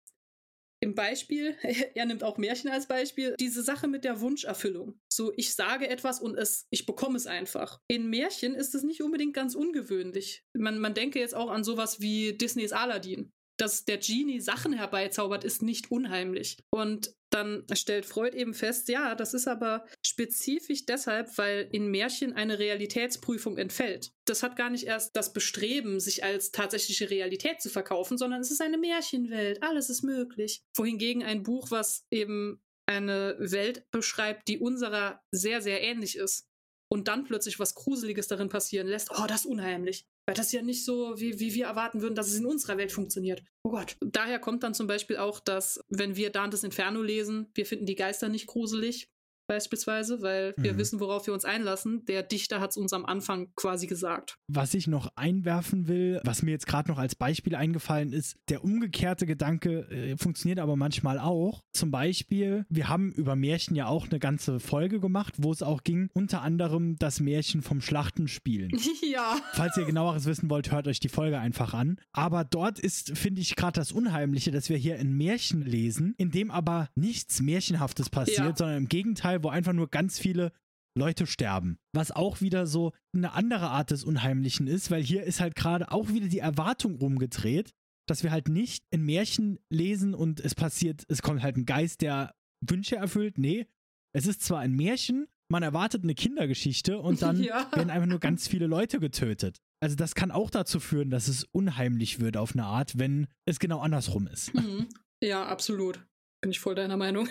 [0.81, 1.55] im Beispiel,
[1.95, 4.99] er nimmt auch Märchen als Beispiel, diese Sache mit der Wunscherfüllung.
[5.11, 7.79] So, ich sage etwas und es, ich bekomme es einfach.
[7.87, 10.43] In Märchen ist es nicht unbedingt ganz ungewöhnlich.
[10.53, 15.43] Man, man denke jetzt auch an sowas wie Disneys Aladdin dass der Genie Sachen herbeizaubert,
[15.43, 16.57] ist nicht unheimlich.
[16.71, 22.33] Und dann stellt Freud eben fest, ja, das ist aber spezifisch deshalb, weil in Märchen
[22.33, 24.11] eine Realitätsprüfung entfällt.
[24.25, 28.49] Das hat gar nicht erst das Bestreben, sich als tatsächliche Realität zu verkaufen, sondern es
[28.49, 30.63] ist eine Märchenwelt, alles ist möglich.
[30.75, 36.47] Wohingegen ein Buch, was eben eine Welt beschreibt, die unserer sehr, sehr ähnlich ist,
[36.91, 40.05] und dann plötzlich was Gruseliges darin passieren lässt, oh, das ist unheimlich.
[40.25, 42.91] Weil das ja nicht so, wie, wie wir erwarten würden, dass es in unserer Welt
[42.91, 43.43] funktioniert.
[43.63, 43.97] Oh Gott.
[44.01, 47.95] Daher kommt dann zum Beispiel auch, dass, wenn wir Dantes Inferno lesen, wir finden die
[47.95, 49.10] Geister nicht gruselig,
[49.51, 50.77] beispielsweise, weil wir mhm.
[50.77, 52.05] wissen, worauf wir uns einlassen.
[52.05, 54.37] Der Dichter hat es uns am Anfang quasi gesagt.
[54.47, 58.63] Was ich noch einwerfen will, was mir jetzt gerade noch als Beispiel eingefallen ist, der
[58.63, 61.63] umgekehrte Gedanke äh, funktioniert aber manchmal auch.
[61.73, 65.83] Zum Beispiel, wir haben über Märchen ja auch eine ganze Folge gemacht, wo es auch
[65.83, 68.71] ging, unter anderem das Märchen vom Schlachtenspielen.
[69.01, 69.37] Ja.
[69.53, 71.99] Falls ihr genaueres wissen wollt, hört euch die Folge einfach an.
[72.13, 76.29] Aber dort ist, finde ich, gerade das Unheimliche, dass wir hier ein Märchen lesen, in
[76.31, 78.55] dem aber nichts Märchenhaftes passiert, ja.
[78.55, 80.51] sondern im Gegenteil, wo einfach nur ganz viele
[80.97, 81.77] Leute sterben.
[81.93, 85.91] Was auch wieder so eine andere Art des Unheimlichen ist, weil hier ist halt gerade
[85.91, 87.71] auch wieder die Erwartung rumgedreht,
[88.07, 92.01] dass wir halt nicht ein Märchen lesen und es passiert, es kommt halt ein Geist,
[92.01, 93.37] der Wünsche erfüllt.
[93.37, 93.67] Nee,
[94.13, 97.69] es ist zwar ein Märchen, man erwartet eine Kindergeschichte und dann ja.
[97.73, 99.61] werden einfach nur ganz viele Leute getötet.
[99.81, 103.59] Also das kann auch dazu führen, dass es unheimlich wird auf eine Art, wenn es
[103.59, 104.53] genau andersrum ist.
[104.53, 104.87] Mhm.
[105.23, 106.05] Ja, absolut.
[106.41, 107.29] Bin ich voll deiner Meinung.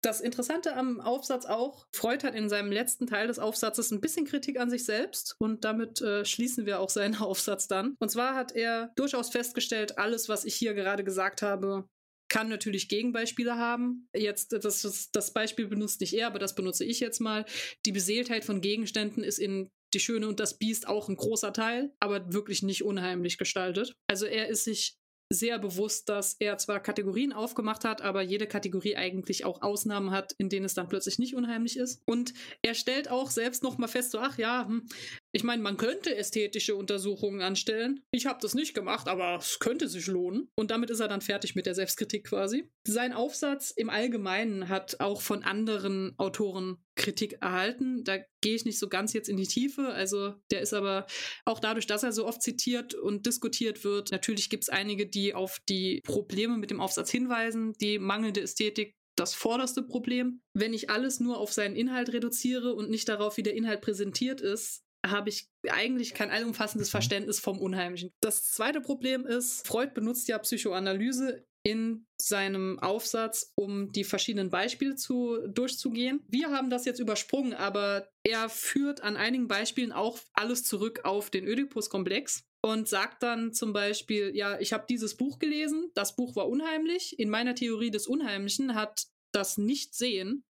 [0.00, 4.26] Das Interessante am Aufsatz auch, Freud hat in seinem letzten Teil des Aufsatzes ein bisschen
[4.26, 7.96] Kritik an sich selbst und damit äh, schließen wir auch seinen Aufsatz dann.
[7.98, 11.88] Und zwar hat er durchaus festgestellt, alles, was ich hier gerade gesagt habe,
[12.28, 14.08] kann natürlich Gegenbeispiele haben.
[14.14, 17.44] Jetzt, das, das, das Beispiel benutzt nicht er, aber das benutze ich jetzt mal.
[17.86, 21.94] Die Beseeltheit von Gegenständen ist in Die Schöne und das Biest auch ein großer Teil,
[21.98, 23.94] aber wirklich nicht unheimlich gestaltet.
[24.06, 24.97] Also er ist sich
[25.30, 30.32] sehr bewusst, dass er zwar Kategorien aufgemacht hat, aber jede Kategorie eigentlich auch Ausnahmen hat,
[30.38, 32.00] in denen es dann plötzlich nicht unheimlich ist.
[32.06, 32.32] Und
[32.62, 34.86] er stellt auch selbst nochmal fest, so, ach ja, hm,
[35.32, 38.02] ich meine, man könnte ästhetische Untersuchungen anstellen.
[38.10, 40.48] Ich habe das nicht gemacht, aber es könnte sich lohnen.
[40.56, 42.70] Und damit ist er dann fertig mit der Selbstkritik quasi.
[42.86, 48.04] Sein Aufsatz im Allgemeinen hat auch von anderen Autoren Kritik erhalten.
[48.04, 49.88] Da gehe ich nicht so ganz jetzt in die Tiefe.
[49.88, 51.06] Also der ist aber
[51.44, 54.10] auch dadurch, dass er so oft zitiert und diskutiert wird.
[54.10, 57.74] Natürlich gibt es einige, die auf die Probleme mit dem Aufsatz hinweisen.
[57.80, 60.40] Die mangelnde Ästhetik das vorderste Problem.
[60.54, 64.40] Wenn ich alles nur auf seinen Inhalt reduziere und nicht darauf, wie der Inhalt präsentiert
[64.40, 66.92] ist, habe ich eigentlich kein allumfassendes mhm.
[66.92, 68.12] Verständnis vom Unheimlichen.
[68.20, 74.96] Das zweite Problem ist, Freud benutzt ja Psychoanalyse in seinem Aufsatz, um die verschiedenen Beispiele
[74.96, 76.24] zu, durchzugehen.
[76.28, 81.30] Wir haben das jetzt übersprungen, aber er führt an einigen Beispielen auch alles zurück auf
[81.30, 86.36] den Oedipus-Komplex und sagt dann zum Beispiel, ja, ich habe dieses Buch gelesen, das Buch
[86.36, 87.18] war unheimlich.
[87.18, 90.44] In meiner Theorie des Unheimlichen hat das Nichtsehen,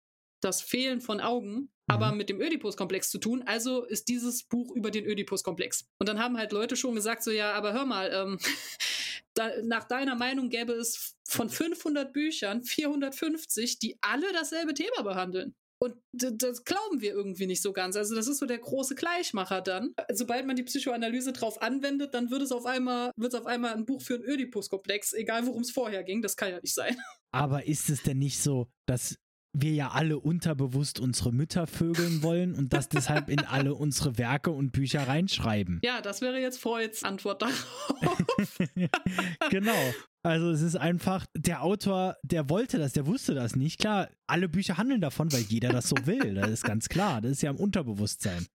[0.42, 2.16] das Fehlen von Augen, aber Mhm.
[2.18, 3.42] mit dem Oedipus-Komplex zu tun.
[3.46, 5.86] Also ist dieses Buch über den Oedipus-Komplex.
[5.98, 8.38] Und dann haben halt Leute schon gesagt, so ja, aber hör mal, ähm,
[9.34, 15.54] da, nach deiner Meinung gäbe es von 500 Büchern 450, die alle dasselbe Thema behandeln.
[15.78, 17.96] Und das glauben wir irgendwie nicht so ganz.
[17.96, 19.94] Also das ist so der große Gleichmacher dann.
[20.10, 23.74] Sobald man die Psychoanalyse drauf anwendet, dann wird es auf einmal, wird es auf einmal
[23.74, 26.22] ein Buch für einen Oedipus-Komplex, egal worum es vorher ging.
[26.22, 26.96] Das kann ja nicht sein.
[27.30, 29.18] Aber ist es denn nicht so, dass
[29.58, 34.50] wir ja alle unterbewusst unsere Mütter vögeln wollen und das deshalb in alle unsere Werke
[34.50, 35.80] und Bücher reinschreiben?
[35.82, 38.58] Ja, das wäre jetzt Freuds Antwort darauf.
[39.50, 39.94] genau.
[40.22, 43.78] Also es ist einfach, der Autor, der wollte das, der wusste das nicht.
[43.78, 46.34] Klar, alle Bücher handeln davon, weil jeder das so will.
[46.34, 47.20] Das ist ganz klar.
[47.20, 48.46] Das ist ja im Unterbewusstsein.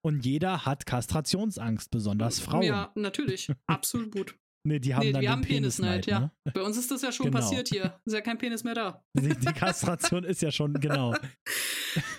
[0.00, 2.62] Und jeder hat Kastrationsangst, besonders Frauen.
[2.62, 3.52] Ja, natürlich.
[3.66, 4.36] Absolut gut.
[4.64, 6.32] Nee, die haben Nee, dann wir haben Penisneid, Penisneid, ne?
[6.46, 6.52] ja.
[6.52, 7.38] Bei uns ist das ja schon Genau.
[7.38, 7.98] passiert hier.
[8.04, 9.04] Ist ja kein Penis mehr da.
[9.14, 11.14] Die, die Kastration ist ja schon, genau.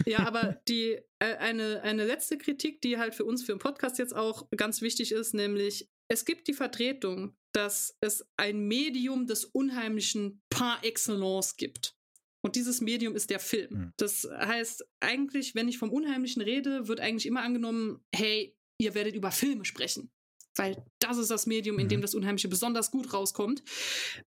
[0.05, 3.97] Ja, aber die äh, eine, eine letzte Kritik, die halt für uns für den Podcast
[3.99, 9.45] jetzt auch ganz wichtig ist, nämlich es gibt die Vertretung, dass es ein Medium des
[9.45, 11.95] Unheimlichen par excellence gibt.
[12.41, 13.69] Und dieses Medium ist der Film.
[13.71, 13.93] Mhm.
[13.97, 19.13] Das heißt, eigentlich, wenn ich vom Unheimlichen rede, wird eigentlich immer angenommen, hey, ihr werdet
[19.15, 20.09] über Filme sprechen.
[20.57, 21.89] Weil das ist das Medium, in Mhm.
[21.89, 23.63] dem das Unheimliche besonders gut rauskommt.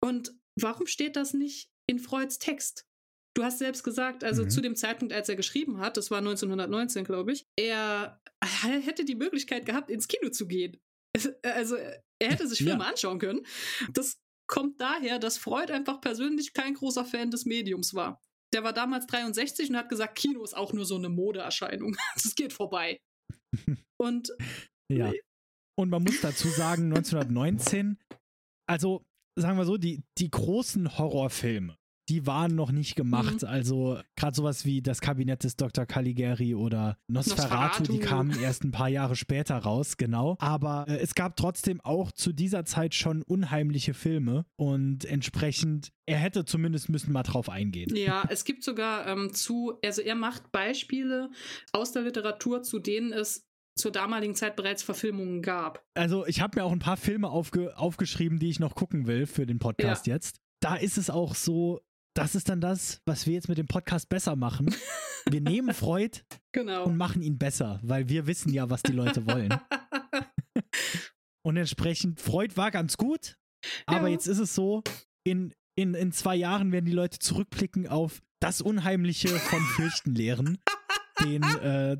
[0.01, 2.85] Und warum steht das nicht in Freuds Text?
[3.35, 4.51] Du hast selbst gesagt, also Mhm.
[4.51, 8.21] zu dem Zeitpunkt, als er geschrieben hat, das war 1919, glaube ich, er
[8.83, 10.79] hätte die Möglichkeit gehabt, ins Kino zu gehen.
[11.15, 12.67] Es- Also er hätte sich Ja.
[12.73, 13.47] Filme anschauen können.
[13.93, 14.19] Das
[14.49, 18.21] kommt daher, dass Freud einfach persönlich kein großer Fan des Mediums war.
[18.53, 21.97] Der war damals 63 und hat gesagt, Kino ist auch nur so eine Modeerscheinung.
[22.23, 23.01] Das geht vorbei.
[23.99, 24.31] Und
[24.91, 25.11] Ja.
[25.77, 27.99] Und man muss dazu sagen, 1919,
[28.67, 29.03] also
[29.37, 31.77] sagen wir so, die, die großen Horrorfilme,
[32.09, 33.43] die waren noch nicht gemacht.
[33.43, 33.49] Mhm.
[33.49, 35.87] Also gerade sowas wie das Kabinett des Dr.
[35.87, 38.09] Caligari oder Nosferatu, die Nosferatu.
[38.09, 40.37] kamen erst ein paar Jahre später raus, genau.
[40.41, 46.19] Aber äh, es gab trotzdem auch zu dieser Zeit schon unheimliche Filme und entsprechend, er
[46.19, 47.95] hätte zumindest müssen mal drauf eingehen.
[47.95, 51.31] Ja, es gibt sogar ähm, zu, also er macht Beispiele
[51.73, 55.85] aus der Literatur, zu denen es zur damaligen Zeit bereits Verfilmungen gab.
[55.95, 59.27] Also ich habe mir auch ein paar Filme aufge aufgeschrieben, die ich noch gucken will
[59.27, 60.41] für den Podcast jetzt.
[60.61, 61.81] Da ist es auch so,
[62.15, 64.75] das ist dann das, was wir jetzt mit dem Podcast besser machen.
[65.31, 66.21] Wir nehmen Freud
[66.53, 66.85] Genau.
[66.85, 69.55] und machen ihn besser, weil wir wissen ja, was die Leute wollen.
[71.45, 73.37] Und entsprechend, Freud war ganz gut,
[73.87, 74.13] aber Ja.
[74.15, 74.83] jetzt ist es so,
[75.27, 80.59] in, in, in zwei Jahren werden die Leute zurückblicken auf das Unheimliche von Fürchtenlehren,
[81.25, 81.97] den, äh,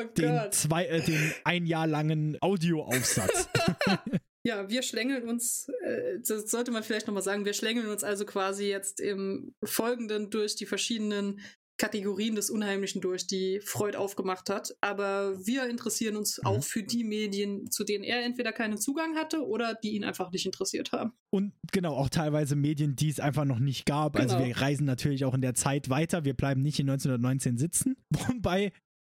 [0.00, 3.48] oh den, zwei, äh, den ein Jahr langen Audioaufsatz.
[4.46, 8.26] Ja, wir schlängeln uns, äh, das sollte man vielleicht nochmal sagen, wir schlängeln uns also
[8.26, 11.40] quasi jetzt im Folgenden durch die verschiedenen
[11.78, 14.76] Kategorien des Unheimlichen durch, die Freud aufgemacht hat.
[14.82, 16.46] Aber wir interessieren uns Mhm.
[16.46, 20.30] auch für die Medien, zu denen er entweder keinen Zugang hatte oder die ihn einfach
[20.30, 21.14] nicht interessiert haben.
[21.30, 24.14] Und genau, auch teilweise Medien, die es einfach noch nicht gab.
[24.16, 24.46] Also Genau.
[24.46, 26.26] wir reisen natürlich auch in der Zeit weiter.
[26.26, 27.96] Wir bleiben nicht in 1919 sitzen.
[28.28, 28.72] Wobei,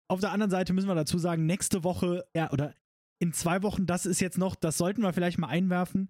[0.10, 2.74] auf der anderen Seite müssen wir dazu sagen, nächste Woche, ja, oder
[3.20, 6.10] in zwei Wochen, das ist jetzt noch, das sollten wir vielleicht mal einwerfen.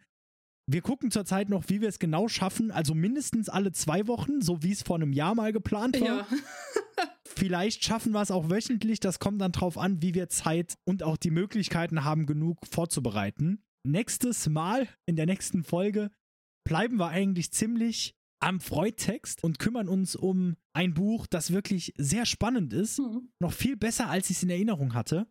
[0.67, 2.69] Wir gucken zurzeit noch, wie wir es genau schaffen.
[2.71, 6.07] Also mindestens alle zwei Wochen, so wie es vor einem Jahr mal geplant war.
[6.07, 6.27] Ja.
[7.25, 8.99] Vielleicht schaffen wir es auch wöchentlich.
[8.99, 13.63] Das kommt dann drauf an, wie wir Zeit und auch die Möglichkeiten haben, genug vorzubereiten.
[13.83, 16.11] Nächstes Mal, in der nächsten Folge,
[16.63, 22.25] bleiben wir eigentlich ziemlich am Freud-Text und kümmern uns um ein Buch, das wirklich sehr
[22.25, 22.99] spannend ist.
[22.99, 23.29] Hm.
[23.39, 25.27] Noch viel besser, als ich es in Erinnerung hatte.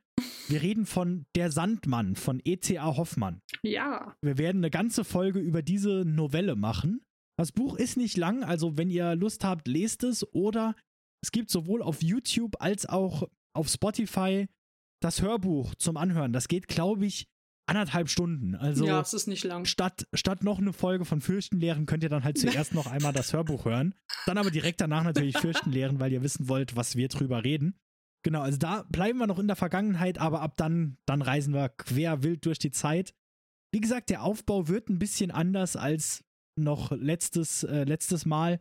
[0.49, 2.97] Wir reden von Der Sandmann von E.T.A.
[2.97, 3.41] Hoffmann.
[3.63, 4.17] Ja.
[4.23, 7.03] Wir werden eine ganze Folge über diese Novelle machen.
[7.39, 10.75] Das Buch ist nicht lang, also wenn ihr Lust habt, lest es oder
[11.23, 14.49] es gibt sowohl auf YouTube als auch auf Spotify
[15.01, 16.33] das Hörbuch zum Anhören.
[16.33, 17.29] Das geht, glaube ich,
[17.69, 18.55] anderthalb Stunden.
[18.55, 19.65] Also ja, es ist nicht lang.
[19.65, 23.33] statt, statt noch eine Folge von Fürchtenlehren könnt ihr dann halt zuerst noch einmal das
[23.33, 23.95] Hörbuch hören.
[24.27, 27.79] Dann aber direkt danach natürlich Fürchtenlehren, weil ihr wissen wollt, was wir drüber reden.
[28.25, 31.69] Genau, also da bleiben wir noch in der Vergangenheit, aber ab dann, dann reisen wir
[31.69, 33.15] quer wild durch die Zeit.
[33.73, 36.25] Wie gesagt, der Aufbau wird ein bisschen anders als
[36.57, 38.61] noch letztes, äh, letztes Mal.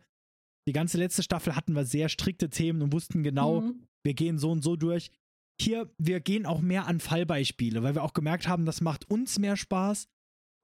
[0.68, 3.86] Die ganze letzte Staffel hatten wir sehr strikte Themen und wussten genau, Mhm.
[4.04, 5.10] wir gehen so und so durch.
[5.60, 9.38] Hier, wir gehen auch mehr an Fallbeispiele, weil wir auch gemerkt haben, das macht uns
[9.38, 10.08] mehr Spaß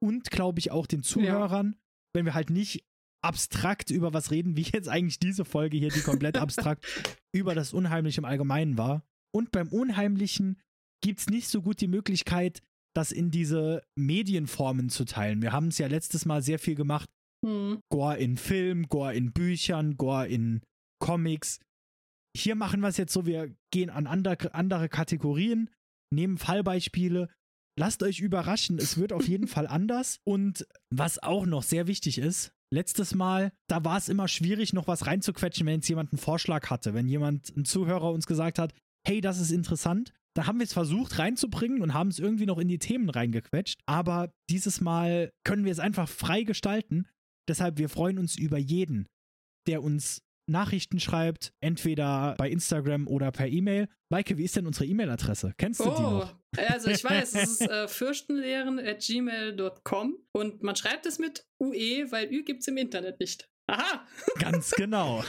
[0.01, 1.75] und, glaube ich, auch den Zuhörern.
[2.13, 2.85] wenn wir halt nicht
[3.21, 6.85] abstrakt über was reden, wie jetzt eigentlich diese Folge hier, die komplett abstrakt
[7.33, 9.03] über das Unheimliche im Allgemeinen war.
[9.35, 10.61] Und beim Unheimlichen
[11.01, 12.61] gibt es nicht so gut die Möglichkeit,
[12.95, 15.41] das in diese Medienformen zu teilen.
[15.41, 17.09] Wir haben es ja letztes Mal sehr viel gemacht.
[17.45, 17.79] Hm.
[17.91, 20.61] Gore in Film, Gore in Büchern, Gore in
[20.99, 21.59] Comics.
[22.35, 25.69] Hier machen wir es jetzt so, wir gehen an andere, Kategorien,
[26.13, 27.29] nehmen Fallbeispiele.
[27.79, 30.19] Lasst euch überraschen, es wird auf jeden Fall anders.
[30.25, 34.87] Und was auch noch sehr wichtig ist, letztes Mal, da war es immer schwierig, noch
[34.87, 36.93] was reinzuquetschen, wenn jetzt jemand einen Vorschlag hatte.
[36.93, 38.73] Wenn jemand, ein Zuhörer uns gesagt hat,
[39.07, 42.57] hey, das ist interessant, da haben wir es versucht reinzubringen und haben es irgendwie noch
[42.57, 43.79] in die Themen reingequetscht.
[43.85, 47.07] Aber dieses Mal können wir es einfach frei gestalten.
[47.47, 49.07] Deshalb, wir freuen uns über jeden,
[49.67, 53.87] der uns Nachrichten schreibt, entweder bei Instagram oder per E-Mail.
[54.09, 55.55] Maike, wie ist denn unsere E-Mail-Adresse?
[55.57, 56.35] Kennst du oh, die noch?
[56.69, 62.41] Also ich weiß, es ist äh, fürchtenlehren.gmail.com und man schreibt es mit UE, weil Ü
[62.43, 63.47] gibt es im Internet nicht.
[63.67, 64.05] Aha!
[64.39, 65.23] Ganz genau.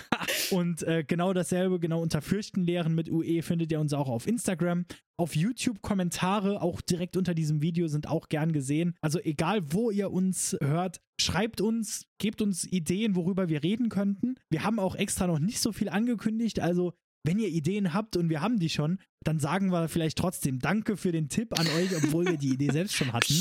[0.50, 4.84] Und äh, genau dasselbe, genau unter Fürchtenlehren mit UE findet ihr uns auch auf Instagram.
[5.18, 8.94] Auf YouTube Kommentare, auch direkt unter diesem Video, sind auch gern gesehen.
[9.00, 14.34] Also egal, wo ihr uns hört, schreibt uns, gebt uns Ideen, worüber wir reden könnten.
[14.50, 16.92] Wir haben auch extra noch nicht so viel angekündigt, also
[17.24, 20.96] wenn ihr Ideen habt und wir haben die schon, dann sagen wir vielleicht trotzdem Danke
[20.96, 23.34] für den Tipp an euch, obwohl wir die Idee selbst schon hatten.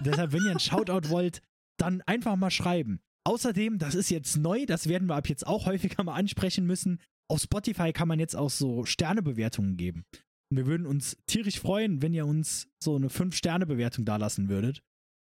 [0.00, 1.40] Deshalb, wenn ihr ein Shoutout wollt,
[1.78, 3.00] dann einfach mal schreiben.
[3.24, 7.00] Außerdem, das ist jetzt neu, das werden wir ab jetzt auch häufiger mal ansprechen müssen.
[7.28, 10.04] Auf Spotify kann man jetzt auch so Sternebewertungen geben.
[10.50, 14.82] Und wir würden uns tierisch freuen, wenn ihr uns so eine 5-Sterne-Bewertung dalassen würdet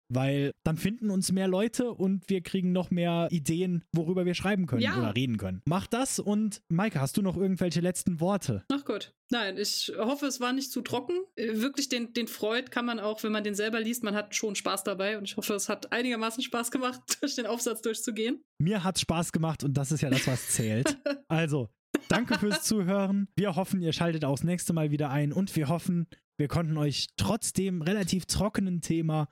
[0.10, 4.66] weil dann finden uns mehr Leute und wir kriegen noch mehr Ideen, worüber wir schreiben
[4.66, 4.98] können ja.
[4.98, 5.62] oder reden können.
[5.66, 8.64] Mach das und Maike, hast du noch irgendwelche letzten Worte?
[8.72, 9.14] Ach gut.
[9.30, 11.16] Nein, ich hoffe, es war nicht zu trocken.
[11.36, 14.34] Äh, wirklich den, den Freud kann man auch, wenn man den selber liest, man hat
[14.36, 18.42] schon Spaß dabei und ich hoffe, es hat einigermaßen Spaß gemacht, durch den Aufsatz durchzugehen.
[18.60, 20.98] Mir hat Spaß gemacht und das ist ja das, was zählt.
[21.28, 21.70] also,
[22.08, 23.28] danke fürs Zuhören.
[23.36, 26.08] Wir hoffen, ihr schaltet auch das nächste Mal wieder ein und wir hoffen,
[26.38, 29.28] wir konnten euch trotz dem relativ trockenen Thema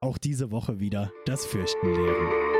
[0.00, 2.57] auch diese Woche wieder das Fürchten lehren.